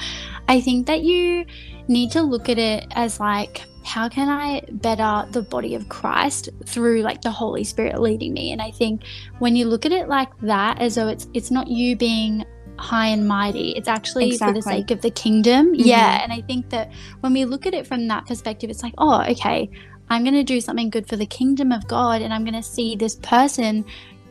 I 0.50 0.60
think 0.60 0.86
that 0.88 1.04
you 1.04 1.46
need 1.88 2.12
to 2.12 2.22
look 2.22 2.50
at 2.50 2.58
it 2.58 2.88
as 2.92 3.20
like 3.20 3.62
how 3.84 4.10
can 4.10 4.28
I 4.30 4.64
better 4.72 5.28
the 5.32 5.44
body 5.44 5.76
of 5.76 5.88
Christ 5.90 6.50
through 6.66 7.04
like 7.04 7.22
the 7.22 7.30
Holy 7.32 7.64
Spirit 7.64 8.02
leading 8.02 8.34
me? 8.34 8.52
And 8.52 8.62
I 8.62 8.72
think 8.72 9.04
when 9.40 9.56
you 9.56 9.66
look 9.68 9.86
at 9.86 9.92
it 9.92 10.10
like 10.10 10.30
that, 10.42 10.82
as 10.82 10.96
though 10.96 11.08
it's 11.08 11.28
it's 11.34 11.52
not 11.52 11.68
you 11.68 11.96
being 11.96 12.44
high 12.78 13.08
and 13.08 13.26
mighty. 13.26 13.70
It's 13.72 13.88
actually 13.88 14.28
exactly. 14.28 14.62
for 14.62 14.68
the 14.68 14.76
sake 14.76 14.92
of 14.92 15.02
the 15.02 15.10
kingdom. 15.12 15.68
Mm-hmm. 15.68 15.88
Yeah. 15.88 16.22
And 16.22 16.34
I 16.34 16.42
think 16.42 16.70
that 16.72 16.92
when 17.22 17.32
we 17.32 17.46
look 17.46 17.66
at 17.66 17.74
it 17.74 17.88
from 17.88 18.08
that 18.10 18.26
perspective, 18.26 18.70
it's 18.70 18.84
like, 18.84 18.94
oh, 18.98 19.22
okay, 19.30 19.70
I'm 20.10 20.24
going 20.24 20.36
to 20.36 20.44
do 20.44 20.62
something 20.62 20.90
good 20.90 21.08
for 21.08 21.16
the 21.16 21.26
kingdom 21.26 21.72
of 21.72 21.88
God 21.88 22.22
and 22.22 22.34
I'm 22.34 22.44
going 22.44 22.56
to 22.56 22.64
see 22.64 22.96
this 22.96 23.16
person 23.16 23.86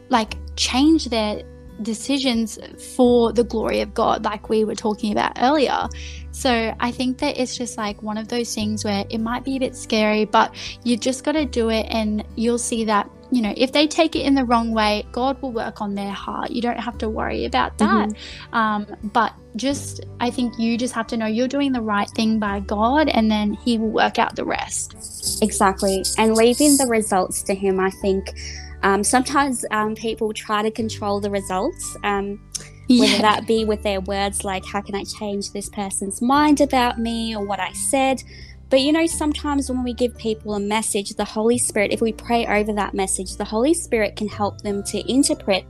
like 0.09 0.37
change 0.57 1.07
their 1.07 1.43
decisions 1.83 2.59
for 2.97 3.33
the 3.33 3.45
glory 3.45 3.81
of 3.81 3.95
God, 3.95 4.25
like 4.25 4.49
we 4.49 4.65
were 4.65 4.75
talking 4.75 5.13
about 5.13 5.33
earlier. 5.41 5.89
So 6.31 6.75
I 6.79 6.91
think 6.91 7.19
that 7.19 7.39
it's 7.39 7.57
just 7.57 7.77
like 7.77 8.03
one 8.03 8.19
of 8.19 8.29
those 8.29 8.55
things 8.55 8.85
where 8.85 9.05
it 9.11 9.19
might 9.19 9.45
be 9.45 9.57
a 9.57 9.61
bit 9.61 9.77
scary, 9.77 10.25
but 10.25 10.55
you 10.85 10.97
just 10.97 11.25
got 11.25 11.33
to 11.33 11.45
do 11.45 11.71
it 11.71 11.87
and 11.91 12.25
you'll 12.37 12.59
see 12.59 12.85
that, 12.85 13.11
you 13.31 13.43
know, 13.43 13.53
if 13.57 13.73
they 13.73 13.87
take 13.87 14.15
it 14.15 14.21
in 14.21 14.35
the 14.35 14.45
wrong 14.45 14.73
way, 14.73 15.07
God 15.13 15.41
will 15.43 15.53
work 15.53 15.81
on 15.81 15.95
their 15.95 16.13
heart. 16.13 16.51
You 16.51 16.63
don't 16.63 16.79
have 16.79 16.99
to 16.99 17.09
worry 17.09 17.45
about 17.45 17.79
that. 17.79 18.09
Mm-hmm. 18.11 18.55
Um, 18.55 18.87
but 19.03 19.33
just, 19.57 20.05
I 20.21 20.31
think 20.31 20.59
you 20.59 20.77
just 20.77 20.95
have 20.95 21.07
to 21.09 21.17
know 21.17 21.27
you're 21.27 21.49
doing 21.49 21.73
the 21.73 21.81
right 21.81 22.09
thing 22.11 22.39
by 22.39 22.61
God 22.61 23.09
and 23.09 23.31
then 23.31 23.55
He 23.55 23.79
will 23.79 23.91
work 23.91 24.19
out 24.19 24.37
the 24.37 24.45
rest. 24.45 25.43
Exactly. 25.43 26.05
And 26.19 26.35
leaving 26.35 26.77
the 26.77 26.87
results 26.87 27.43
to 27.45 27.55
Him, 27.55 27.81
I 27.81 27.91
think 27.91 28.35
um, 28.83 29.03
sometimes 29.03 29.65
um, 29.71 29.95
people 29.95 30.33
try 30.33 30.63
to 30.63 30.71
control 30.71 31.21
the 31.21 31.31
results, 31.31 31.97
um, 32.05 32.41
yeah. 32.89 33.05
whether 33.05 33.23
that 33.23 33.47
be 33.47 33.65
with 33.65 33.83
their 33.83 34.01
words 34.01 34.45
like, 34.45 34.65
How 34.65 34.81
can 34.81 34.95
I 34.95 35.05
change 35.05 35.53
this 35.53 35.69
person's 35.69 36.21
mind 36.21 36.61
about 36.61 36.99
me 36.99 37.35
or 37.35 37.45
what 37.45 37.61
I 37.61 37.73
said? 37.73 38.23
But 38.71 38.81
you 38.81 38.93
know, 38.93 39.07
sometimes 39.07 39.71
when 39.71 39.85
we 39.85 39.95
give 39.95 40.17
people 40.17 40.55
a 40.55 40.61
message, 40.61 41.11
the 41.11 41.25
Holy 41.25 41.59
Spirit, 41.59 41.93
if 41.93 42.01
we 42.01 42.13
pray 42.13 42.47
over 42.47 42.73
that 42.73 42.93
message, 42.93 43.37
the 43.37 43.45
Holy 43.45 43.73
Spirit 43.73 44.17
can 44.17 44.29
help 44.29 44.63
them 44.63 44.83
to 44.85 45.11
interpret 45.11 45.65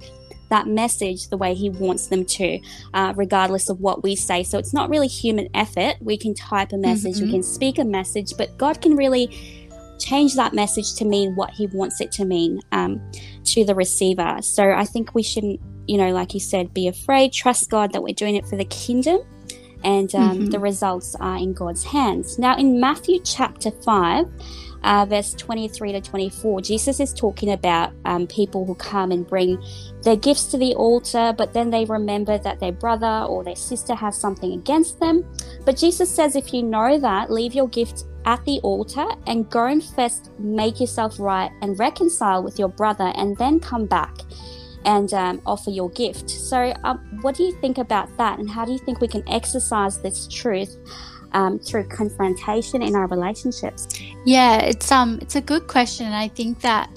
that 0.55 0.69
message 0.69 1.29
the 1.29 1.37
way 1.37 1.53
He 1.53 1.69
wants 1.69 2.07
them 2.07 2.25
to, 2.25 2.61
uh, 2.95 3.13
regardless 3.17 3.69
of 3.69 3.81
what 3.81 4.05
we 4.05 4.15
say. 4.15 4.45
So 4.45 4.57
it's 4.57 4.73
not 4.73 4.89
really 4.89 5.09
human 5.09 5.49
effort. 5.53 5.97
We 6.01 6.17
can 6.17 6.33
type 6.33 6.73
a 6.73 6.77
message, 6.77 7.17
mm-hmm. 7.17 7.27
we 7.27 7.33
can 7.33 7.43
speak 7.43 7.79
a 7.79 7.85
message, 7.85 8.37
but 8.39 8.57
God 8.57 8.81
can 8.81 8.97
really 8.97 9.27
change 9.99 10.35
that 10.37 10.53
message 10.53 10.95
to 10.95 11.05
mean 11.05 11.35
what 11.35 11.51
he 11.51 11.67
wants 11.67 12.01
it 12.01 12.13
to 12.13 12.25
mean 12.25 12.61
um, 12.71 13.01
to 13.45 13.65
the 13.65 13.75
receiver. 13.75 14.39
So 14.43 14.71
I 14.71 14.85
think 14.85 15.15
we 15.15 15.25
shouldn't, 15.25 15.61
you 15.89 15.99
know, 15.99 16.11
like 16.13 16.35
you 16.35 16.41
said, 16.41 16.73
be 16.73 16.87
afraid, 16.87 17.33
trust 17.33 17.69
God 17.69 17.93
that 17.93 18.03
we're 18.03 18.15
doing 18.15 18.37
it 18.37 18.47
for 18.47 18.57
the 18.57 18.65
kingdom 18.67 19.21
and 19.83 20.15
um, 20.15 20.39
mm-hmm. 20.39 20.47
the 20.47 20.59
results 20.59 21.17
are 21.17 21.37
in 21.37 21.53
God's 21.53 21.85
hands. 21.85 22.39
Now, 22.39 22.57
in 22.57 22.81
Matthew 22.81 23.21
chapter 23.23 23.71
5, 23.71 24.27
uh, 24.85 25.07
verse 25.07 25.35
23 25.35 25.93
to 25.93 26.01
24, 26.01 26.61
Jesus 26.61 27.01
is 27.01 27.13
talking 27.13 27.53
about 27.53 27.93
um, 28.05 28.27
people 28.27 28.65
who 28.65 28.75
come 28.75 29.11
and 29.11 29.27
bring 29.27 29.63
their 30.03 30.17
gifts 30.17 30.45
to 30.47 30.59
the 30.59 30.75
altar, 30.75 31.35
but 31.37 31.53
then 31.53 31.71
they 31.71 31.85
remember 31.87 32.39
that 32.39 32.61
their 32.61 32.73
brother 32.73 33.27
or 33.29 33.43
their 33.43 33.57
sister 33.57 33.95
has 33.95 34.17
something 34.17 34.53
against 34.53 35.01
them. 35.01 35.25
But 35.65 35.77
Jesus 35.77 36.15
says, 36.15 36.37
if 36.37 36.53
you 36.53 36.63
know 36.63 36.99
that, 36.99 37.31
leave 37.31 37.55
your 37.55 37.69
gift 37.69 38.05
at 38.27 38.45
the 38.45 38.61
altar 38.61 39.07
and 39.27 39.51
go 39.51 39.67
and 39.67 39.83
first 39.83 40.31
make 40.39 40.81
yourself 40.81 41.19
right 41.19 41.51
and 41.63 41.79
reconcile 41.79 42.43
with 42.43 42.59
your 42.59 42.69
brother 42.69 43.13
and 43.17 43.37
then 43.39 43.61
come 43.61 43.87
back 43.87 44.15
and 44.85 45.13
um, 45.15 45.41
offer 45.47 45.71
your 45.71 45.91
gift. 45.91 46.29
So, 46.29 46.75
um, 46.85 46.99
what 47.23 47.35
do 47.35 47.43
you 47.43 47.53
think 47.61 47.79
about 47.79 48.15
that? 48.19 48.39
And 48.39 48.49
how 48.49 48.65
do 48.65 48.73
you 48.73 48.79
think 48.79 49.01
we 49.01 49.09
can 49.09 49.27
exercise 49.29 49.99
this 49.99 50.29
truth? 50.29 50.77
Um, 51.35 51.59
through 51.59 51.89
confrontation 51.89 52.81
in 52.81 52.95
our 52.95 53.09
relationships? 53.09 53.89
Yeah, 54.25 54.59
it's 54.59 54.93
um, 54.93 55.19
it's 55.21 55.35
a 55.35 55.41
good 55.41 55.67
question. 55.67 56.13
I 56.13 56.29
think 56.29 56.61
that 56.61 56.89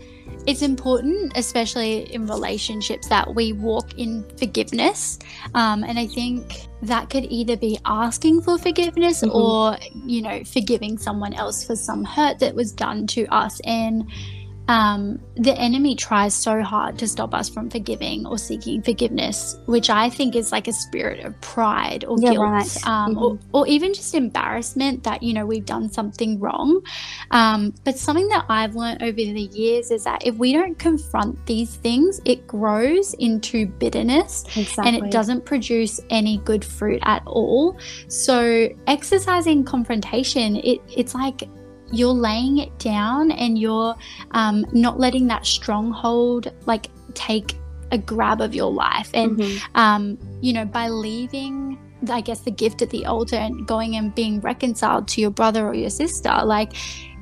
it's 0.48 0.62
important, 0.62 1.34
especially 1.36 2.14
in 2.14 2.26
relationships, 2.26 3.08
that 3.10 3.36
we 3.36 3.52
walk 3.52 3.98
in 3.98 4.24
forgiveness. 4.38 5.20
Um, 5.56 5.84
and 5.84 6.00
I 6.00 6.08
think 6.08 6.68
that 6.84 7.10
could 7.10 7.26
either 7.26 7.58
be 7.58 7.78
asking 7.86 8.44
for 8.44 8.58
forgiveness 8.58 9.24
mm-hmm. 9.24 9.36
or, 9.36 9.78
you 10.06 10.22
know, 10.22 10.44
forgiving 10.46 10.98
someone 10.98 11.34
else 11.34 11.66
for 11.66 11.76
some 11.76 12.06
hurt 12.06 12.40
that 12.40 12.56
was 12.56 12.72
done 12.72 13.08
to 13.08 13.26
us. 13.28 13.60
And 13.66 14.10
um, 14.68 15.20
the 15.36 15.54
enemy 15.58 15.96
tries 15.96 16.34
so 16.34 16.62
hard 16.62 16.98
to 17.00 17.08
stop 17.08 17.34
us 17.34 17.48
from 17.50 17.70
forgiving 17.70 18.26
or 18.26 18.38
seeking 18.38 18.82
forgiveness, 18.82 19.58
which 19.66 19.90
I 19.90 20.10
think 20.10 20.36
is 20.36 20.52
like 20.52 20.68
a 20.68 20.74
spirit 20.74 21.24
of 21.24 21.40
pride 21.42 22.04
or 22.06 22.18
yeah, 22.20 22.32
guilt, 22.32 22.46
right. 22.46 22.88
um, 22.88 23.16
mm-hmm. 23.16 23.24
or, 23.24 23.40
or 23.54 23.68
even 23.68 23.94
just 23.94 24.14
embarrassment 24.14 25.04
that 25.04 25.24
you 25.24 25.34
know 25.34 25.46
we've 25.46 25.66
done 25.66 25.90
something 25.90 26.40
wrong. 26.40 26.82
Um, 27.32 27.74
but 27.86 27.98
something 27.98 28.28
that 28.30 28.46
I've 28.50 28.76
learned 28.76 29.04
over 29.04 29.16
the 29.16 29.50
years 29.54 29.92
is 29.92 30.04
that 30.04 30.26
if 30.26 30.36
we 30.36 30.54
don't 30.54 30.78
confront 30.78 31.46
these 31.46 31.76
things, 31.76 32.20
it 32.26 32.46
grows 32.48 33.14
into 33.16 33.68
bitterness 33.68 34.44
exactly. 34.56 34.88
and 34.88 35.06
it 35.06 35.12
doesn't 35.12 35.46
produce 35.46 36.00
any 36.10 36.40
good 36.40 36.66
fruit 36.66 37.02
at 37.04 37.24
all. 37.26 37.78
So 38.10 38.70
exercising 38.88 39.64
confrontation, 39.64 40.58
it, 40.58 40.82
it's 40.90 41.14
like 41.14 41.48
you're 41.92 42.14
laying 42.14 42.58
it 42.58 42.78
down 42.80 43.32
and 43.32 43.58
you're 43.58 43.96
um, 44.32 44.66
not 44.72 45.00
letting 45.00 45.28
that 45.28 45.46
stronghold 45.46 46.54
like 46.66 46.88
take 47.14 47.56
a 47.92 47.98
grab 47.98 48.42
of 48.42 48.54
your 48.54 48.72
life 48.72 49.10
and 49.14 49.38
mm-hmm. 49.38 49.78
um, 49.78 50.18
you 50.42 50.54
know 50.54 50.66
by 50.66 50.90
leaving 50.90 51.78
i 52.12 52.22
guess 52.22 52.42
the 52.42 52.52
gift 52.52 52.82
at 52.82 52.90
the 52.90 53.06
altar 53.06 53.38
and 53.38 53.66
going 53.68 53.96
and 53.96 54.14
being 54.14 54.40
reconciled 54.42 55.08
to 55.08 55.22
your 55.22 55.32
brother 55.32 55.68
or 55.68 55.74
your 55.74 55.90
sister 55.90 56.32
like 56.44 56.74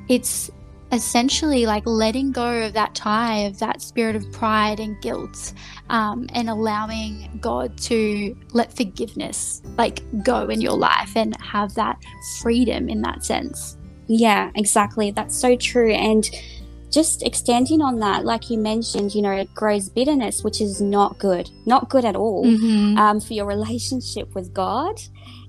it's 0.08 0.50
essentially 0.92 1.66
like 1.66 1.84
letting 1.86 2.30
go 2.30 2.62
of 2.62 2.72
that 2.72 2.94
tie 2.94 3.38
of 3.38 3.58
that 3.58 3.80
spirit 3.80 4.14
of 4.14 4.30
pride 4.32 4.78
and 4.78 5.00
guilt 5.00 5.52
um, 5.90 6.28
and 6.32 6.48
allowing 6.48 7.38
god 7.40 7.76
to 7.76 8.36
let 8.52 8.72
forgiveness 8.76 9.62
like 9.78 10.02
go 10.22 10.48
in 10.48 10.60
your 10.60 10.76
life 10.76 11.16
and 11.16 11.34
have 11.40 11.74
that 11.74 12.00
freedom 12.40 12.88
in 12.88 13.02
that 13.02 13.24
sense 13.24 13.75
yeah, 14.06 14.50
exactly. 14.54 15.10
That's 15.10 15.36
so 15.36 15.56
true. 15.56 15.92
And 15.92 16.28
just 16.90 17.22
extending 17.22 17.82
on 17.82 17.98
that, 18.00 18.24
like 18.24 18.48
you 18.48 18.58
mentioned, 18.58 19.14
you 19.14 19.22
know, 19.22 19.32
it 19.32 19.52
grows 19.54 19.88
bitterness, 19.88 20.44
which 20.44 20.60
is 20.60 20.80
not 20.80 21.18
good, 21.18 21.50
not 21.66 21.90
good 21.90 22.04
at 22.04 22.16
all 22.16 22.44
mm-hmm. 22.44 22.96
um, 22.96 23.20
for 23.20 23.34
your 23.34 23.46
relationship 23.56 24.34
with 24.34 24.54
God 24.54 25.00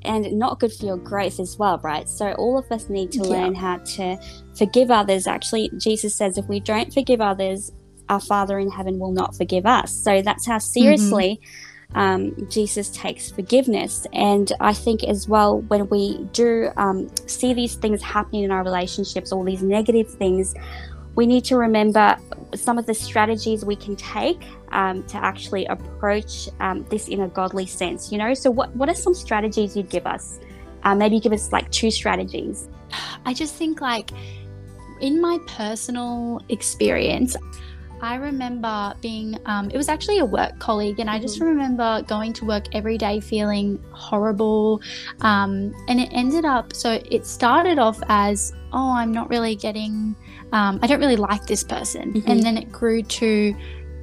and 0.03 0.31
not 0.33 0.59
good 0.59 0.73
for 0.73 0.85
your 0.85 0.97
growth 0.97 1.39
as 1.39 1.57
well, 1.57 1.79
right? 1.83 2.07
So, 2.07 2.33
all 2.33 2.57
of 2.57 2.71
us 2.71 2.89
need 2.89 3.11
to 3.13 3.19
yeah. 3.19 3.29
learn 3.29 3.55
how 3.55 3.77
to 3.77 4.17
forgive 4.57 4.91
others. 4.91 5.27
Actually, 5.27 5.69
Jesus 5.77 6.15
says 6.15 6.37
if 6.37 6.47
we 6.47 6.59
don't 6.59 6.93
forgive 6.93 7.21
others, 7.21 7.71
our 8.09 8.19
Father 8.19 8.57
in 8.59 8.69
heaven 8.69 8.99
will 8.99 9.11
not 9.11 9.35
forgive 9.35 9.65
us. 9.65 9.91
So, 9.91 10.21
that's 10.21 10.45
how 10.45 10.57
seriously. 10.57 11.39
Mm-hmm 11.41 11.66
um, 11.95 12.35
Jesus 12.49 12.89
takes 12.89 13.31
forgiveness. 13.31 14.05
And 14.13 14.51
I 14.59 14.73
think 14.73 15.03
as 15.03 15.27
well, 15.27 15.61
when 15.61 15.87
we 15.89 16.23
do 16.33 16.71
um, 16.77 17.09
see 17.27 17.53
these 17.53 17.75
things 17.75 18.01
happening 18.01 18.43
in 18.43 18.51
our 18.51 18.63
relationships, 18.63 19.31
all 19.31 19.43
these 19.43 19.63
negative 19.63 20.09
things, 20.09 20.53
we 21.15 21.25
need 21.25 21.43
to 21.45 21.57
remember 21.57 22.15
some 22.53 22.77
of 22.77 22.85
the 22.85 22.93
strategies 22.93 23.65
we 23.65 23.75
can 23.75 23.95
take 23.95 24.43
um, 24.71 25.03
to 25.07 25.17
actually 25.17 25.65
approach 25.65 26.47
um, 26.59 26.85
this 26.89 27.07
in 27.07 27.21
a 27.21 27.27
godly 27.27 27.65
sense. 27.65 28.11
You 28.11 28.19
know, 28.19 28.33
so 28.33 28.51
what 28.51 28.75
what 28.75 28.87
are 28.87 28.95
some 28.95 29.15
strategies 29.15 29.75
you'd 29.75 29.89
give 29.89 30.05
us? 30.05 30.39
Uh, 30.83 30.93
maybe 30.93 31.19
give 31.19 31.33
us 31.33 31.51
like 31.51 31.69
two 31.71 31.89
strategies. 31.89 32.69
I 33.25 33.33
just 33.33 33.55
think 33.55 33.81
like 33.81 34.11
in 35.01 35.19
my 35.19 35.39
personal 35.47 36.41
experience, 36.49 37.35
I 38.01 38.15
remember 38.15 38.93
being, 39.01 39.37
um, 39.45 39.69
it 39.71 39.77
was 39.77 39.89
actually 39.89 40.19
a 40.19 40.25
work 40.25 40.59
colleague, 40.59 40.99
and 40.99 41.09
I 41.09 41.19
just 41.19 41.35
mm-hmm. 41.35 41.47
remember 41.47 42.03
going 42.07 42.33
to 42.33 42.45
work 42.45 42.65
every 42.73 42.97
day 42.97 43.19
feeling 43.19 43.83
horrible. 43.91 44.81
Um, 45.21 45.73
and 45.87 45.99
it 45.99 46.09
ended 46.11 46.45
up, 46.45 46.73
so 46.75 46.99
it 47.09 47.25
started 47.25 47.79
off 47.79 47.99
as, 48.07 48.53
oh, 48.73 48.91
I'm 48.91 49.11
not 49.11 49.29
really 49.29 49.55
getting, 49.55 50.15
um, 50.51 50.79
I 50.81 50.87
don't 50.87 50.99
really 50.99 51.15
like 51.15 51.45
this 51.47 51.63
person. 51.63 52.13
Mm-hmm. 52.13 52.29
And 52.29 52.43
then 52.43 52.57
it 52.57 52.71
grew 52.71 53.01
to, 53.03 53.55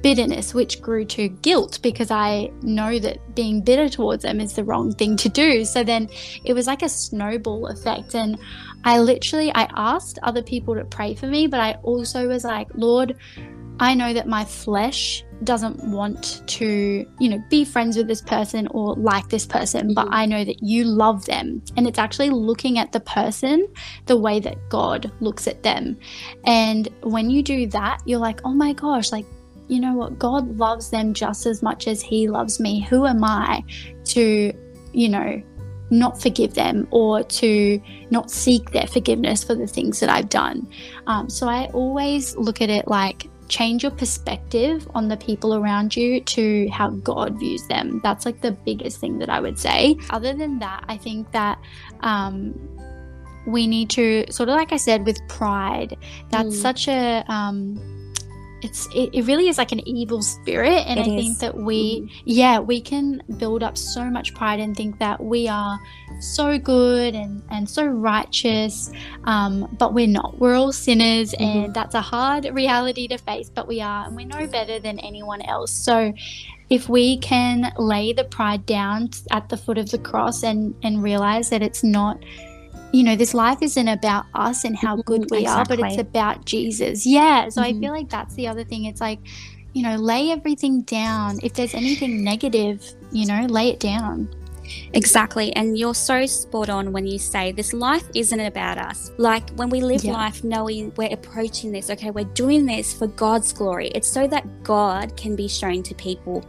bitterness, 0.05 0.53
which 0.53 0.83
grew 0.83 1.03
to 1.03 1.27
guilt 1.27 1.79
because 1.81 2.11
I 2.11 2.51
know 2.61 2.99
that 2.99 3.33
being 3.33 3.61
bitter 3.61 3.89
towards 3.89 4.21
them 4.21 4.39
is 4.39 4.53
the 4.53 4.63
wrong 4.63 4.93
thing 4.93 5.17
to 5.17 5.29
do. 5.29 5.65
So 5.65 5.83
then 5.83 6.09
it 6.43 6.53
was 6.53 6.67
like 6.67 6.83
a 6.83 6.89
snowball 6.89 7.65
effect. 7.65 8.13
And 8.13 8.37
I 8.83 8.99
literally 8.99 9.51
I 9.55 9.67
asked 9.75 10.19
other 10.21 10.43
people 10.43 10.75
to 10.75 10.85
pray 10.85 11.15
for 11.15 11.25
me, 11.25 11.47
but 11.47 11.59
I 11.59 11.79
also 11.81 12.27
was 12.27 12.43
like, 12.43 12.67
Lord, 12.75 13.15
I 13.79 13.93
know 13.93 14.13
that 14.13 14.27
my 14.27 14.45
flesh 14.45 15.23
doesn't 15.43 15.83
want 15.83 16.41
to, 16.47 17.05
you 17.19 17.29
know, 17.29 17.43
be 17.49 17.65
friends 17.65 17.97
with 17.97 18.07
this 18.07 18.21
person 18.21 18.67
or 18.67 18.95
like 18.95 19.27
this 19.29 19.45
person, 19.45 19.93
but 19.93 20.05
mm-hmm. 20.05 20.13
I 20.13 20.25
know 20.25 20.45
that 20.45 20.63
you 20.63 20.85
love 20.85 21.25
them. 21.25 21.61
And 21.75 21.87
it's 21.87 21.99
actually 21.99 22.29
looking 22.29 22.79
at 22.79 22.93
the 22.93 23.01
person 23.01 23.67
the 24.05 24.17
way 24.17 24.39
that 24.39 24.69
God 24.69 25.11
looks 25.19 25.47
at 25.47 25.63
them. 25.63 25.97
And 26.45 26.87
when 27.01 27.29
you 27.29 27.43
do 27.43 27.67
that, 27.67 28.01
you're 28.05 28.19
like, 28.19 28.39
oh 28.45 28.53
my 28.53 28.73
gosh, 28.73 29.11
like, 29.11 29.25
you 29.67 29.79
know 29.79 29.93
what? 29.93 30.19
God 30.19 30.57
loves 30.57 30.89
them 30.89 31.13
just 31.13 31.45
as 31.45 31.61
much 31.61 31.87
as 31.87 32.01
He 32.01 32.29
loves 32.29 32.59
me. 32.59 32.81
Who 32.81 33.05
am 33.05 33.23
I 33.23 33.63
to, 34.05 34.53
you 34.93 35.09
know, 35.09 35.41
not 35.89 36.19
forgive 36.19 36.53
them 36.53 36.87
or 36.91 37.23
to 37.23 37.81
not 38.09 38.31
seek 38.31 38.71
their 38.71 38.87
forgiveness 38.87 39.43
for 39.43 39.55
the 39.55 39.67
things 39.67 39.99
that 39.99 40.09
I've 40.09 40.29
done. 40.29 40.67
Um, 41.07 41.29
so 41.29 41.47
I 41.47 41.67
always 41.67 42.35
look 42.37 42.61
at 42.61 42.69
it 42.69 42.87
like 42.87 43.27
change 43.47 43.83
your 43.83 43.91
perspective 43.91 44.87
on 44.95 45.07
the 45.07 45.17
people 45.17 45.55
around 45.55 45.95
you 45.95 46.21
to 46.21 46.67
how 46.69 46.89
God 46.89 47.39
views 47.39 47.67
them. 47.67 47.99
That's 48.03 48.25
like 48.25 48.41
the 48.41 48.51
biggest 48.51 48.99
thing 48.99 49.19
that 49.19 49.29
I 49.29 49.39
would 49.39 49.59
say. 49.59 49.97
Other 50.09 50.33
than 50.33 50.59
that, 50.59 50.83
I 50.87 50.97
think 50.97 51.31
that 51.31 51.59
um, 52.01 52.53
we 53.45 53.67
need 53.67 53.89
to 53.91 54.25
sort 54.31 54.49
of 54.49 54.55
like 54.55 54.71
I 54.71 54.77
said 54.77 55.05
with 55.05 55.19
pride. 55.27 55.97
That's 56.29 56.55
mm. 56.55 56.61
such 56.61 56.87
a 56.87 57.23
um, 57.27 57.94
it's 58.65 58.87
it, 58.87 59.09
it, 59.13 59.25
really 59.25 59.47
is 59.47 59.57
like 59.57 59.71
an 59.71 59.87
evil 59.87 60.21
spirit 60.21 60.83
and 60.87 60.99
it 60.99 61.07
i 61.07 61.15
is. 61.15 61.23
think 61.23 61.39
that 61.39 61.55
we 61.55 62.01
mm. 62.01 62.21
yeah 62.25 62.59
we 62.59 62.81
can 62.81 63.21
build 63.37 63.63
up 63.63 63.77
so 63.77 64.05
much 64.05 64.33
pride 64.33 64.59
and 64.59 64.75
think 64.75 64.97
that 64.99 65.23
we 65.23 65.47
are 65.47 65.79
so 66.19 66.57
good 66.57 67.13
and 67.15 67.43
and 67.51 67.69
so 67.69 67.85
righteous 67.85 68.91
um, 69.25 69.73
but 69.77 69.93
we're 69.93 70.07
not 70.07 70.37
we're 70.39 70.55
all 70.55 70.71
sinners 70.71 71.33
mm-hmm. 71.33 71.65
and 71.65 71.73
that's 71.73 71.95
a 71.95 72.01
hard 72.01 72.45
reality 72.53 73.07
to 73.07 73.17
face 73.17 73.49
but 73.49 73.67
we 73.67 73.79
are 73.81 74.05
and 74.05 74.15
we're 74.15 74.25
no 74.25 74.47
better 74.47 74.79
than 74.79 74.99
anyone 74.99 75.41
else 75.43 75.71
so 75.71 76.13
if 76.69 76.89
we 76.89 77.17
can 77.19 77.71
lay 77.77 78.11
the 78.11 78.23
pride 78.23 78.65
down 78.65 79.09
at 79.31 79.49
the 79.49 79.57
foot 79.57 79.77
of 79.77 79.91
the 79.91 79.99
cross 79.99 80.43
and 80.43 80.73
and 80.83 81.03
realize 81.03 81.49
that 81.49 81.61
it's 81.61 81.83
not 81.83 82.17
you 82.95 83.03
know, 83.03 83.17
this 83.17 83.33
life 83.33 83.61
isn't 83.61 83.87
about 83.89 84.25
us 84.33 84.63
and 84.63 84.77
how 84.77 84.95
good 84.95 85.29
we 85.29 85.39
exactly. 85.39 85.75
are, 85.75 85.79
but 85.81 85.91
it's 85.91 86.01
about 86.01 86.45
Jesus. 86.45 87.05
Yeah. 87.05 87.49
So 87.49 87.61
mm-hmm. 87.61 87.77
I 87.77 87.79
feel 87.81 87.91
like 87.91 88.09
that's 88.09 88.35
the 88.35 88.47
other 88.47 88.63
thing. 88.63 88.85
It's 88.85 89.01
like, 89.01 89.19
you 89.73 89.83
know, 89.83 89.97
lay 89.97 90.31
everything 90.31 90.81
down. 90.83 91.39
If 91.43 91.55
there's 91.55 91.73
anything 91.73 92.23
negative, 92.23 92.89
you 93.11 93.25
know, 93.25 93.45
lay 93.47 93.69
it 93.69 93.81
down. 93.81 94.29
Exactly. 94.93 95.55
And 95.55 95.77
you're 95.77 95.95
so 95.95 96.25
spot 96.25 96.69
on 96.69 96.91
when 96.91 97.05
you 97.05 97.19
say 97.19 97.51
this 97.51 97.73
life 97.73 98.05
isn't 98.13 98.39
about 98.39 98.77
us. 98.77 99.11
Like 99.17 99.49
when 99.51 99.69
we 99.69 99.81
live 99.81 100.03
yeah. 100.03 100.13
life 100.13 100.43
knowing 100.43 100.93
we're 100.95 101.13
approaching 101.13 101.71
this, 101.71 101.89
okay, 101.89 102.11
we're 102.11 102.25
doing 102.25 102.65
this 102.65 102.93
for 102.93 103.07
God's 103.07 103.51
glory. 103.53 103.89
It's 103.89 104.07
so 104.07 104.27
that 104.27 104.63
God 104.63 105.15
can 105.17 105.35
be 105.35 105.47
shown 105.47 105.83
to 105.83 105.95
people, 105.95 106.45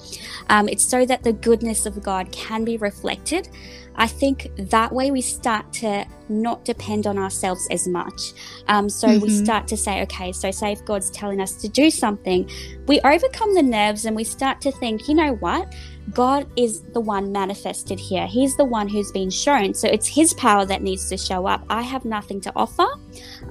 um, 0.51 0.69
it's 0.69 0.85
so 0.85 1.05
that 1.07 1.23
the 1.23 1.33
goodness 1.33 1.87
of 1.87 2.03
God 2.03 2.31
can 2.33 2.65
be 2.65 2.77
reflected. 2.77 3.49
I 3.97 4.07
think 4.07 4.51
that 4.57 4.93
way 4.93 5.11
we 5.11 5.23
start 5.23 5.73
to 5.75 6.05
not 6.29 6.65
depend 6.65 7.07
on 7.07 7.19
ourselves 7.19 7.67
as 7.71 7.89
much. 7.89 8.33
Um, 8.69 8.89
so 8.89 9.09
mm-hmm. 9.09 9.23
we 9.23 9.31
start 9.31 9.67
to 9.69 9.77
say, 9.77 10.03
okay, 10.03 10.33
so 10.33 10.51
say 10.51 10.73
if 10.73 10.85
God's 10.85 11.11
telling 11.11 11.41
us 11.41 11.53
to 11.63 11.69
do 11.69 11.91
something, 11.91 12.49
we 12.87 13.01
overcome 13.01 13.55
the 13.55 13.63
nerves 13.63 14.05
and 14.05 14.15
we 14.15 14.25
start 14.25 14.61
to 14.63 14.73
think, 14.73 15.09
you 15.09 15.15
know 15.15 15.35
what? 15.37 15.75
God 16.13 16.47
is 16.57 16.83
the 16.93 17.01
one 17.01 17.33
manifested 17.33 17.99
here. 17.99 18.27
He's 18.27 18.57
the 18.57 18.65
one 18.65 18.89
who's 18.89 19.11
been 19.11 19.31
shown. 19.31 19.75
So 19.75 19.89
it's 19.89 20.07
His 20.07 20.33
power 20.35 20.65
that 20.65 20.83
needs 20.83 21.09
to 21.09 21.17
show 21.17 21.47
up. 21.47 21.65
I 21.69 21.83
have 21.83 22.05
nothing 22.05 22.41
to 22.43 22.53
offer. 22.55 22.87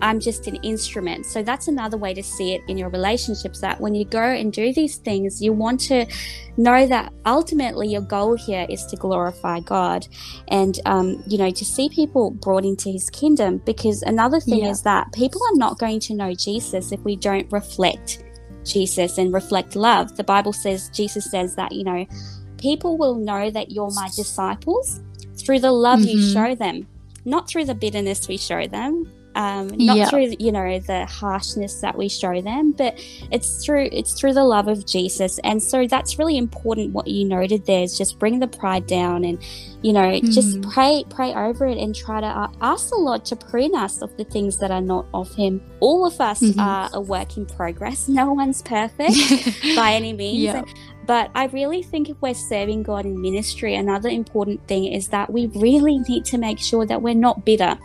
I'm 0.01 0.19
just 0.19 0.47
an 0.47 0.55
instrument. 0.57 1.25
So 1.25 1.43
that's 1.43 1.67
another 1.67 1.97
way 1.97 2.13
to 2.13 2.23
see 2.23 2.53
it 2.53 2.61
in 2.67 2.77
your 2.77 2.89
relationships 2.89 3.59
that 3.59 3.79
when 3.81 3.93
you 3.93 4.05
go 4.05 4.23
and 4.23 4.53
do 4.53 4.73
these 4.73 4.95
things, 4.97 5.41
you 5.41 5.51
want 5.51 5.79
to 5.81 6.05
know 6.57 6.87
that 6.87 7.11
ultimately 7.25 7.89
your 7.89 8.01
goal 8.01 8.35
here 8.35 8.65
is 8.69 8.85
to 8.85 8.95
glorify 8.95 9.59
God 9.59 10.07
and, 10.47 10.79
um, 10.85 11.21
you 11.27 11.37
know, 11.37 11.51
to 11.51 11.65
see 11.65 11.89
people 11.89 12.31
brought 12.31 12.63
into 12.63 12.89
His 12.89 13.09
kingdom. 13.09 13.57
Because 13.65 14.01
another 14.01 14.39
thing 14.39 14.63
yeah. 14.63 14.69
is 14.69 14.81
that 14.83 15.11
people 15.11 15.41
are 15.43 15.57
not 15.57 15.77
going 15.77 15.99
to 16.01 16.13
know 16.13 16.33
Jesus 16.33 16.93
if 16.93 17.01
we 17.01 17.17
don't 17.17 17.51
reflect 17.51 18.23
Jesus 18.63 19.17
and 19.17 19.33
reflect 19.33 19.75
love. 19.75 20.15
The 20.15 20.23
Bible 20.23 20.53
says, 20.53 20.89
Jesus 20.89 21.29
says 21.29 21.55
that, 21.55 21.71
you 21.71 21.83
know, 21.83 22.05
people 22.65 22.97
will 22.97 23.13
know 23.13 23.51
that 23.51 23.71
you're 23.71 23.91
my 23.91 24.10
disciples 24.15 24.99
through 25.38 25.60
the 25.60 25.71
love 25.71 25.99
mm-hmm. 25.99 26.17
you 26.17 26.34
show 26.34 26.56
them, 26.56 26.88
not 27.23 27.47
through 27.47 27.65
the 27.65 27.75
bitterness 27.75 28.28
we 28.28 28.38
show 28.38 28.65
them, 28.65 29.08
um, 29.36 29.67
not 29.78 29.97
yeah. 29.97 30.10
through 30.10 30.34
you 30.39 30.51
know 30.51 30.80
the 30.80 31.06
harshness 31.06 31.82
that 31.82 31.95
we 31.95 32.08
show 32.08 32.41
them, 32.41 32.71
but 32.71 32.95
it's 33.32 33.63
through 33.63 33.89
it's 33.91 34.13
through 34.13 34.34
the 34.34 34.43
love 34.43 34.67
of 34.67 34.86
Jesus. 34.86 35.39
And 35.43 35.62
so 35.62 35.86
that's 35.86 36.17
really 36.17 36.38
important. 36.38 36.93
What 36.93 37.08
you 37.08 37.25
noted 37.25 37.65
there 37.65 37.84
is 37.84 37.97
just 37.97 38.17
bring 38.17 38.39
the 38.39 38.47
pride 38.47 38.88
down 38.88 39.25
and 39.25 39.38
you 39.82 39.91
know 39.91 40.10
mm. 40.10 40.34
just 40.34 40.62
pray 40.62 41.04
pray 41.10 41.34
over 41.34 41.67
it 41.67 41.78
and 41.78 41.93
try 41.93 42.21
to 42.21 42.49
ask 42.62 42.89
the 42.89 42.97
Lord 42.97 43.25
to 43.25 43.36
prune 43.36 43.75
us 43.75 44.01
of 44.01 44.15
the 44.17 44.23
things 44.23 44.58
that 44.58 44.71
are 44.71 44.82
not 44.82 45.06
of 45.13 45.34
Him. 45.36 45.62
All 45.82 46.06
of 46.06 46.19
us 46.21 46.41
mm-hmm. 46.41 46.60
are 46.60 46.89
a 46.93 47.01
work 47.01 47.38
in 47.38 47.45
progress. 47.45 48.08
No 48.15 48.32
one's 48.32 48.62
perfect 48.62 49.17
by 49.75 49.91
any 49.91 50.13
means. 50.13 50.39
Yeah. 50.39 50.63
But 51.05 51.29
I 51.35 51.45
really 51.47 51.83
think 51.83 52.09
if 52.09 52.21
we're 52.21 52.33
serving 52.33 52.83
God 52.83 53.05
in 53.05 53.21
ministry, 53.21 53.75
another 53.75 54.09
important 54.09 54.65
thing 54.67 54.85
is 54.85 55.09
that 55.09 55.31
we 55.31 55.47
really 55.47 55.99
need 55.99 56.25
to 56.25 56.37
make 56.37 56.59
sure 56.59 56.85
that 56.85 57.01
we're 57.01 57.13
not 57.13 57.45
bitter. 57.45 57.77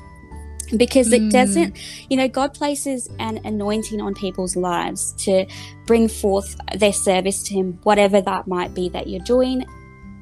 Because 0.77 1.13
it 1.13 1.23
mm. 1.23 1.33
doesn't 1.33 1.77
you 2.09 2.17
know 2.17 2.29
god 2.29 2.55
places 2.55 3.09
an 3.19 3.41
anointing 3.45 4.01
on 4.01 4.15
people's 4.15 4.55
lives 4.55 5.13
to 5.25 5.45
bring 5.85 6.07
forth 6.07 6.57
their 6.77 6.93
service 6.93 7.43
to 7.43 7.55
him 7.55 7.81
whatever 7.83 8.21
that 8.21 8.47
might 8.47 8.73
be 8.73 8.89
that 8.91 9.09
you're 9.09 9.25
doing. 9.25 9.67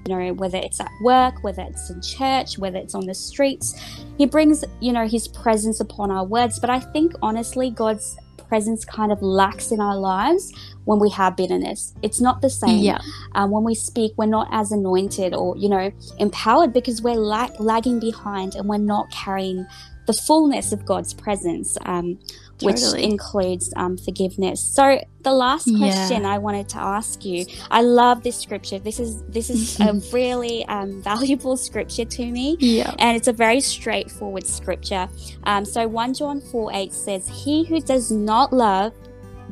You 0.07 0.17
know 0.17 0.33
whether 0.33 0.57
it's 0.57 0.81
at 0.81 0.91
work 1.03 1.45
whether 1.45 1.61
it's 1.61 1.91
in 1.91 2.01
church 2.01 2.57
whether 2.57 2.79
it's 2.79 2.95
on 2.95 3.05
the 3.05 3.15
streets 3.15 3.79
he 4.17 4.25
brings 4.25 4.65
you 4.81 4.91
know 4.91 5.07
his 5.07 5.29
presence 5.29 5.81
upon 5.81 6.11
our 6.11 6.25
words. 6.25 6.59
But 6.59 6.71
i 6.71 6.81
think 6.81 7.13
honestly 7.21 7.71
god's 7.71 8.17
presence 8.49 8.85
kind 8.85 9.13
of 9.13 9.21
lacks 9.23 9.71
in 9.71 9.81
our 9.81 9.97
lives 9.97 10.53
when 10.89 10.99
we 10.99 11.11
have 11.11 11.37
bitterness. 11.37 11.93
It's 12.01 12.19
not 12.19 12.41
the 12.41 12.49
same. 12.49 12.79
Yeah. 12.79 12.99
Um, 13.35 13.51
when 13.51 13.63
we 13.63 13.75
speak, 13.75 14.15
we're 14.17 14.25
not 14.25 14.49
as 14.51 14.73
anointed 14.73 15.35
or, 15.35 15.55
you 15.55 15.69
know, 15.69 15.93
empowered 16.19 16.73
because 16.73 17.03
we're 17.03 17.13
lag- 17.13 17.61
lagging 17.61 18.01
behind 18.01 18.55
and 18.55 18.67
we're 18.67 18.79
not 18.79 19.11
carrying 19.11 19.67
the 20.07 20.15
fullness 20.15 20.73
of 20.73 20.87
God's 20.87 21.13
presence, 21.13 21.77
um, 21.85 22.19
which 22.63 22.81
includes 22.97 23.71
um, 23.77 23.99
forgiveness. 23.99 24.65
So 24.65 25.05
the 25.21 25.33
last 25.33 25.65
question 25.77 26.23
yeah. 26.23 26.31
I 26.31 26.39
wanted 26.39 26.71
to 26.71 26.79
ask 26.79 27.23
you, 27.23 27.45
I 27.71 27.83
love 27.83 28.23
this 28.23 28.39
scripture. 28.39 28.79
This 28.79 28.99
is 28.99 29.23
this 29.25 29.51
is 29.51 29.79
a 29.81 29.93
really 30.15 30.65
um, 30.69 31.03
valuable 31.13 31.59
scripture 31.59 32.07
to 32.07 32.25
me, 32.25 32.57
yeah. 32.61 32.95
and 32.99 33.15
it's 33.15 33.29
a 33.29 33.35
very 33.35 33.61
straightforward 33.61 34.47
scripture. 34.47 35.07
Um, 35.45 35.67
so 35.67 35.87
one 35.87 36.15
John 36.15 36.41
four 36.41 36.71
eight 36.73 36.95
says, 36.95 37.29
"He 37.29 37.65
who 37.65 37.79
does 37.79 38.11
not 38.11 38.55
love." 38.55 38.95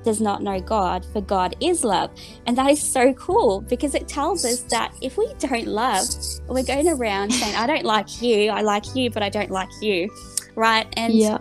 Does 0.07 0.21
not 0.21 0.41
know 0.41 0.61
God, 0.61 1.05
for 1.13 1.21
God 1.21 1.55
is 1.61 1.85
love. 1.85 2.11
And 2.47 2.57
that 2.57 2.71
is 2.71 2.81
so 2.81 3.13
cool 3.15 3.61
because 3.61 3.95
it 3.95 4.07
tells 4.07 4.45
us 4.45 4.63
that 4.71 4.95
if 5.03 5.19
we 5.19 5.35
don't 5.41 5.67
love, 5.67 6.09
we're 6.47 6.63
going 6.63 6.89
around 6.89 7.33
saying, 7.33 7.57
I 7.57 7.67
don't 7.67 7.85
like 7.85 8.23
you, 8.23 8.51
I 8.51 8.63
like 8.63 8.95
you, 8.95 9.11
but 9.11 9.23
I 9.23 9.29
don't 9.29 9.51
like 9.51 9.69
you 9.83 10.09
right? 10.57 10.87
And 10.97 11.15
yeah. 11.15 11.39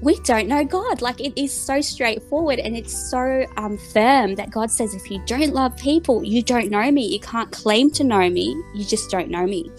We 0.00 0.16
don't 0.20 0.48
know 0.48 0.64
God. 0.64 1.02
Like 1.02 1.20
it 1.20 1.32
is 1.40 1.52
so 1.52 1.80
straightforward 1.80 2.58
and 2.58 2.76
it's 2.76 3.10
so 3.10 3.46
um, 3.56 3.78
firm 3.92 4.34
that 4.34 4.50
God 4.50 4.70
says, 4.70 4.94
if 4.94 5.10
you 5.10 5.22
don't 5.26 5.52
love 5.54 5.76
people, 5.76 6.22
you 6.24 6.42
don't 6.42 6.70
know 6.70 6.90
me. 6.90 7.06
You 7.06 7.20
can't 7.20 7.50
claim 7.50 7.90
to 7.92 8.04
know 8.04 8.28
me. 8.28 8.60
You 8.74 8.84
just 8.84 9.10
don't 9.10 9.30
know 9.30 9.46
me. 9.46 9.70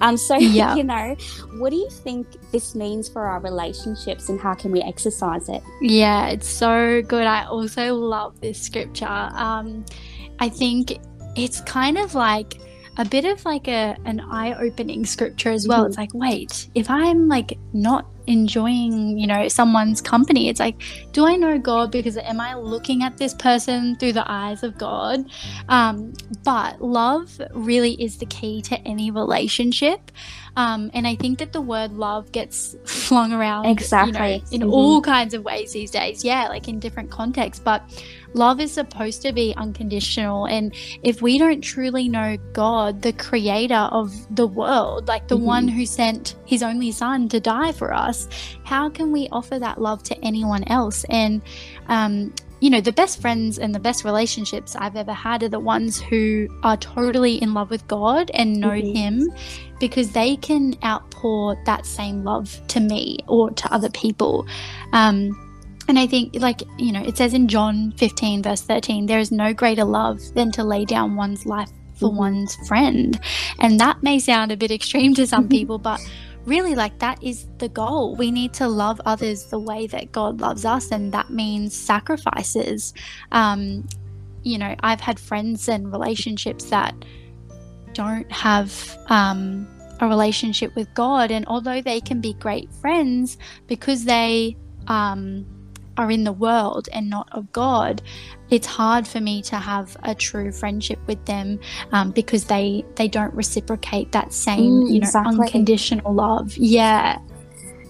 Um, 0.00 0.16
so, 0.16 0.36
yeah. 0.38 0.74
you 0.74 0.84
know, 0.84 1.16
what 1.58 1.70
do 1.70 1.76
you 1.76 1.90
think 1.90 2.26
this 2.52 2.74
means 2.74 3.08
for 3.08 3.26
our 3.26 3.40
relationships 3.40 4.28
and 4.28 4.40
how 4.40 4.54
can 4.54 4.70
we 4.70 4.82
exercise 4.82 5.48
it? 5.48 5.62
Yeah, 5.80 6.28
it's 6.28 6.48
so 6.48 7.02
good. 7.02 7.26
I 7.26 7.46
also 7.46 7.94
love 7.94 8.40
this 8.40 8.60
scripture. 8.60 9.06
Um, 9.06 9.84
I 10.38 10.48
think 10.48 10.98
it's 11.36 11.60
kind 11.62 11.98
of 11.98 12.14
like 12.14 12.60
a 12.96 13.04
bit 13.04 13.24
of 13.24 13.44
like 13.44 13.68
a 13.68 13.96
an 14.04 14.20
eye-opening 14.20 15.06
scripture 15.06 15.50
as 15.50 15.66
well. 15.66 15.80
Mm-hmm. 15.80 15.88
It's 15.88 15.98
like, 15.98 16.14
wait, 16.14 16.68
if 16.74 16.90
I'm 16.90 17.28
like 17.28 17.58
not 17.72 18.06
enjoying, 18.30 19.18
you 19.18 19.26
know, 19.26 19.48
someone's 19.48 20.00
company. 20.00 20.48
It's 20.48 20.60
like, 20.60 20.80
do 21.12 21.26
I 21.26 21.34
know 21.34 21.58
God 21.58 21.90
because 21.90 22.16
am 22.16 22.40
I 22.40 22.54
looking 22.54 23.02
at 23.02 23.16
this 23.16 23.34
person 23.34 23.96
through 23.96 24.12
the 24.12 24.30
eyes 24.30 24.62
of 24.62 24.78
God? 24.78 25.24
Um, 25.68 26.12
but 26.44 26.80
love 26.80 27.40
really 27.52 28.00
is 28.02 28.18
the 28.18 28.26
key 28.26 28.62
to 28.62 28.78
any 28.86 29.10
relationship. 29.10 30.12
Um, 30.56 30.90
and 30.94 31.06
I 31.06 31.16
think 31.16 31.38
that 31.38 31.52
the 31.52 31.60
word 31.60 31.92
love 31.92 32.32
gets 32.32 32.76
flung 32.84 33.32
around 33.32 33.66
exactly 33.66 34.34
you 34.34 34.38
know, 34.38 34.44
in 34.52 34.60
mm-hmm. 34.62 34.70
all 34.70 35.00
kinds 35.02 35.34
of 35.34 35.44
ways 35.44 35.72
these 35.72 35.90
days. 35.90 36.24
Yeah, 36.24 36.48
like 36.48 36.68
in 36.68 36.78
different 36.78 37.10
contexts. 37.10 37.62
But 37.62 37.82
love 38.34 38.60
is 38.60 38.72
supposed 38.72 39.22
to 39.22 39.32
be 39.32 39.54
unconditional. 39.56 40.46
And 40.46 40.74
if 41.02 41.22
we 41.22 41.38
don't 41.38 41.60
truly 41.60 42.08
know 42.08 42.36
God, 42.52 43.02
the 43.02 43.12
creator 43.12 43.88
of 43.90 44.12
the 44.34 44.46
world, 44.46 45.08
like 45.08 45.28
the 45.28 45.36
mm-hmm. 45.36 45.44
one 45.44 45.68
who 45.68 45.86
sent 45.86 46.36
his 46.46 46.62
only 46.62 46.92
son 46.92 47.28
to 47.30 47.40
die 47.40 47.72
for 47.72 47.92
us, 47.92 48.28
how 48.64 48.88
can 48.88 49.12
we 49.12 49.28
offer 49.32 49.58
that 49.58 49.80
love 49.80 50.02
to 50.04 50.24
anyone 50.24 50.64
else? 50.64 51.04
And, 51.10 51.42
um, 51.88 52.34
you 52.60 52.68
know, 52.68 52.80
the 52.80 52.92
best 52.92 53.20
friends 53.20 53.58
and 53.58 53.74
the 53.74 53.80
best 53.80 54.04
relationships 54.04 54.76
I've 54.76 54.96
ever 54.96 55.14
had 55.14 55.42
are 55.42 55.48
the 55.48 55.60
ones 55.60 55.98
who 55.98 56.46
are 56.62 56.76
totally 56.76 57.40
in 57.40 57.54
love 57.54 57.70
with 57.70 57.86
God 57.88 58.30
and 58.34 58.60
know 58.60 58.70
mm-hmm. 58.70 58.96
Him 58.96 59.32
because 59.80 60.12
they 60.12 60.36
can 60.36 60.76
outpour 60.84 61.56
that 61.64 61.86
same 61.86 62.22
love 62.22 62.60
to 62.68 62.80
me 62.80 63.18
or 63.26 63.50
to 63.50 63.72
other 63.72 63.88
people. 63.88 64.46
Um, 64.92 65.49
and 65.90 65.98
I 65.98 66.06
think, 66.06 66.36
like, 66.36 66.62
you 66.78 66.92
know, 66.92 67.02
it 67.02 67.16
says 67.16 67.34
in 67.34 67.48
John 67.48 67.92
15, 67.96 68.44
verse 68.44 68.62
13, 68.62 69.06
there 69.06 69.18
is 69.18 69.32
no 69.32 69.52
greater 69.52 69.82
love 69.82 70.20
than 70.34 70.52
to 70.52 70.62
lay 70.62 70.84
down 70.84 71.16
one's 71.16 71.44
life 71.46 71.68
for 71.96 72.08
mm-hmm. 72.08 72.18
one's 72.18 72.54
friend. 72.68 73.20
And 73.58 73.80
that 73.80 74.00
may 74.00 74.20
sound 74.20 74.52
a 74.52 74.56
bit 74.56 74.70
extreme 74.70 75.14
to 75.14 75.26
some 75.26 75.48
people, 75.56 75.78
but 75.78 76.00
really 76.44 76.76
like 76.76 76.96
that 77.00 77.20
is 77.24 77.46
the 77.58 77.68
goal 77.68 78.14
we 78.14 78.30
need 78.30 78.52
to 78.54 78.68
love 78.68 79.00
others 79.04 79.44
the 79.46 79.58
way 79.58 79.86
that 79.86 80.10
god 80.10 80.40
loves 80.40 80.64
us 80.64 80.90
and 80.90 81.12
that 81.12 81.28
means 81.28 81.76
sacrifices 81.76 82.94
um, 83.30 83.86
you 84.42 84.56
know 84.56 84.74
i've 84.80 85.02
had 85.02 85.20
friends 85.20 85.68
and 85.68 85.92
relationships 85.92 86.64
that 86.70 86.94
don't 87.92 88.32
have 88.32 88.96
um, 89.08 89.68
a 90.00 90.08
relationship 90.08 90.74
with 90.74 90.92
god 90.94 91.30
and 91.30 91.44
although 91.46 91.82
they 91.82 92.00
can 92.00 92.22
be 92.22 92.32
great 92.32 92.72
friends 92.72 93.36
because 93.66 94.06
they 94.06 94.56
um, 94.86 95.44
are 96.00 96.10
in 96.10 96.24
the 96.24 96.32
world 96.32 96.88
and 96.92 97.08
not 97.08 97.28
of 97.32 97.52
God, 97.52 98.02
it's 98.50 98.66
hard 98.66 99.06
for 99.06 99.20
me 99.20 99.42
to 99.42 99.56
have 99.56 99.96
a 100.02 100.14
true 100.14 100.50
friendship 100.50 100.98
with 101.06 101.24
them 101.26 101.60
um, 101.92 102.10
because 102.10 102.44
they 102.44 102.84
they 102.96 103.08
don't 103.08 103.32
reciprocate 103.34 104.12
that 104.12 104.32
same 104.32 104.72
mm, 104.72 104.92
you 104.92 105.00
know 105.00 105.06
exactly. 105.06 105.38
unconditional 105.38 106.14
love. 106.14 106.56
Yeah. 106.56 107.18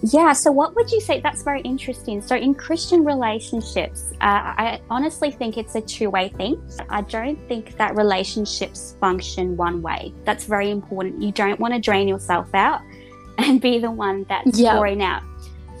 Yeah, 0.03 0.33
so 0.33 0.51
what 0.51 0.75
would 0.75 0.89
you 0.89 0.99
say? 0.99 1.21
That's 1.21 1.43
very 1.43 1.61
interesting. 1.61 2.23
So, 2.23 2.35
in 2.35 2.55
Christian 2.55 3.05
relationships, 3.05 4.11
uh, 4.13 4.41
I 4.57 4.81
honestly 4.89 5.29
think 5.29 5.59
it's 5.59 5.75
a 5.75 5.81
two 5.81 6.09
way 6.09 6.29
thing. 6.29 6.59
I 6.89 7.01
don't 7.01 7.37
think 7.47 7.77
that 7.77 7.95
relationships 7.95 8.95
function 8.99 9.55
one 9.57 9.83
way. 9.83 10.11
That's 10.25 10.45
very 10.45 10.71
important. 10.71 11.21
You 11.21 11.31
don't 11.31 11.59
want 11.59 11.75
to 11.75 11.79
drain 11.79 12.07
yourself 12.07 12.49
out 12.55 12.81
and 13.37 13.61
be 13.61 13.77
the 13.77 13.91
one 13.91 14.25
that's 14.27 14.57
yep. 14.57 14.73
pouring 14.73 15.03
out. 15.03 15.21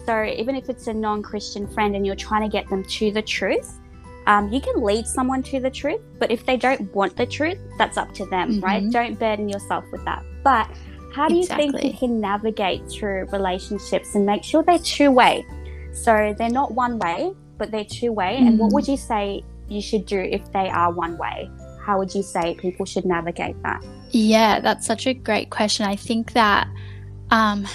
So 0.05 0.23
even 0.23 0.55
if 0.55 0.69
it's 0.69 0.87
a 0.87 0.93
non-Christian 0.93 1.67
friend 1.67 1.95
and 1.95 2.05
you're 2.05 2.15
trying 2.15 2.41
to 2.41 2.49
get 2.49 2.69
them 2.69 2.83
to 2.83 3.11
the 3.11 3.21
truth, 3.21 3.79
um, 4.27 4.51
you 4.51 4.61
can 4.61 4.81
lead 4.81 5.07
someone 5.07 5.43
to 5.43 5.59
the 5.59 5.69
truth. 5.69 6.01
But 6.19 6.31
if 6.31 6.45
they 6.45 6.57
don't 6.57 6.93
want 6.93 7.15
the 7.15 7.25
truth, 7.25 7.59
that's 7.77 7.97
up 7.97 8.13
to 8.15 8.25
them, 8.27 8.53
mm-hmm. 8.53 8.65
right? 8.65 8.89
Don't 8.89 9.19
burden 9.19 9.49
yourself 9.49 9.85
with 9.91 10.03
that. 10.05 10.23
But 10.43 10.69
how 11.13 11.27
do 11.27 11.37
exactly. 11.37 11.65
you 11.65 11.71
think 11.71 11.93
you 11.93 11.99
can 11.99 12.21
navigate 12.21 12.87
through 12.89 13.27
relationships 13.31 14.15
and 14.15 14.25
make 14.25 14.43
sure 14.43 14.63
they're 14.63 14.79
two-way? 14.79 15.45
So 15.93 16.33
they're 16.37 16.49
not 16.49 16.73
one 16.73 16.99
way, 16.99 17.33
but 17.57 17.71
they're 17.71 17.83
two-way. 17.83 18.37
Mm-hmm. 18.37 18.47
And 18.47 18.59
what 18.59 18.71
would 18.73 18.85
mm. 18.85 18.89
you 18.89 18.97
say 18.97 19.43
you 19.67 19.81
should 19.81 20.05
do 20.05 20.19
if 20.19 20.51
they 20.51 20.69
are 20.69 20.91
one 20.91 21.17
way? 21.17 21.49
How 21.83 21.97
would 21.97 22.13
you 22.13 22.23
say 22.23 22.55
people 22.55 22.85
should 22.85 23.05
navigate 23.05 23.61
that? 23.63 23.83
Yeah, 24.11 24.59
that's 24.59 24.85
such 24.85 25.07
a 25.07 25.13
great 25.13 25.49
question. 25.49 25.85
I 25.85 25.95
think 25.95 26.33
that 26.33 26.67
um, 27.31 27.67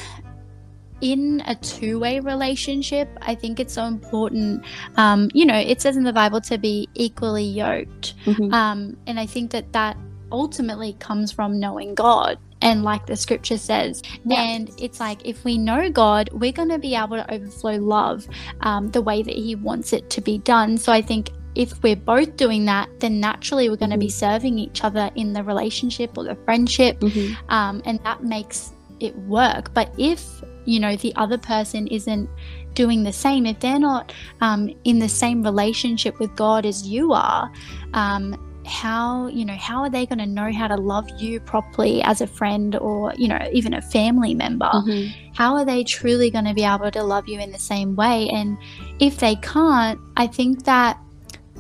in 1.00 1.42
a 1.46 1.54
two 1.56 1.98
way 1.98 2.20
relationship, 2.20 3.09
I 3.22 3.35
think 3.35 3.61
it's 3.61 3.74
so 3.74 3.85
important. 3.85 4.64
Um, 4.96 5.30
you 5.35 5.44
know, 5.44 5.56
it 5.56 5.80
says 5.80 5.96
in 5.96 6.04
the 6.04 6.12
Bible 6.12 6.40
to 6.42 6.59
be 6.59 6.88
equally 6.94 7.44
yoked. 7.44 8.14
Mm-hmm. 8.24 8.52
Um, 8.52 8.96
and 9.06 9.20
I 9.20 9.26
think 9.26 9.50
that 9.50 9.72
that 9.72 9.96
ultimately 10.32 10.94
comes 10.94 11.32
from 11.32 11.59
knowing 11.61 11.94
God. 11.94 12.38
And 12.62 12.82
like 12.82 13.06
the 13.06 13.16
scripture 13.16 13.59
says, 13.59 14.02
yeah. 14.24 14.40
and 14.40 14.70
it's 14.78 14.98
like 14.98 15.24
if 15.26 15.44
we 15.44 15.59
know 15.59 15.90
God, 15.90 16.30
we're 16.32 16.52
going 16.52 16.70
to 16.70 16.78
be 16.78 16.94
able 16.94 17.16
to 17.16 17.32
overflow 17.32 17.76
love 17.76 18.26
um, 18.61 18.90
the 18.90 19.02
way 19.02 19.22
that 19.22 19.35
He 19.35 19.54
wants 19.54 19.92
it 19.92 20.09
to 20.11 20.20
be 20.22 20.38
done. 20.38 20.78
So 20.78 20.90
I 20.90 21.02
think 21.02 21.30
if 21.54 21.82
we're 21.82 21.96
both 21.96 22.37
doing 22.37 22.64
that, 22.64 22.88
then 23.00 23.20
naturally 23.20 23.68
we're 23.68 23.76
going 23.76 23.90
to 23.90 23.96
mm-hmm. 23.96 24.06
be 24.06 24.11
serving 24.11 24.59
each 24.59 24.85
other 24.85 25.11
in 25.16 25.35
the 25.35 25.44
relationship 25.44 26.16
or 26.16 26.24
the 26.24 26.35
friendship. 26.44 26.98
Mm-hmm. 27.00 27.35
Um, 27.50 27.82
and 27.85 28.02
that 28.04 28.24
makes 28.24 28.72
it 29.00 29.14
work. 29.20 29.72
But 29.74 29.92
if 29.98 30.42
you 30.66 30.81
know 30.81 30.96
the 30.96 31.14
other 31.16 31.38
person 31.38 31.87
isn't 31.88 32.29
doing 32.74 33.02
the 33.02 33.12
same. 33.12 33.46
If 33.46 33.61
they're 33.61 33.79
not 33.79 34.12
um, 34.40 34.70
in 34.85 34.98
the 34.98 35.09
same 35.09 35.42
relationship 35.42 36.18
with 36.18 36.35
god 36.37 36.66
as 36.66 36.87
you 36.87 37.12
are 37.12 37.50
um, 37.94 38.37
how 38.66 39.29
you 39.29 39.44
know 39.44 39.55
how 39.55 39.83
are 39.83 39.90
they 39.90 40.05
going 40.05 40.18
to 40.18 40.26
know 40.26 40.52
how 40.52 40.66
to 40.66 40.76
love 40.76 41.09
you 41.18 41.38
properly 41.40 42.02
as 42.02 42.20
a 42.20 42.26
friend 42.26 42.76
or 42.76 43.14
you 43.16 43.29
know 43.29 43.38
even 43.52 43.74
a 43.74 43.83
family 43.83 44.35
member? 44.35 44.66
Mm-hmm. 44.66 45.33
how 45.35 45.55
are 45.55 45.64
they 45.64 45.85
truly 45.85 46.31
going 46.31 46.44
to 46.44 46.55
be 46.55 46.64
able 46.64 46.90
to 46.90 47.02
love 47.02 47.29
you 47.29 47.38
in 47.40 47.52
the 47.52 47.59
same 47.59 47.96
way? 47.96 48.29
And 48.29 48.59
if 49.00 49.18
they 49.18 49.37
can't 49.37 50.00
i 50.16 50.26
think 50.26 50.64
that 50.64 50.98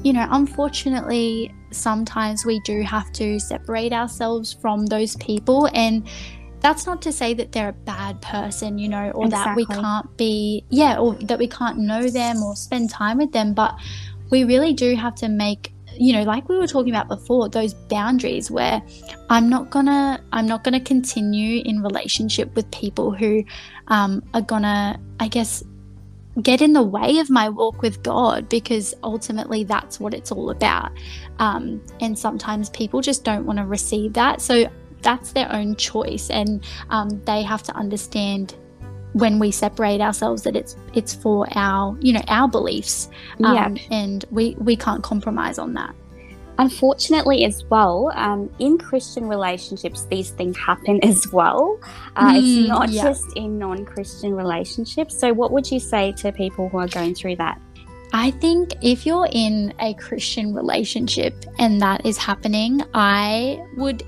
you 0.02 0.12
know 0.12 0.26
unfortunately 0.30 1.54
sometimes 1.76 2.44
we 2.44 2.60
do 2.60 2.82
have 2.82 3.12
to 3.12 3.38
separate 3.38 3.92
ourselves 3.92 4.52
from 4.52 4.86
those 4.86 5.16
people. 5.16 5.68
And 5.74 6.08
that's 6.60 6.86
not 6.86 7.02
to 7.02 7.12
say 7.12 7.34
that 7.34 7.52
they're 7.52 7.68
a 7.68 7.72
bad 7.72 8.20
person, 8.22 8.78
you 8.78 8.88
know, 8.88 9.10
or 9.10 9.26
exactly. 9.26 9.64
that 9.64 9.76
we 9.76 9.82
can't 9.82 10.16
be, 10.16 10.64
yeah, 10.70 10.98
or 10.98 11.14
that 11.14 11.38
we 11.38 11.48
can't 11.48 11.78
know 11.78 12.08
them 12.08 12.42
or 12.42 12.56
spend 12.56 12.90
time 12.90 13.18
with 13.18 13.32
them. 13.32 13.54
But 13.54 13.78
we 14.30 14.44
really 14.44 14.72
do 14.72 14.94
have 14.96 15.14
to 15.16 15.28
make, 15.28 15.72
you 15.96 16.12
know, 16.12 16.22
like 16.22 16.48
we 16.48 16.58
were 16.58 16.66
talking 16.66 16.90
about 16.94 17.08
before, 17.08 17.48
those 17.48 17.74
boundaries 17.74 18.50
where 18.50 18.82
I'm 19.30 19.48
not 19.48 19.70
gonna, 19.70 20.20
I'm 20.32 20.46
not 20.46 20.64
gonna 20.64 20.80
continue 20.80 21.62
in 21.64 21.82
relationship 21.82 22.54
with 22.54 22.70
people 22.70 23.12
who 23.12 23.44
um, 23.88 24.22
are 24.34 24.42
gonna, 24.42 24.98
I 25.20 25.28
guess, 25.28 25.62
get 26.42 26.60
in 26.60 26.72
the 26.72 26.82
way 26.82 27.18
of 27.18 27.30
my 27.30 27.48
walk 27.48 27.80
with 27.80 28.02
God 28.02 28.48
because 28.48 28.94
ultimately 29.02 29.64
that's 29.64 29.98
what 29.98 30.12
it's 30.12 30.30
all 30.30 30.50
about. 30.50 30.92
Um, 31.38 31.82
and 32.00 32.18
sometimes 32.18 32.70
people 32.70 33.00
just 33.00 33.24
don't 33.24 33.46
want 33.46 33.58
to 33.58 33.64
receive 33.64 34.12
that. 34.14 34.40
So 34.42 34.68
that's 35.06 35.32
their 35.32 35.50
own 35.52 35.76
choice, 35.76 36.28
and 36.30 36.64
um, 36.90 37.22
they 37.24 37.42
have 37.42 37.62
to 37.62 37.72
understand 37.76 38.56
when 39.12 39.38
we 39.38 39.50
separate 39.50 40.00
ourselves 40.00 40.42
that 40.42 40.56
it's 40.56 40.76
it's 40.94 41.14
for 41.14 41.46
our 41.54 41.96
you 42.00 42.12
know 42.12 42.22
our 42.28 42.48
beliefs, 42.48 43.08
um, 43.44 43.54
yeah. 43.54 43.82
and 43.90 44.24
we 44.30 44.56
we 44.58 44.76
can't 44.76 45.02
compromise 45.02 45.58
on 45.58 45.74
that. 45.74 45.94
Unfortunately, 46.58 47.44
as 47.44 47.64
well, 47.66 48.10
um, 48.14 48.50
in 48.58 48.78
Christian 48.78 49.28
relationships, 49.28 50.06
these 50.06 50.30
things 50.30 50.56
happen 50.56 51.02
as 51.04 51.30
well. 51.30 51.78
Uh, 52.16 52.32
mm, 52.32 52.38
it's 52.38 52.68
not 52.68 52.88
yeah. 52.90 53.02
just 53.04 53.24
in 53.36 53.58
non 53.58 53.84
Christian 53.84 54.34
relationships. 54.34 55.16
So, 55.18 55.32
what 55.32 55.52
would 55.52 55.70
you 55.70 55.78
say 55.78 56.12
to 56.12 56.32
people 56.32 56.68
who 56.68 56.78
are 56.78 56.88
going 56.88 57.14
through 57.14 57.36
that? 57.36 57.60
I 58.12 58.30
think 58.32 58.72
if 58.82 59.04
you're 59.04 59.28
in 59.30 59.74
a 59.80 59.94
Christian 59.94 60.54
relationship 60.54 61.44
and 61.58 61.80
that 61.82 62.06
is 62.06 62.16
happening, 62.16 62.80
I 62.94 63.62
would 63.76 64.04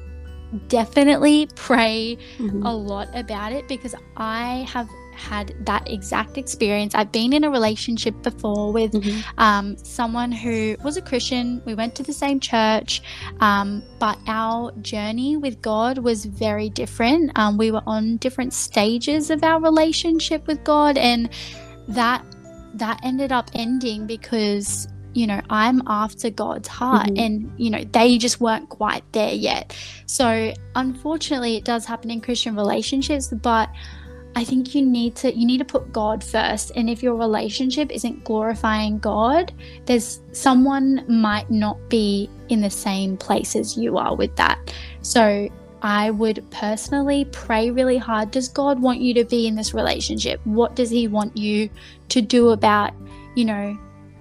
definitely 0.68 1.48
pray 1.54 2.18
mm-hmm. 2.38 2.64
a 2.64 2.74
lot 2.74 3.08
about 3.14 3.52
it 3.52 3.68
because 3.68 3.94
I 4.16 4.66
have 4.68 4.88
had 5.18 5.54
that 5.66 5.90
exact 5.90 6.38
experience. 6.38 6.94
I've 6.94 7.11
been 7.11 7.32
in 7.32 7.44
a 7.44 7.50
relationship 7.50 8.22
before 8.22 8.72
with 8.72 8.92
mm-hmm. 8.92 9.40
um, 9.40 9.76
someone 9.78 10.30
who 10.30 10.76
was 10.84 10.96
a 10.96 11.02
Christian. 11.02 11.61
We 11.64 11.74
went 11.74 11.94
to 11.96 12.02
the 12.02 12.12
same 12.12 12.38
church, 12.40 13.02
um, 13.40 13.82
but 13.98 14.16
our 14.28 14.72
journey 14.80 15.37
with 15.37 15.61
God 15.61 15.98
was 15.98 16.24
very 16.24 16.70
different. 16.70 17.37
Um, 17.37 17.58
we 17.58 17.70
were 17.72 17.82
on 17.87 18.18
different 18.18 18.54
stages 18.54 19.30
of 19.30 19.42
our 19.42 19.61
relationship 19.61 20.46
with 20.46 20.62
God, 20.64 20.96
and 20.96 21.28
that 21.88 22.24
that 22.74 23.00
ended 23.02 23.32
up 23.32 23.50
ending 23.54 24.06
because 24.06 24.87
you 25.14 25.26
know, 25.26 25.40
I'm 25.50 25.82
after 25.86 26.30
God's 26.30 26.68
heart, 26.68 27.08
mm-hmm. 27.08 27.24
and 27.24 27.52
you 27.56 27.70
know, 27.70 27.84
they 27.84 28.18
just 28.18 28.40
weren't 28.40 28.68
quite 28.68 29.04
there 29.12 29.32
yet. 29.32 29.76
So, 30.06 30.52
unfortunately, 30.74 31.56
it 31.56 31.64
does 31.64 31.84
happen 31.86 32.10
in 32.10 32.20
Christian 32.20 32.54
relationships, 32.56 33.28
but 33.28 33.68
I 34.36 34.44
think 34.44 34.74
you 34.74 34.86
need 34.86 35.16
to 35.16 35.34
you 35.34 35.46
need 35.46 35.58
to 35.58 35.64
put 35.64 35.92
God 35.92 36.22
first. 36.22 36.72
And 36.76 36.88
if 36.88 37.02
your 37.02 37.16
relationship 37.16 37.90
isn't 37.90 38.24
glorifying 38.24 38.98
God, 38.98 39.52
there's 39.86 40.20
someone 40.32 41.04
might 41.08 41.50
not 41.50 41.76
be 41.88 42.30
in 42.48 42.60
the 42.60 42.70
same 42.70 43.16
place 43.16 43.56
as 43.56 43.76
you 43.76 43.98
are 43.98 44.14
with 44.14 44.34
that. 44.36 44.72
So 45.02 45.48
I 45.82 46.10
would 46.10 46.44
personally 46.50 47.24
pray 47.26 47.70
really 47.70 47.98
hard. 47.98 48.30
Does 48.30 48.48
God 48.48 48.80
want 48.80 49.00
you 49.00 49.14
to 49.14 49.24
be 49.24 49.46
in 49.46 49.54
this 49.54 49.74
relationship? 49.74 50.40
What 50.44 50.76
does 50.76 50.90
He 50.90 51.08
want 51.08 51.36
you 51.36 51.68
to 52.10 52.20
do 52.20 52.50
about, 52.50 52.92
you 53.34 53.44
know, 53.44 53.78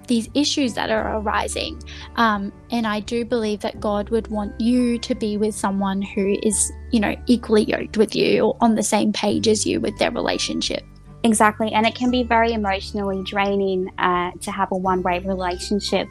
these 0.08 0.30
issues 0.34 0.74
that 0.74 0.90
are 0.90 1.18
arising. 1.20 1.82
Um, 2.16 2.52
and 2.72 2.88
I 2.88 3.00
do 3.00 3.26
believe 3.26 3.60
that 3.62 3.80
God 3.80 4.10
would 4.10 4.28
want 4.28 4.60
you 4.60 4.98
to 5.00 5.16
be 5.16 5.38
with 5.38 5.56
someone 5.56 6.02
who 6.02 6.38
is, 6.44 6.72
you 6.92 7.00
know, 7.00 7.16
equally 7.26 7.64
yoked 7.64 7.98
with 7.98 8.16
you 8.16 8.42
or 8.42 8.58
on 8.62 8.76
the 8.76 8.84
same 8.84 9.14
page 9.14 9.48
as 9.48 9.66
you 9.66 9.80
with 9.80 9.98
their 9.98 10.12
relationship. 10.12 10.84
Exactly. 11.24 11.72
And 11.74 11.86
it 11.86 11.96
can 11.96 12.12
be 12.12 12.24
very 12.24 12.54
emotionally 12.54 13.24
draining 13.24 13.92
uh, 13.98 14.32
to 14.42 14.52
have 14.52 14.72
a 14.72 14.78
one 14.78 15.02
way 15.02 15.20
relationship. 15.20 16.08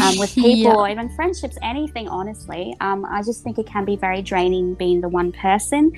Um, 0.00 0.16
with 0.16 0.32
people, 0.36 0.86
yeah. 0.86 0.92
even 0.92 1.08
friendships, 1.16 1.58
anything, 1.60 2.08
honestly. 2.08 2.72
Um, 2.80 3.04
I 3.04 3.20
just 3.22 3.42
think 3.42 3.58
it 3.58 3.66
can 3.66 3.84
be 3.84 3.96
very 3.96 4.22
draining 4.22 4.74
being 4.74 5.00
the 5.00 5.08
one 5.08 5.32
person 5.32 5.90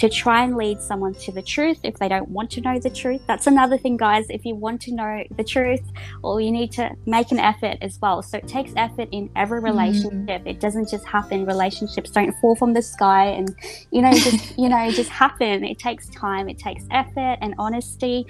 to 0.00 0.08
try 0.08 0.42
and 0.42 0.56
lead 0.56 0.80
someone 0.80 1.12
to 1.12 1.30
the 1.30 1.42
truth 1.42 1.78
if 1.82 1.98
they 1.98 2.08
don't 2.08 2.30
want 2.30 2.50
to 2.50 2.62
know 2.62 2.78
the 2.78 2.88
truth. 2.88 3.20
That's 3.26 3.46
another 3.46 3.76
thing, 3.76 3.98
guys. 3.98 4.24
If 4.30 4.46
you 4.46 4.54
want 4.54 4.80
to 4.82 4.94
know 4.94 5.24
the 5.36 5.44
truth, 5.44 5.82
or 6.22 6.40
you 6.40 6.50
need 6.50 6.72
to 6.72 6.90
make 7.04 7.30
an 7.32 7.38
effort 7.38 7.76
as 7.82 7.98
well. 8.00 8.22
So 8.22 8.38
it 8.38 8.48
takes 8.48 8.72
effort 8.76 9.10
in 9.12 9.28
every 9.36 9.60
mm. 9.60 9.64
relationship. 9.64 10.42
Mm. 10.42 10.46
It 10.46 10.58
doesn't 10.58 10.88
just 10.88 11.06
happen. 11.06 11.44
Relationships 11.44 12.10
don't 12.12 12.32
fall 12.40 12.56
from 12.56 12.72
the 12.72 12.80
sky 12.80 13.26
and, 13.26 13.54
you 13.90 14.00
know, 14.00 14.10
just, 14.10 14.58
you 14.58 14.70
know, 14.70 14.90
just 14.90 15.10
happen. 15.24 15.64
It 15.64 15.78
takes 15.78 16.08
time, 16.08 16.48
it 16.48 16.58
takes 16.58 16.86
effort 16.90 17.36
and 17.42 17.54
honesty. 17.58 18.26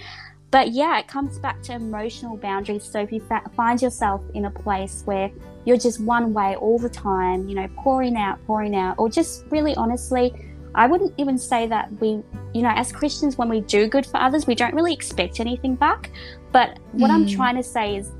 But 0.50 0.72
yeah, 0.72 0.98
it 0.98 1.06
comes 1.06 1.38
back 1.38 1.62
to 1.62 1.74
emotional 1.74 2.36
boundaries. 2.36 2.82
So 2.82 2.98
if 2.98 3.12
you 3.12 3.20
fa- 3.20 3.48
find 3.54 3.80
yourself 3.80 4.22
in 4.34 4.46
a 4.46 4.50
place 4.50 5.02
where 5.04 5.30
you're 5.64 5.76
just 5.76 6.00
one 6.00 6.34
way 6.34 6.56
all 6.56 6.80
the 6.80 6.88
time, 6.88 7.48
you 7.48 7.54
know, 7.54 7.68
pouring 7.76 8.16
out, 8.16 8.44
pouring 8.44 8.74
out, 8.74 8.96
or 8.98 9.08
just 9.08 9.44
really 9.50 9.76
honestly, 9.76 10.34
I 10.74 10.86
wouldn't 10.86 11.14
even 11.16 11.38
say 11.38 11.66
that 11.66 11.90
we, 12.00 12.22
you 12.54 12.62
know, 12.62 12.72
as 12.74 12.92
Christians, 12.92 13.36
when 13.36 13.48
we 13.48 13.60
do 13.62 13.88
good 13.88 14.06
for 14.06 14.18
others, 14.18 14.46
we 14.46 14.54
don't 14.54 14.74
really 14.74 14.92
expect 14.92 15.40
anything 15.40 15.74
back. 15.74 16.10
But 16.52 16.78
what 16.92 17.10
mm. 17.10 17.14
I'm 17.14 17.26
trying 17.26 17.56
to 17.56 17.62
say 17.62 17.96
is, 17.96 18.10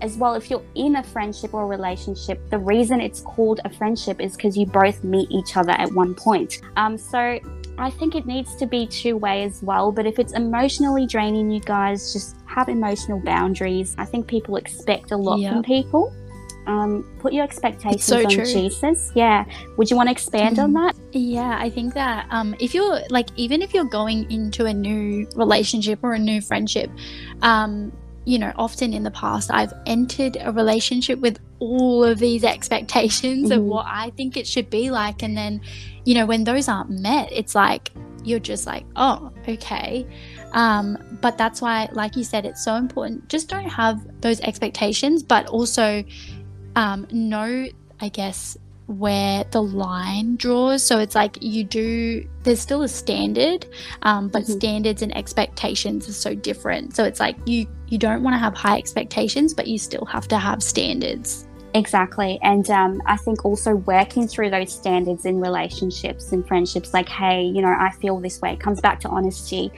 as 0.00 0.16
well, 0.16 0.34
if 0.34 0.50
you're 0.50 0.64
in 0.74 0.96
a 0.96 1.02
friendship 1.02 1.54
or 1.54 1.62
a 1.62 1.66
relationship, 1.66 2.40
the 2.50 2.58
reason 2.58 3.00
it's 3.00 3.20
called 3.20 3.60
a 3.64 3.70
friendship 3.70 4.20
is 4.20 4.36
because 4.36 4.56
you 4.56 4.66
both 4.66 5.02
meet 5.02 5.30
each 5.30 5.56
other 5.56 5.70
at 5.70 5.90
one 5.92 6.14
point. 6.14 6.60
Um, 6.76 6.98
so 6.98 7.38
I 7.78 7.90
think 7.90 8.14
it 8.14 8.26
needs 8.26 8.54
to 8.56 8.66
be 8.66 8.86
two 8.86 9.16
way 9.16 9.44
as 9.44 9.62
well. 9.62 9.92
But 9.92 10.06
if 10.06 10.18
it's 10.18 10.32
emotionally 10.32 11.06
draining 11.06 11.50
you 11.50 11.60
guys, 11.60 12.12
just 12.12 12.36
have 12.46 12.68
emotional 12.68 13.20
boundaries. 13.20 13.94
I 13.96 14.04
think 14.04 14.26
people 14.26 14.56
expect 14.56 15.10
a 15.12 15.16
lot 15.16 15.38
yep. 15.38 15.52
from 15.52 15.62
people. 15.62 16.14
Um, 16.66 17.04
put 17.18 17.32
your 17.32 17.44
expectations 17.44 18.04
so 18.04 18.18
on 18.18 18.30
true. 18.30 18.44
Jesus. 18.44 19.12
Yeah. 19.14 19.44
Would 19.76 19.90
you 19.90 19.96
want 19.96 20.08
to 20.08 20.12
expand 20.12 20.56
mm. 20.56 20.64
on 20.64 20.72
that? 20.74 20.96
Yeah, 21.12 21.58
I 21.58 21.68
think 21.68 21.94
that 21.94 22.26
um, 22.30 22.54
if 22.58 22.74
you're 22.74 23.00
like, 23.10 23.28
even 23.36 23.60
if 23.60 23.74
you're 23.74 23.84
going 23.84 24.30
into 24.30 24.64
a 24.64 24.72
new 24.72 25.28
relationship 25.36 26.00
or 26.02 26.14
a 26.14 26.18
new 26.18 26.40
friendship, 26.40 26.90
um, 27.42 27.92
you 28.24 28.38
know, 28.38 28.52
often 28.56 28.94
in 28.94 29.02
the 29.02 29.10
past, 29.10 29.50
I've 29.52 29.72
entered 29.84 30.38
a 30.40 30.50
relationship 30.52 31.18
with 31.18 31.38
all 31.58 32.02
of 32.02 32.18
these 32.18 32.44
expectations 32.44 33.50
mm-hmm. 33.50 33.60
of 33.60 33.64
what 33.64 33.86
I 33.86 34.10
think 34.16 34.36
it 34.36 34.46
should 34.46 34.70
be 34.70 34.90
like. 34.90 35.22
And 35.22 35.36
then, 35.36 35.60
you 36.04 36.14
know, 36.14 36.24
when 36.24 36.44
those 36.44 36.68
aren't 36.68 36.90
met, 36.90 37.28
it's 37.30 37.54
like, 37.54 37.90
you're 38.24 38.40
just 38.40 38.66
like, 38.66 38.86
oh, 38.96 39.30
okay. 39.46 40.06
Um, 40.52 40.96
but 41.20 41.36
that's 41.36 41.60
why, 41.60 41.88
like 41.92 42.16
you 42.16 42.24
said, 42.24 42.46
it's 42.46 42.64
so 42.64 42.76
important. 42.76 43.28
Just 43.28 43.48
don't 43.48 43.68
have 43.68 44.00
those 44.22 44.40
expectations, 44.40 45.22
but 45.22 45.46
also 45.48 46.02
um, 46.76 47.06
know, 47.10 47.66
I 48.00 48.08
guess, 48.08 48.56
where 48.86 49.44
the 49.50 49.62
line 49.62 50.36
draws. 50.36 50.82
So 50.82 50.98
it's 50.98 51.14
like 51.14 51.38
you 51.40 51.64
do, 51.64 52.28
there's 52.42 52.60
still 52.60 52.82
a 52.82 52.88
standard, 52.88 53.66
um, 54.02 54.28
but 54.28 54.42
mm-hmm. 54.42 54.52
standards 54.52 55.02
and 55.02 55.16
expectations 55.16 56.08
are 56.08 56.12
so 56.12 56.34
different. 56.34 56.94
So 56.94 57.04
it's 57.04 57.20
like 57.20 57.36
you 57.46 57.66
you 57.88 57.98
don't 57.98 58.22
want 58.22 58.34
to 58.34 58.38
have 58.38 58.54
high 58.54 58.76
expectations, 58.76 59.54
but 59.54 59.68
you 59.68 59.78
still 59.78 60.04
have 60.06 60.26
to 60.28 60.38
have 60.38 60.62
standards. 60.62 61.46
Exactly. 61.74 62.38
And 62.42 62.68
um, 62.70 63.02
I 63.06 63.16
think 63.16 63.44
also 63.44 63.74
working 63.74 64.28
through 64.28 64.50
those 64.50 64.72
standards 64.72 65.24
in 65.24 65.40
relationships 65.40 66.30
and 66.30 66.46
friendships, 66.46 66.94
like, 66.94 67.08
hey, 67.08 67.42
you 67.42 67.62
know, 67.62 67.74
I 67.76 67.90
feel 67.90 68.20
this 68.20 68.40
way, 68.40 68.52
it 68.52 68.60
comes 68.60 68.80
back 68.80 69.00
to 69.00 69.08
honesty. 69.08 69.72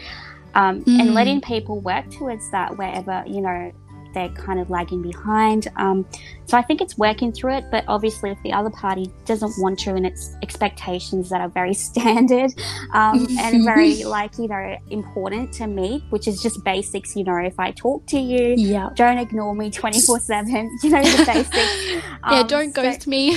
Um, 0.55 0.85
mm. 0.85 1.01
And 1.01 1.15
letting 1.15 1.41
people 1.41 1.81
work 1.81 2.11
towards 2.11 2.51
that 2.51 2.77
wherever, 2.77 3.23
you 3.27 3.41
know, 3.41 3.73
they're 4.17 4.31
kind 4.31 4.59
of 4.59 4.71
lagging 4.71 5.03
behind. 5.03 5.69
Um, 5.77 6.07
so 6.47 6.57
I 6.57 6.63
think 6.63 6.81
it's 6.81 6.97
working 6.97 7.33
through 7.33 7.57
it, 7.59 7.65
but 7.71 7.85
obviously, 7.87 8.31
if 8.31 8.43
the 8.43 8.53
other 8.53 8.71
party 8.71 9.13
doesn't 9.27 9.53
want 9.59 9.79
to 9.81 9.91
and 9.91 10.07
its 10.07 10.35
expectations 10.43 11.29
that 11.29 11.43
are 11.43 11.51
very 11.51 11.75
standard 11.89 12.51
um, 12.95 13.29
and 13.39 13.65
very, 13.73 14.05
like, 14.05 14.39
you 14.39 14.49
know, 14.49 14.77
important 14.89 15.53
to 15.55 15.67
meet, 15.67 16.03
which 16.09 16.27
is 16.27 16.43
just 16.43 16.65
basics, 16.65 17.15
you 17.15 17.25
know, 17.25 17.37
if 17.37 17.61
I 17.61 17.73
talk 17.73 18.07
to 18.07 18.19
you, 18.19 18.55
yeah. 18.57 18.89
don't 18.95 19.19
ignore 19.19 19.55
me 19.55 19.71
24 19.71 20.19
7, 20.19 20.79
you 20.83 20.91
know, 20.91 21.03
the 21.03 21.25
basics. 21.27 22.07
Um, 22.23 22.33
yeah, 22.33 22.43
don't 22.45 22.75
so, 22.75 22.83
ghost 22.83 23.07
me. 23.07 23.37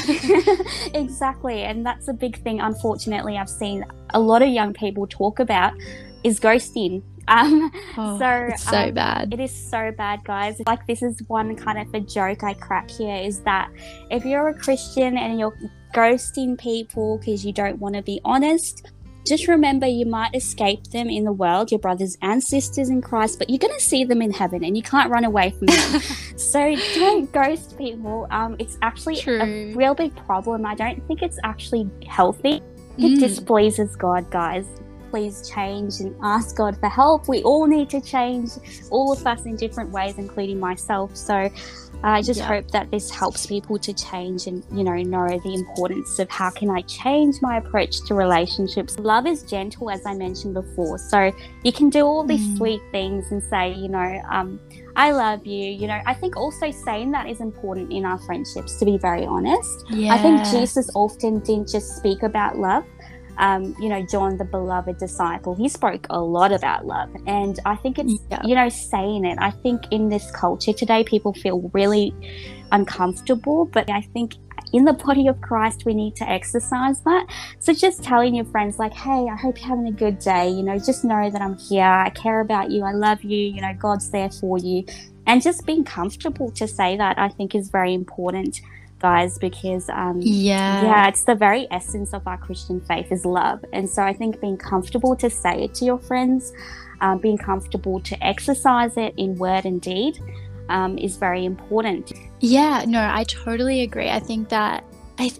exactly. 0.93 1.63
And 1.63 1.85
that's 1.85 2.07
a 2.07 2.13
big 2.13 2.41
thing, 2.41 2.61
unfortunately, 2.61 3.37
I've 3.37 3.49
seen 3.49 3.85
a 4.13 4.19
lot 4.19 4.41
of 4.41 4.47
young 4.47 4.73
people 4.73 5.05
talk 5.07 5.39
about 5.39 5.73
is 6.23 6.39
ghosting 6.39 7.03
um, 7.29 7.71
oh, 7.97 8.19
so 8.19 8.49
so 8.57 8.77
um, 8.77 8.93
bad. 8.93 9.33
It 9.33 9.39
is 9.39 9.55
so 9.55 9.91
bad, 9.95 10.23
guys. 10.23 10.59
Like 10.65 10.85
this 10.87 11.01
is 11.01 11.21
one 11.27 11.55
kind 11.55 11.79
of 11.79 11.93
a 11.93 11.99
joke 12.01 12.43
I 12.43 12.53
crack 12.55 12.89
here 12.89 13.15
is 13.15 13.39
that 13.41 13.71
if 14.09 14.25
you're 14.25 14.49
a 14.49 14.53
Christian 14.53 15.17
and 15.17 15.39
you're 15.39 15.57
ghosting 15.93 16.59
people 16.59 17.19
because 17.19 17.45
you 17.45 17.53
don't 17.53 17.79
want 17.79 17.95
to 17.95 18.01
be 18.01 18.19
honest, 18.25 18.91
just 19.27 19.47
remember 19.47 19.85
you 19.85 20.07
might 20.07 20.33
escape 20.33 20.85
them 20.85 21.07
in 21.07 21.23
the 21.23 21.31
world, 21.31 21.71
your 21.71 21.79
brothers 21.79 22.17
and 22.21 22.43
sisters 22.43 22.89
in 22.89 23.01
Christ, 23.01 23.37
but 23.37 23.49
you're 23.49 23.59
going 23.59 23.73
to 23.73 23.83
see 23.83 24.03
them 24.03 24.23
in 24.23 24.31
heaven 24.31 24.63
and 24.63 24.75
you 24.75 24.81
can't 24.81 25.11
run 25.11 25.23
away 25.23 25.51
from 25.51 25.67
them. 25.67 26.01
so 26.35 26.75
don't 26.95 27.31
ghost 27.31 27.77
people. 27.77 28.27
Um, 28.31 28.55
it's 28.57 28.77
actually 28.81 29.17
True. 29.17 29.39
a 29.39 29.73
real 29.75 29.93
big 29.93 30.15
problem. 30.15 30.65
I 30.65 30.73
don't 30.73 31.05
think 31.07 31.21
it's 31.21 31.37
actually 31.43 31.87
healthy. 32.07 32.61
It 32.97 33.17
mm. 33.17 33.19
displeases 33.19 33.95
God, 33.95 34.31
guys 34.31 34.65
please 35.09 35.49
change 35.49 35.99
and 35.99 36.15
ask 36.21 36.55
God 36.55 36.79
for 36.79 36.89
help. 36.89 37.27
We 37.27 37.43
all 37.43 37.67
need 37.67 37.89
to 37.91 38.01
change, 38.01 38.51
all 38.91 39.13
of 39.13 39.25
us 39.25 39.45
in 39.45 39.55
different 39.55 39.91
ways, 39.91 40.17
including 40.17 40.59
myself. 40.59 41.15
So 41.15 41.49
I 42.01 42.21
just 42.21 42.39
yeah. 42.39 42.47
hope 42.47 42.71
that 42.71 42.91
this 42.91 43.09
helps 43.09 43.45
people 43.45 43.77
to 43.79 43.93
change 43.93 44.47
and, 44.47 44.63
you 44.71 44.83
know, 44.85 44.95
know 44.95 45.27
the 45.43 45.53
importance 45.53 46.17
of 46.19 46.29
how 46.29 46.49
can 46.49 46.69
I 46.69 46.81
change 46.83 47.41
my 47.41 47.57
approach 47.57 48.05
to 48.07 48.13
relationships. 48.13 48.97
Love 48.99 49.27
is 49.27 49.43
gentle, 49.43 49.89
as 49.89 50.05
I 50.05 50.13
mentioned 50.13 50.53
before. 50.53 50.97
So 50.97 51.31
you 51.63 51.73
can 51.73 51.89
do 51.89 52.05
all 52.05 52.23
these 52.23 52.47
mm. 52.47 52.57
sweet 52.57 52.81
things 52.91 53.31
and 53.31 53.43
say, 53.43 53.73
you 53.73 53.89
know, 53.89 54.21
um, 54.31 54.61
I 54.95 55.11
love 55.11 55.45
you. 55.45 55.71
You 55.71 55.87
know, 55.87 55.99
I 56.05 56.13
think 56.13 56.37
also 56.37 56.71
saying 56.71 57.11
that 57.11 57.29
is 57.29 57.41
important 57.41 57.91
in 57.91 58.05
our 58.05 58.17
friendships, 58.19 58.77
to 58.79 58.85
be 58.85 58.97
very 58.97 59.25
honest. 59.25 59.85
Yeah. 59.89 60.13
I 60.13 60.19
think 60.19 60.43
Jesus 60.45 60.89
often 60.95 61.39
didn't 61.39 61.69
just 61.69 61.97
speak 61.97 62.23
about 62.23 62.57
love, 62.57 62.85
um, 63.39 63.73
you 63.79 63.87
know, 63.87 64.05
John, 64.05 64.37
the 64.37 64.43
beloved 64.45 64.97
disciple, 64.97 65.55
he 65.55 65.69
spoke 65.69 66.05
a 66.09 66.19
lot 66.19 66.51
about 66.51 66.85
love. 66.85 67.09
And 67.25 67.57
I 67.65 67.75
think 67.77 67.97
it's, 67.97 68.13
yeah. 68.29 68.41
you 68.45 68.53
know, 68.53 68.69
saying 68.69 69.25
it. 69.25 69.37
I 69.39 69.51
think 69.51 69.83
in 69.91 70.09
this 70.09 70.29
culture 70.31 70.73
today, 70.73 71.03
people 71.05 71.33
feel 71.33 71.61
really 71.73 72.13
uncomfortable, 72.71 73.65
but 73.65 73.89
I 73.89 74.01
think 74.01 74.35
in 74.73 74.83
the 74.83 74.93
body 74.93 75.27
of 75.27 75.39
Christ, 75.41 75.85
we 75.85 75.93
need 75.93 76.15
to 76.17 76.29
exercise 76.29 76.99
that. 77.01 77.27
So 77.59 77.73
just 77.73 78.03
telling 78.03 78.35
your 78.35 78.45
friends, 78.45 78.77
like, 78.77 78.93
hey, 78.93 79.27
I 79.31 79.35
hope 79.35 79.57
you're 79.59 79.69
having 79.69 79.87
a 79.87 79.91
good 79.91 80.19
day. 80.19 80.49
You 80.49 80.61
know, 80.61 80.77
just 80.77 81.05
know 81.05 81.29
that 81.29 81.41
I'm 81.41 81.57
here. 81.57 81.83
I 81.83 82.09
care 82.09 82.41
about 82.41 82.69
you. 82.69 82.83
I 82.83 82.91
love 82.91 83.23
you. 83.23 83.37
You 83.37 83.61
know, 83.61 83.73
God's 83.73 84.11
there 84.11 84.29
for 84.29 84.57
you. 84.57 84.85
And 85.25 85.41
just 85.41 85.65
being 85.65 85.85
comfortable 85.85 86.51
to 86.51 86.67
say 86.67 86.97
that, 86.97 87.17
I 87.17 87.29
think, 87.29 87.55
is 87.55 87.69
very 87.69 87.93
important 87.93 88.61
guys 88.99 89.37
because 89.37 89.89
um, 89.89 90.19
yeah 90.21 90.83
yeah 90.83 91.07
it's 91.07 91.23
the 91.23 91.35
very 91.35 91.67
essence 91.71 92.13
of 92.13 92.25
our 92.27 92.37
christian 92.37 92.79
faith 92.81 93.11
is 93.11 93.25
love 93.25 93.63
and 93.73 93.89
so 93.89 94.03
i 94.03 94.13
think 94.13 94.39
being 94.41 94.57
comfortable 94.57 95.15
to 95.15 95.29
say 95.29 95.63
it 95.63 95.73
to 95.73 95.85
your 95.85 95.99
friends 95.99 96.53
um, 97.01 97.17
being 97.17 97.37
comfortable 97.37 97.99
to 98.01 98.21
exercise 98.23 98.97
it 98.97 99.13
in 99.17 99.35
word 99.37 99.65
and 99.65 99.81
deed 99.81 100.19
um, 100.69 100.97
is 100.97 101.17
very 101.17 101.45
important 101.45 102.11
yeah 102.41 102.83
no 102.87 103.09
i 103.13 103.23
totally 103.23 103.81
agree 103.81 104.09
i 104.09 104.19
think 104.19 104.49
that 104.49 104.83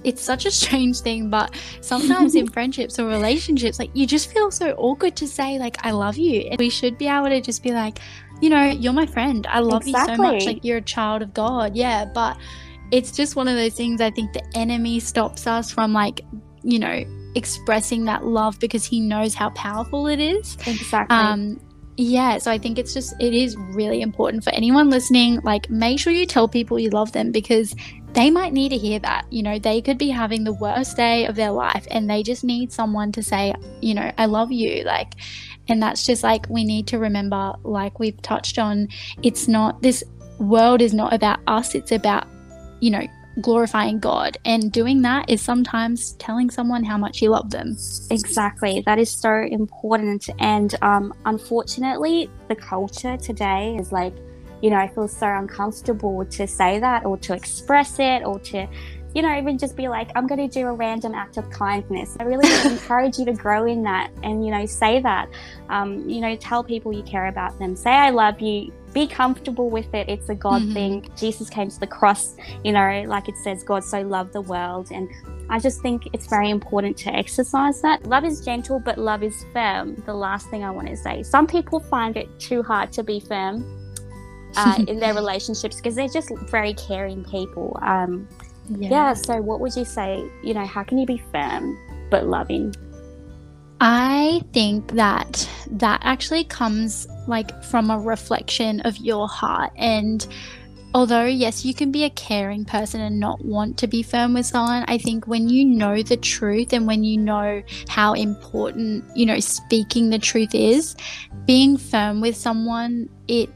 it's 0.04 0.22
such 0.22 0.46
a 0.46 0.52
strange 0.52 1.00
thing, 1.00 1.30
but 1.30 1.56
sometimes 1.82 2.36
in 2.36 2.48
friendships 2.52 3.00
or 3.00 3.08
relationships, 3.08 3.80
like 3.80 3.92
you 3.94 4.06
just 4.06 4.32
feel 4.32 4.52
so 4.52 4.72
awkward 4.74 5.16
to 5.18 5.28
say, 5.28 5.58
like, 5.58 5.78
I 5.86 5.92
love 5.92 6.18
you. 6.18 6.42
And 6.42 6.60
we 6.60 6.70
should 6.70 6.98
be 6.98 7.08
able 7.08 7.30
to 7.30 7.42
just 7.42 7.64
be 7.64 7.72
like, 7.72 8.00
you 8.42 8.50
know, 8.50 8.64
you're 8.64 8.94
my 8.94 9.06
friend. 9.06 9.48
I 9.50 9.60
love 9.60 9.84
exactly. 9.84 10.12
you 10.12 10.18
so 10.18 10.22
much. 10.22 10.46
Like, 10.46 10.66
you're 10.66 10.78
a 10.78 10.82
child 10.82 11.22
of 11.22 11.34
God. 11.34 11.76
Yeah. 11.76 12.06
But 12.06 12.38
it's 12.92 13.12
just 13.12 13.36
one 13.36 13.48
of 13.48 13.56
those 13.56 13.74
things 13.74 14.02
I 14.02 14.12
think 14.12 14.34
the 14.34 14.44
enemy 14.56 15.00
stops 15.00 15.48
us 15.48 15.72
from 15.72 15.94
like, 15.94 16.22
you 16.64 16.80
know, 16.80 17.04
expressing 17.36 18.06
that 18.06 18.26
love 18.26 18.60
because 18.60 18.86
he 18.86 19.00
knows 19.00 19.34
how 19.34 19.50
powerful 19.52 20.08
it 20.08 20.20
is. 20.20 20.58
Exactly. 20.66 21.16
Um, 21.16 21.60
yeah, 21.98 22.38
so 22.38 22.50
I 22.50 22.58
think 22.58 22.80
it's 22.80 22.94
just 22.94 23.14
it 23.20 23.34
is 23.34 23.58
really 23.58 24.02
important 24.02 24.44
for 24.44 24.52
anyone 24.52 24.90
listening. 24.90 25.42
Like, 25.42 25.70
make 25.70 26.00
sure 26.00 26.14
you 26.14 26.26
tell 26.26 26.48
people 26.48 26.80
you 26.80 26.90
love 26.90 27.12
them 27.12 27.32
because 27.32 27.76
they 28.14 28.30
might 28.30 28.54
need 28.54 28.70
to 28.70 28.78
hear 28.78 29.00
that. 29.00 29.26
You 29.30 29.44
know, 29.44 29.60
they 29.60 29.82
could 29.82 29.98
be 29.98 30.10
having 30.10 30.46
the 30.46 30.54
worst 30.54 30.96
day 30.96 31.26
of 31.26 31.36
their 31.36 31.52
life 31.52 31.86
and 31.92 32.10
they 32.10 32.24
just 32.24 32.44
need 32.44 32.72
someone 32.72 33.12
to 33.12 33.22
say, 33.22 33.54
you 33.82 33.94
know, 33.94 34.12
I 34.18 34.28
love 34.28 34.52
you. 34.52 34.84
Like, 34.84 35.16
and 35.68 35.84
that's 35.84 36.06
just 36.06 36.24
like 36.24 36.48
we 36.50 36.64
need 36.64 36.88
to 36.88 37.00
remember, 37.00 37.54
like 37.64 38.00
we've 38.00 38.20
touched 38.22 38.58
on, 38.58 38.88
it's 39.22 39.48
not 39.48 39.82
this 39.82 40.02
world 40.40 40.82
is 40.82 40.94
not 40.94 41.14
about 41.14 41.40
us, 41.48 41.76
it's 41.76 41.92
about 41.92 42.28
you 42.80 42.92
know, 42.92 43.08
glorifying 43.42 44.00
God. 44.00 44.38
And 44.46 44.72
doing 44.72 45.02
that 45.04 45.30
is 45.30 45.42
sometimes 45.42 46.14
telling 46.14 46.50
someone 46.50 46.84
how 46.84 46.98
much 46.98 47.22
you 47.22 47.30
love 47.30 47.50
them. 47.50 47.76
Exactly. 48.12 48.84
That 48.86 49.00
is 49.00 49.10
so 49.10 49.34
important. 49.34 50.30
And 50.40 50.76
um, 50.82 51.14
unfortunately, 51.26 52.30
the 52.48 52.56
culture 52.56 53.18
today 53.18 53.76
is 53.80 53.92
like, 53.92 54.14
you 54.62 54.70
know, 54.70 54.78
I 54.78 54.88
feel 54.90 55.08
so 55.08 55.28
uncomfortable 55.28 56.26
to 56.26 56.48
say 56.48 56.80
that 56.80 57.06
or 57.06 57.18
to 57.20 57.34
express 57.34 57.98
it 58.00 58.24
or 58.26 58.40
to, 58.40 58.68
you 59.16 59.22
know, 59.22 59.38
even 59.38 59.58
just 59.58 59.78
be 59.78 59.88
like, 59.88 60.12
I'm 60.16 60.28
going 60.28 60.50
to 60.50 60.54
do 60.54 60.68
a 60.68 60.74
random 60.74 61.16
act 61.16 61.38
of 61.38 61.50
kindness. 61.50 62.18
I 62.20 62.24
really 62.24 62.50
encourage 62.70 63.18
you 63.18 63.26
to 63.26 63.34
grow 63.34 63.66
in 63.66 63.84
that 63.84 64.12
and, 64.22 64.46
you 64.46 64.52
know, 64.52 64.66
say 64.66 65.02
that. 65.02 65.30
Um, 65.70 66.10
you 66.10 66.20
know, 66.20 66.36
tell 66.36 66.64
people 66.64 66.92
you 66.92 67.04
care 67.04 67.28
about 67.28 67.58
them. 67.58 67.76
Say, 67.76 67.92
I 67.92 68.10
love 68.10 68.42
you 68.42 68.74
be 68.94 69.08
comfortable 69.08 69.70
with 69.70 69.94
it. 69.94 70.10
It's 70.10 70.30
a 70.30 70.36
God 70.36 70.62
mm-hmm. 70.62 70.74
thing. 70.74 71.12
Jesus 71.18 71.50
came 71.50 71.70
to 71.70 71.80
the 71.80 71.88
cross, 71.88 72.36
you 72.64 72.72
know, 72.72 73.04
like 73.08 73.30
it 73.30 73.38
says, 73.38 73.64
God 73.64 73.84
so 73.84 74.02
loved 74.02 74.34
the 74.34 74.42
world. 74.42 74.92
And 74.92 75.10
I 75.50 75.60
just 75.60 75.82
think 75.82 76.08
it's 76.14 76.28
very 76.28 76.50
important 76.50 76.98
to 76.98 77.16
exercise 77.16 77.82
that. 77.82 78.06
Love 78.06 78.26
is 78.26 78.44
gentle, 78.44 78.80
but 78.80 78.98
love 78.98 79.24
is 79.24 79.46
firm. 79.54 80.02
The 80.06 80.14
last 80.14 80.50
thing 80.50 80.64
I 80.64 80.72
want 80.72 80.88
to 80.88 80.98
say. 80.98 81.24
Some 81.24 81.48
people 81.48 81.80
find 81.80 82.18
it 82.18 82.28
too 82.40 82.64
hard 82.64 82.92
to 82.94 83.04
be 83.04 83.20
firm. 83.20 83.76
uh, 84.56 84.84
in 84.88 85.00
their 85.00 85.14
relationships 85.14 85.76
because 85.76 85.96
they're 85.96 86.08
just 86.08 86.32
very 86.50 86.74
caring 86.74 87.24
people. 87.26 87.78
Um, 87.82 88.28
yeah. 88.70 88.90
yeah. 88.90 89.14
So, 89.14 89.42
what 89.42 89.60
would 89.60 89.76
you 89.76 89.86
say? 89.86 90.24
You 90.44 90.54
know, 90.54 90.66
how 90.66 90.84
can 90.84 90.98
you 90.98 91.06
be 91.06 91.22
firm 91.32 91.78
but 92.10 92.26
loving? 92.26 92.74
I 93.82 94.42
think 94.52 94.92
that 94.94 95.50
that 95.72 96.02
actually 96.04 96.44
comes 96.44 97.08
like 97.28 97.64
from 97.64 97.90
a 97.90 98.00
reflection 98.00 98.82
of 98.82 98.98
your 98.98 99.28
heart. 99.28 99.72
And 99.78 100.28
although 100.94 101.26
yes 101.26 101.64
you 101.64 101.74
can 101.74 101.92
be 101.92 102.04
a 102.04 102.10
caring 102.12 102.66
person 102.66 103.00
and 103.00 103.20
not 103.20 103.44
want 103.46 103.78
to 103.78 103.88
be 103.88 104.02
firm 104.02 104.34
with 104.34 104.46
someone 104.46 104.84
i 104.88 104.98
think 104.98 105.28
when 105.28 105.48
you 105.48 105.64
know 105.64 106.02
the 106.02 106.18
truth 106.18 106.74
and 106.74 106.88
when 106.88 107.04
you 107.04 107.16
know 107.16 107.62
how 107.88 108.14
important 108.14 109.04
you 109.16 109.26
know 109.26 109.40
speaking 109.40 110.10
the 110.10 110.18
truth 110.18 110.56
is 110.56 110.96
being 111.46 111.78
firm 111.78 112.22
with 112.22 112.36
someone 112.36 113.08
it 113.28 113.50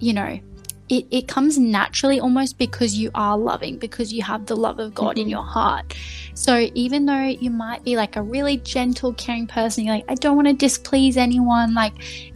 you 0.00 0.12
know 0.12 0.38
it, 0.94 1.06
it 1.10 1.28
comes 1.28 1.58
naturally 1.58 2.20
almost 2.20 2.58
because 2.58 2.94
you 2.94 3.10
are 3.14 3.36
loving 3.36 3.78
because 3.78 4.12
you 4.12 4.22
have 4.22 4.46
the 4.46 4.56
love 4.56 4.78
of 4.78 4.94
god 4.94 5.16
mm-hmm. 5.16 5.22
in 5.22 5.28
your 5.28 5.42
heart. 5.42 5.94
So 6.34 6.68
even 6.74 7.06
though 7.06 7.24
you 7.24 7.50
might 7.50 7.84
be 7.84 7.96
like 7.96 8.16
a 8.16 8.22
really 8.22 8.58
gentle 8.58 9.12
caring 9.14 9.46
person 9.46 9.84
you're 9.84 9.94
like 9.94 10.04
i 10.08 10.14
don't 10.14 10.36
want 10.36 10.48
to 10.48 10.54
displease 10.54 11.16
anyone 11.16 11.74
like 11.74 11.92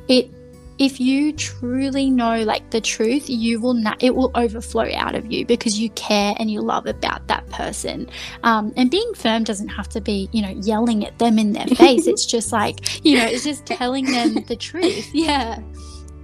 it 0.09 0.31
if 0.79 1.01
you 1.01 1.33
truly 1.33 2.09
know 2.09 2.43
like 2.45 2.71
the 2.71 2.81
truth 2.81 3.29
you 3.29 3.61
will 3.61 3.75
not 3.75 4.01
it 4.03 4.15
will 4.15 4.31
overflow 4.37 4.89
out 4.95 5.15
of 5.15 5.31
you 5.31 5.45
because 5.45 5.79
you 5.79 5.91
care 5.91 6.35
and 6.39 6.51
you 6.51 6.61
love 6.61 6.87
about 6.87 7.27
that 7.27 7.49
person. 7.51 8.09
Um, 8.45 8.73
and 8.77 8.89
being 8.89 9.13
firm 9.15 9.43
doesn't 9.43 9.69
have 9.69 9.89
to 9.91 10.01
be 10.01 10.29
you 10.33 10.43
know 10.43 10.51
yelling 10.63 11.05
at 11.05 11.19
them 11.19 11.39
in 11.39 11.53
their 11.53 11.67
face. 11.67 12.07
It's 12.19 12.27
just 12.27 12.53
like 12.53 13.05
you 13.05 13.19
know 13.19 13.25
it's 13.27 13.45
just 13.45 13.67
telling 13.67 14.05
them 14.05 14.45
the 14.47 14.57
truth. 14.57 15.11
Yeah 15.15 15.61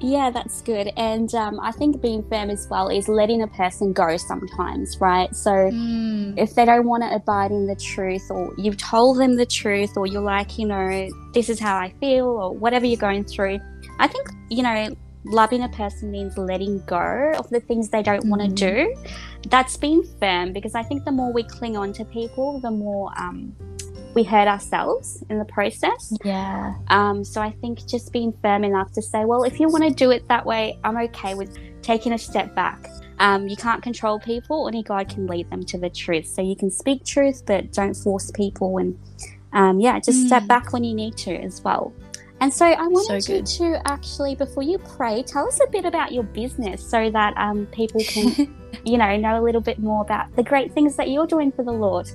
yeah, 0.05 0.31
that's 0.31 0.61
good. 0.61 0.93
And 0.99 1.35
um, 1.35 1.59
I 1.61 1.73
think 1.73 2.03
being 2.03 2.23
firm 2.29 2.51
as 2.51 2.69
well 2.69 2.89
is 2.89 3.09
letting 3.09 3.41
a 3.41 3.47
person 3.47 3.95
go 3.95 4.19
sometimes, 4.19 5.01
right? 5.01 5.35
So 5.35 5.51
mm. 5.51 6.39
if 6.39 6.55
they 6.55 6.67
don't 6.67 6.87
want 6.87 7.03
to 7.05 7.15
abide 7.15 7.51
in 7.51 7.67
the 7.67 7.75
truth, 7.75 8.31
or 8.31 8.53
you've 8.59 8.77
told 8.77 9.19
them 9.19 9.37
the 9.37 9.47
truth, 9.47 9.97
or 9.97 10.07
you're 10.07 10.21
like, 10.21 10.59
you 10.59 10.67
know, 10.67 11.09
this 11.33 11.49
is 11.49 11.59
how 11.59 11.77
I 11.79 11.95
feel, 12.01 12.27
or 12.27 12.53
whatever 12.55 12.85
you're 12.85 12.99
going 12.99 13.25
through, 13.25 13.61
I 13.99 14.07
think, 14.07 14.29
you 14.51 14.63
know, 14.63 14.95
loving 15.25 15.63
a 15.63 15.71
person 15.71 16.11
means 16.11 16.37
letting 16.37 16.85
go 16.85 17.33
of 17.39 17.49
the 17.49 17.61
things 17.61 17.89
they 17.89 18.03
don't 18.03 18.25
mm. 18.25 18.29
want 18.29 18.43
to 18.43 18.49
do. 18.49 18.95
That's 19.49 19.75
being 19.79 20.05
firm 20.21 20.53
because 20.53 20.75
I 20.75 20.83
think 20.83 21.07
the 21.07 21.13
more 21.13 21.33
we 21.33 21.45
cling 21.45 21.79
on 21.79 21.95
to 21.95 22.05
people, 22.05 22.61
the 22.61 22.71
more. 22.71 23.11
Um, 23.19 23.57
we 24.15 24.23
hurt 24.23 24.49
ourselves 24.49 25.23
in 25.29 25.39
the 25.39 25.45
process. 25.45 26.17
Yeah. 26.25 26.75
Um, 26.89 27.25
so 27.25 27.41
I 27.41 27.51
think 27.51 27.87
just 27.87 28.13
being 28.13 28.33
firm 28.43 28.65
enough 28.65 28.93
to 28.93 29.03
say, 29.03 29.25
well, 29.25 29.45
if 29.45 29.61
you 29.61 29.69
want 29.69 29.85
to 29.85 29.91
do 29.91 30.11
it 30.11 30.27
that 30.29 30.47
way, 30.47 30.79
I'm 30.85 30.97
okay 30.99 31.35
with 31.35 31.57
taking 31.83 32.13
a 32.13 32.19
step 32.19 32.55
back. 32.55 32.89
Um, 33.19 33.47
you 33.47 33.57
can't 33.57 33.83
control 33.83 34.19
people, 34.19 34.67
only 34.67 34.83
God 34.83 35.09
can 35.09 35.27
lead 35.27 35.49
them 35.51 35.65
to 35.67 35.79
the 35.79 35.91
truth. 35.91 36.27
So 36.27 36.43
you 36.43 36.57
can 36.57 36.71
speak 36.71 37.05
truth, 37.05 37.43
but 37.47 37.73
don't 37.73 37.95
force 37.95 38.31
people. 38.33 38.79
And 38.79 38.99
um, 39.53 39.81
yeah, 39.81 39.99
just 40.01 40.25
mm. 40.25 40.27
step 40.27 40.47
back 40.47 40.73
when 40.73 40.83
you 40.85 40.95
need 40.95 41.17
to 41.19 41.35
as 41.37 41.63
well. 41.63 41.93
And 42.41 42.53
so 42.53 42.67
I 42.67 42.87
wanted 42.89 43.25
so 43.25 43.33
you 43.33 43.43
to 43.43 43.81
actually, 43.91 44.35
before 44.35 44.63
you 44.63 44.79
pray, 44.79 45.23
tell 45.23 45.47
us 45.47 45.61
a 45.67 45.71
bit 45.71 45.85
about 45.85 46.13
your 46.13 46.25
business 46.25 46.85
so 46.85 47.09
that 47.11 47.35
um, 47.37 47.67
people 47.67 48.01
can, 48.07 48.55
you 48.85 48.99
know, 48.99 49.17
know 49.17 49.41
a 49.41 49.43
little 49.43 49.61
bit 49.61 49.79
more 49.79 50.03
about 50.03 50.35
the 50.35 50.43
great 50.43 50.73
things 50.73 50.97
that 50.97 51.09
you're 51.11 51.27
doing 51.27 51.53
for 51.53 51.65
the 51.65 51.73
Lord. 51.73 52.09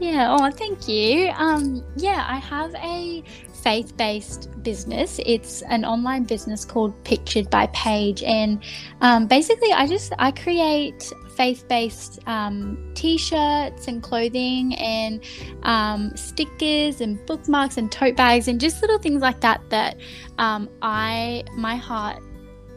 Yeah, 0.00 0.36
oh, 0.38 0.50
thank 0.50 0.86
you. 0.86 1.30
Um, 1.30 1.84
yeah, 1.96 2.24
I 2.28 2.38
have 2.38 2.74
a 2.76 3.24
faith 3.62 3.96
based 3.96 4.48
business. 4.62 5.18
It's 5.26 5.62
an 5.62 5.84
online 5.84 6.24
business 6.24 6.64
called 6.64 6.92
Pictured 7.04 7.50
by 7.50 7.66
Paige. 7.68 8.22
And 8.22 8.62
um, 9.00 9.26
basically, 9.26 9.72
I 9.72 9.86
just 9.88 10.12
I 10.18 10.30
create 10.30 11.12
faith 11.36 11.66
based 11.68 12.20
um, 12.26 12.92
t 12.94 13.18
shirts 13.18 13.88
and 13.88 14.02
clothing 14.02 14.74
and 14.76 15.20
um, 15.64 16.16
stickers 16.16 17.00
and 17.00 17.24
bookmarks 17.26 17.76
and 17.76 17.90
tote 17.90 18.16
bags 18.16 18.48
and 18.48 18.60
just 18.60 18.80
little 18.82 18.98
things 18.98 19.20
like 19.20 19.40
that 19.40 19.60
that 19.70 19.96
um, 20.38 20.68
I, 20.82 21.44
my 21.54 21.76
heart 21.76 22.22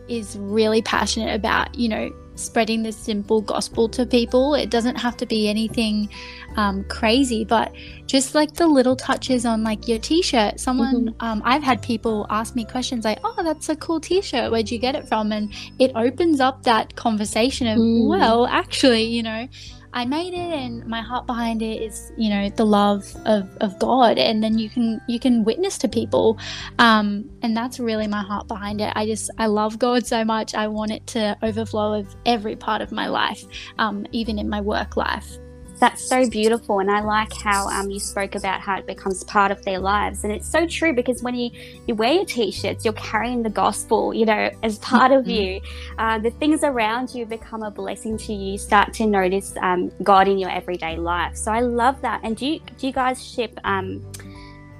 is 0.07 0.37
really 0.37 0.81
passionate 0.81 1.33
about, 1.35 1.73
you 1.75 1.87
know, 1.87 2.11
spreading 2.35 2.83
the 2.83 2.91
simple 2.91 3.41
gospel 3.41 3.89
to 3.89 4.05
people. 4.05 4.55
It 4.55 4.69
doesn't 4.69 4.95
have 4.95 5.17
to 5.17 5.25
be 5.25 5.49
anything 5.49 6.09
um, 6.57 6.83
crazy, 6.85 7.45
but 7.45 7.71
just 8.05 8.35
like 8.35 8.53
the 8.53 8.67
little 8.67 8.95
touches 8.95 9.45
on 9.45 9.63
like 9.63 9.87
your 9.87 9.99
t-shirt. 9.99 10.59
Someone, 10.59 11.09
mm-hmm. 11.09 11.25
um, 11.25 11.41
I've 11.45 11.63
had 11.63 11.81
people 11.81 12.25
ask 12.29 12.55
me 12.55 12.65
questions 12.65 13.05
like, 13.05 13.19
"Oh, 13.23 13.43
that's 13.43 13.69
a 13.69 13.75
cool 13.75 13.99
t-shirt. 13.99 14.51
Where'd 14.51 14.71
you 14.71 14.79
get 14.79 14.95
it 14.95 15.07
from?" 15.07 15.31
And 15.31 15.53
it 15.79 15.91
opens 15.95 16.39
up 16.39 16.63
that 16.63 16.95
conversation 16.95 17.67
of, 17.67 17.77
mm. 17.77 18.07
well, 18.07 18.47
actually, 18.47 19.03
you 19.03 19.23
know. 19.23 19.47
I 19.93 20.05
made 20.05 20.33
it 20.33 20.53
and 20.53 20.85
my 20.85 21.01
heart 21.01 21.27
behind 21.27 21.61
it 21.61 21.81
is, 21.81 22.11
you 22.17 22.29
know, 22.29 22.49
the 22.49 22.65
love 22.65 23.03
of, 23.25 23.49
of 23.57 23.77
God 23.79 24.17
and 24.17 24.43
then 24.43 24.57
you 24.57 24.69
can 24.69 25.01
you 25.07 25.19
can 25.19 25.43
witness 25.43 25.77
to 25.79 25.87
people. 25.87 26.39
Um, 26.79 27.29
and 27.41 27.55
that's 27.55 27.79
really 27.79 28.07
my 28.07 28.21
heart 28.21 28.47
behind 28.47 28.81
it. 28.81 28.93
I 28.95 29.05
just 29.05 29.29
I 29.37 29.47
love 29.47 29.79
God 29.79 30.05
so 30.05 30.23
much. 30.23 30.55
I 30.55 30.67
want 30.67 30.91
it 30.91 31.05
to 31.07 31.37
overflow 31.41 31.99
of 31.99 32.15
every 32.25 32.55
part 32.55 32.81
of 32.81 32.91
my 32.91 33.07
life, 33.07 33.43
um, 33.79 34.05
even 34.11 34.39
in 34.39 34.47
my 34.49 34.61
work 34.61 34.95
life 34.95 35.37
that's 35.81 36.07
so 36.07 36.29
beautiful 36.29 36.79
and 36.79 36.89
i 36.89 37.01
like 37.01 37.33
how 37.33 37.67
um, 37.67 37.89
you 37.89 37.99
spoke 37.99 38.35
about 38.35 38.61
how 38.61 38.77
it 38.77 38.85
becomes 38.87 39.23
part 39.25 39.51
of 39.51 39.61
their 39.65 39.79
lives 39.79 40.23
and 40.23 40.31
it's 40.31 40.49
so 40.49 40.65
true 40.65 40.93
because 40.93 41.21
when 41.21 41.35
you, 41.35 41.51
you 41.87 41.95
wear 41.95 42.13
your 42.13 42.25
t-shirts 42.25 42.85
you're 42.85 42.93
carrying 42.93 43.43
the 43.43 43.49
gospel 43.49 44.13
you 44.13 44.25
know 44.25 44.49
as 44.63 44.77
part 44.79 45.11
of 45.11 45.25
mm-hmm. 45.25 45.31
you. 45.31 45.61
Uh, 45.97 46.19
the 46.19 46.31
things 46.31 46.63
around 46.63 47.13
you 47.13 47.25
become 47.25 47.63
a 47.63 47.71
blessing 47.71 48.17
to 48.17 48.33
you. 48.33 48.53
You 48.53 48.57
start 48.57 48.93
to 48.93 49.05
notice 49.05 49.53
um, 49.61 49.91
god 50.03 50.27
in 50.27 50.37
your 50.37 50.49
everyday 50.49 50.97
life. 50.97 51.35
So 51.35 51.51
i 51.51 51.61
love 51.61 52.01
that. 52.01 52.21
And 52.23 52.37
do 52.37 52.45
you 52.45 52.59
do 52.77 52.87
you 52.87 52.93
guys 52.93 53.23
ship 53.25 53.59
um, 53.63 54.05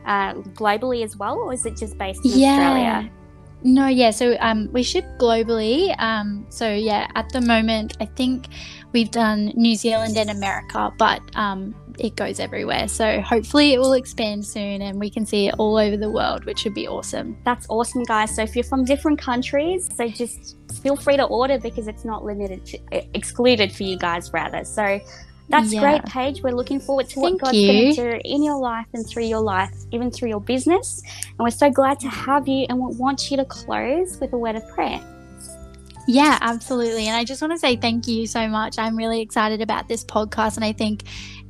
uh, 0.06 0.34
globally 0.34 1.04
as 1.04 1.18
well 1.18 1.38
or 1.38 1.54
is 1.54 1.66
it 1.66 1.78
just 1.78 1.98
based 1.98 2.26
in 2.26 2.32
yeah. 2.32 2.54
australia 2.54 3.12
no, 3.64 3.88
yeah. 3.88 4.12
So 4.12 4.38
um, 4.40 4.70
we 4.72 4.84
ship 4.84 5.06
globally. 5.20 5.96
Um, 6.00 6.46
so 6.50 6.72
yeah, 6.74 7.08
at 7.16 7.30
the 7.30 7.42
moment, 7.42 7.98
I 8.00 8.06
think 8.06 8.48
we've 8.92 9.12
done 9.12 9.54
New 9.56 9.76
Zealand 9.76 10.18
and 10.18 10.30
America, 10.30 10.92
but 10.98 11.22
um, 11.36 11.76
it 12.00 12.16
goes 12.16 12.40
everywhere. 12.40 12.88
So 12.88 13.22
hopefully 13.22 13.74
it 13.74 13.80
will 13.80 13.94
expand 13.94 14.46
soon 14.46 14.82
and 14.82 15.00
we 15.00 15.10
can 15.10 15.26
see 15.26 15.48
it 15.48 15.56
all 15.58 15.78
over 15.78 15.98
the 15.98 16.10
world, 16.10 16.46
which 16.46 16.64
would 16.64 16.74
be 16.74 16.88
awesome. 16.88 17.38
That's 17.46 17.68
awesome, 17.70 18.04
guys. 18.04 18.36
So 18.36 18.42
if 18.44 18.56
you're 18.56 18.64
from 18.64 18.86
different 18.86 19.20
countries, 19.20 19.90
so 19.96 20.08
just 20.08 20.58
feel 20.82 20.96
free 20.96 21.18
to 21.18 21.24
order 21.26 21.60
because 21.60 21.88
it's 21.88 22.06
not 22.06 22.24
limited 22.24 22.66
to, 22.66 22.80
excluded 23.16 23.72
for 23.72 23.84
you 23.84 23.98
guys 23.98 24.32
rather. 24.34 24.64
So 24.66 25.00
that's 25.52 25.74
yeah. 25.74 25.82
great, 25.82 26.06
Paige. 26.06 26.42
We're 26.42 26.56
looking 26.56 26.80
forward 26.80 27.10
to 27.10 27.22
Thank 27.22 27.42
what 27.42 27.52
God's 27.52 27.66
going 27.66 27.96
to 27.96 28.14
do 28.14 28.22
in 28.26 28.44
your 28.44 28.58
life 28.58 28.88
and 28.94 29.06
through 29.08 29.26
your 29.26 29.42
life, 29.42 29.74
even 29.92 30.12
through 30.12 30.30
your 30.30 30.42
business. 30.42 31.02
And 31.28 31.40
we're 31.40 31.50
so 31.50 31.70
glad 31.70 32.00
to 32.02 32.08
have 32.08 32.48
you 32.48 32.66
and 32.70 32.80
we 32.80 32.96
want 32.96 33.30
you 33.30 33.38
to 33.38 33.46
close 33.46 34.20
with 34.20 34.34
a 34.34 34.38
word 34.38 34.56
of 34.56 34.68
prayer. 34.70 35.02
Yeah, 36.08 36.38
absolutely. 36.42 37.08
And 37.08 37.16
I 37.16 37.24
just 37.24 37.42
want 37.42 37.54
to 37.54 37.60
say 37.60 37.76
thank 37.76 38.08
you 38.08 38.26
so 38.26 38.48
much. 38.48 38.80
I'm 38.80 38.96
really 38.96 39.22
excited 39.22 39.62
about 39.62 39.88
this 39.88 40.04
podcast 40.04 40.56
and 40.56 40.66
I 40.66 40.74
think 40.74 41.04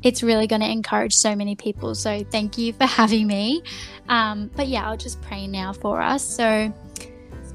it's 0.04 0.24
really 0.24 0.47
going 0.47 0.62
to 0.62 0.70
encourage 0.70 1.14
so 1.14 1.36
many 1.36 1.56
people. 1.56 1.95
So 1.95 2.24
thank 2.24 2.58
you 2.58 2.74
for 2.74 2.86
having 2.86 3.28
me. 3.28 3.64
Um, 4.10 4.52
but 4.56 4.68
yeah, 4.68 4.88
I'll 4.89 4.97
just 4.97 5.22
pray 5.22 5.47
now 5.47 5.74
for 5.74 6.02
us. 6.02 6.24
So, 6.24 6.74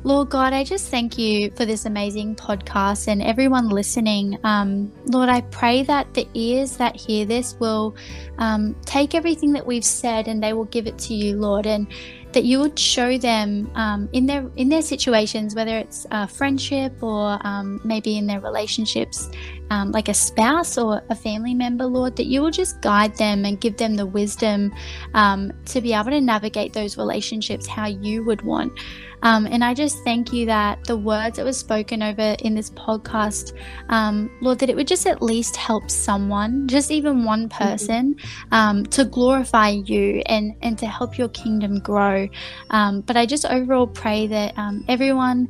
Lord 0.04 0.30
God, 0.30 0.52
I 0.52 0.62
just 0.62 0.88
thank 0.88 1.18
you 1.18 1.50
for 1.56 1.64
this 1.64 1.84
amazing 1.84 2.36
podcast 2.36 3.08
and 3.08 3.20
everyone 3.22 3.68
listening. 3.68 4.38
Um, 4.44 4.92
Lord, 5.06 5.28
I 5.28 5.40
pray 5.40 5.82
that 5.82 6.14
the 6.14 6.28
ears 6.34 6.76
that 6.76 6.94
hear 6.94 7.26
this 7.26 7.56
will 7.58 7.96
um, 8.38 8.76
take 8.84 9.14
everything 9.14 9.52
that 9.54 9.66
we've 9.66 9.84
said 9.84 10.28
and 10.28 10.42
they 10.42 10.52
will 10.52 10.66
give 10.66 10.86
it 10.86 10.96
to 10.98 11.14
you, 11.14 11.36
Lord, 11.36 11.66
and 11.66 11.88
that 12.32 12.44
you 12.44 12.60
would 12.60 12.78
show 12.78 13.16
them 13.18 13.70
um, 13.74 14.08
in 14.12 14.26
their 14.26 14.50
in 14.56 14.68
their 14.68 14.82
situations, 14.82 15.54
whether 15.54 15.78
it's 15.78 16.06
friendship 16.28 17.02
or 17.02 17.38
um, 17.46 17.80
maybe 17.82 18.18
in 18.18 18.26
their 18.26 18.40
relationships, 18.40 19.30
um, 19.70 19.90
like 19.92 20.08
a 20.08 20.14
spouse 20.14 20.78
or 20.78 21.02
a 21.10 21.14
family 21.14 21.54
member, 21.54 21.86
Lord, 21.86 22.16
that 22.16 22.26
you 22.26 22.40
will 22.42 22.50
just 22.50 22.80
guide 22.80 23.16
them 23.16 23.44
and 23.44 23.60
give 23.60 23.76
them 23.76 23.94
the 23.94 24.06
wisdom 24.06 24.72
um, 25.14 25.52
to 25.66 25.80
be 25.80 25.92
able 25.92 26.10
to 26.10 26.20
navigate 26.20 26.72
those 26.72 26.96
relationships 26.96 27.66
how 27.66 27.86
you 27.86 28.24
would 28.24 28.42
want. 28.42 28.72
Um, 29.22 29.46
and 29.46 29.64
I 29.64 29.74
just 29.74 30.04
thank 30.04 30.32
you 30.32 30.46
that 30.46 30.84
the 30.84 30.96
words 30.96 31.36
that 31.36 31.44
were 31.44 31.52
spoken 31.52 32.02
over 32.02 32.36
in 32.40 32.54
this 32.54 32.70
podcast, 32.70 33.56
um, 33.88 34.30
Lord, 34.40 34.58
that 34.60 34.70
it 34.70 34.76
would 34.76 34.86
just 34.86 35.06
at 35.06 35.22
least 35.22 35.56
help 35.56 35.90
someone, 35.90 36.68
just 36.68 36.90
even 36.90 37.24
one 37.24 37.48
mm-hmm. 37.48 37.62
person, 37.64 38.14
mm-hmm. 38.14 38.54
um, 38.54 38.84
to 38.86 39.04
glorify 39.04 39.70
you 39.70 40.22
and, 40.26 40.54
and 40.62 40.78
to 40.78 40.86
help 40.86 41.18
your 41.18 41.28
kingdom 41.28 41.78
grow. 41.80 42.28
Um, 42.70 43.00
but 43.00 43.16
I 43.16 43.26
just 43.26 43.46
overall 43.46 43.86
pray 43.86 44.26
that 44.28 44.56
um, 44.58 44.84
everyone 44.88 45.48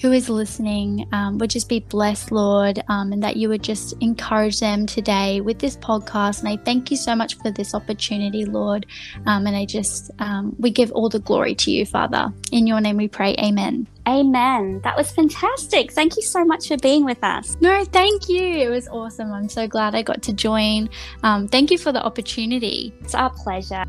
who 0.00 0.12
is 0.12 0.28
listening 0.28 1.06
um, 1.12 1.38
would 1.38 1.50
just 1.50 1.68
be 1.68 1.80
blessed, 1.80 2.32
Lord, 2.32 2.82
um, 2.88 3.12
and 3.12 3.22
that 3.22 3.36
you 3.36 3.48
would 3.48 3.62
just 3.62 3.94
encourage 4.00 4.60
them 4.60 4.86
today 4.86 5.40
with 5.40 5.58
this 5.58 5.76
podcast. 5.76 6.40
And 6.40 6.48
I 6.48 6.56
thank 6.64 6.90
you 6.90 6.96
so 6.96 7.14
much 7.14 7.36
for 7.38 7.50
this 7.50 7.74
opportunity, 7.74 8.44
Lord. 8.44 8.86
Um, 9.26 9.46
and 9.46 9.56
I 9.56 9.64
just, 9.64 10.10
um, 10.18 10.54
we 10.58 10.70
give 10.70 10.92
all 10.92 11.08
the 11.08 11.20
glory 11.20 11.54
to 11.56 11.70
you, 11.70 11.86
Father. 11.86 12.32
In 12.52 12.66
your 12.66 12.80
name 12.80 12.96
we 12.96 13.08
pray. 13.08 13.34
Amen. 13.38 13.86
Amen. 14.06 14.80
That 14.84 14.96
was 14.96 15.10
fantastic. 15.10 15.92
Thank 15.92 16.16
you 16.16 16.22
so 16.22 16.44
much 16.44 16.68
for 16.68 16.76
being 16.76 17.04
with 17.04 17.22
us. 17.24 17.56
No, 17.60 17.84
thank 17.84 18.28
you. 18.28 18.40
It 18.40 18.68
was 18.68 18.86
awesome. 18.88 19.32
I'm 19.32 19.48
so 19.48 19.66
glad 19.66 19.94
I 19.94 20.02
got 20.02 20.22
to 20.22 20.32
join. 20.32 20.88
Um, 21.24 21.48
thank 21.48 21.70
you 21.70 21.78
for 21.78 21.90
the 21.90 22.04
opportunity. 22.04 22.92
It's 23.00 23.14
our 23.14 23.30
pleasure. 23.30 23.84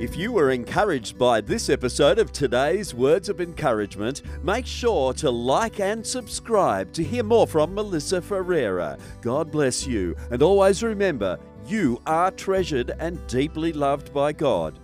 If 0.00 0.16
you 0.16 0.30
were 0.30 0.52
encouraged 0.52 1.18
by 1.18 1.40
this 1.40 1.68
episode 1.68 2.20
of 2.20 2.30
today's 2.30 2.94
Words 2.94 3.28
of 3.28 3.40
Encouragement, 3.40 4.22
make 4.44 4.64
sure 4.64 5.12
to 5.14 5.28
like 5.28 5.80
and 5.80 6.06
subscribe 6.06 6.92
to 6.92 7.02
hear 7.02 7.24
more 7.24 7.48
from 7.48 7.74
Melissa 7.74 8.22
Ferreira. 8.22 8.96
God 9.22 9.50
bless 9.50 9.88
you, 9.88 10.14
and 10.30 10.40
always 10.40 10.84
remember 10.84 11.36
you 11.66 12.00
are 12.06 12.30
treasured 12.30 12.92
and 13.00 13.26
deeply 13.26 13.72
loved 13.72 14.14
by 14.14 14.32
God. 14.32 14.78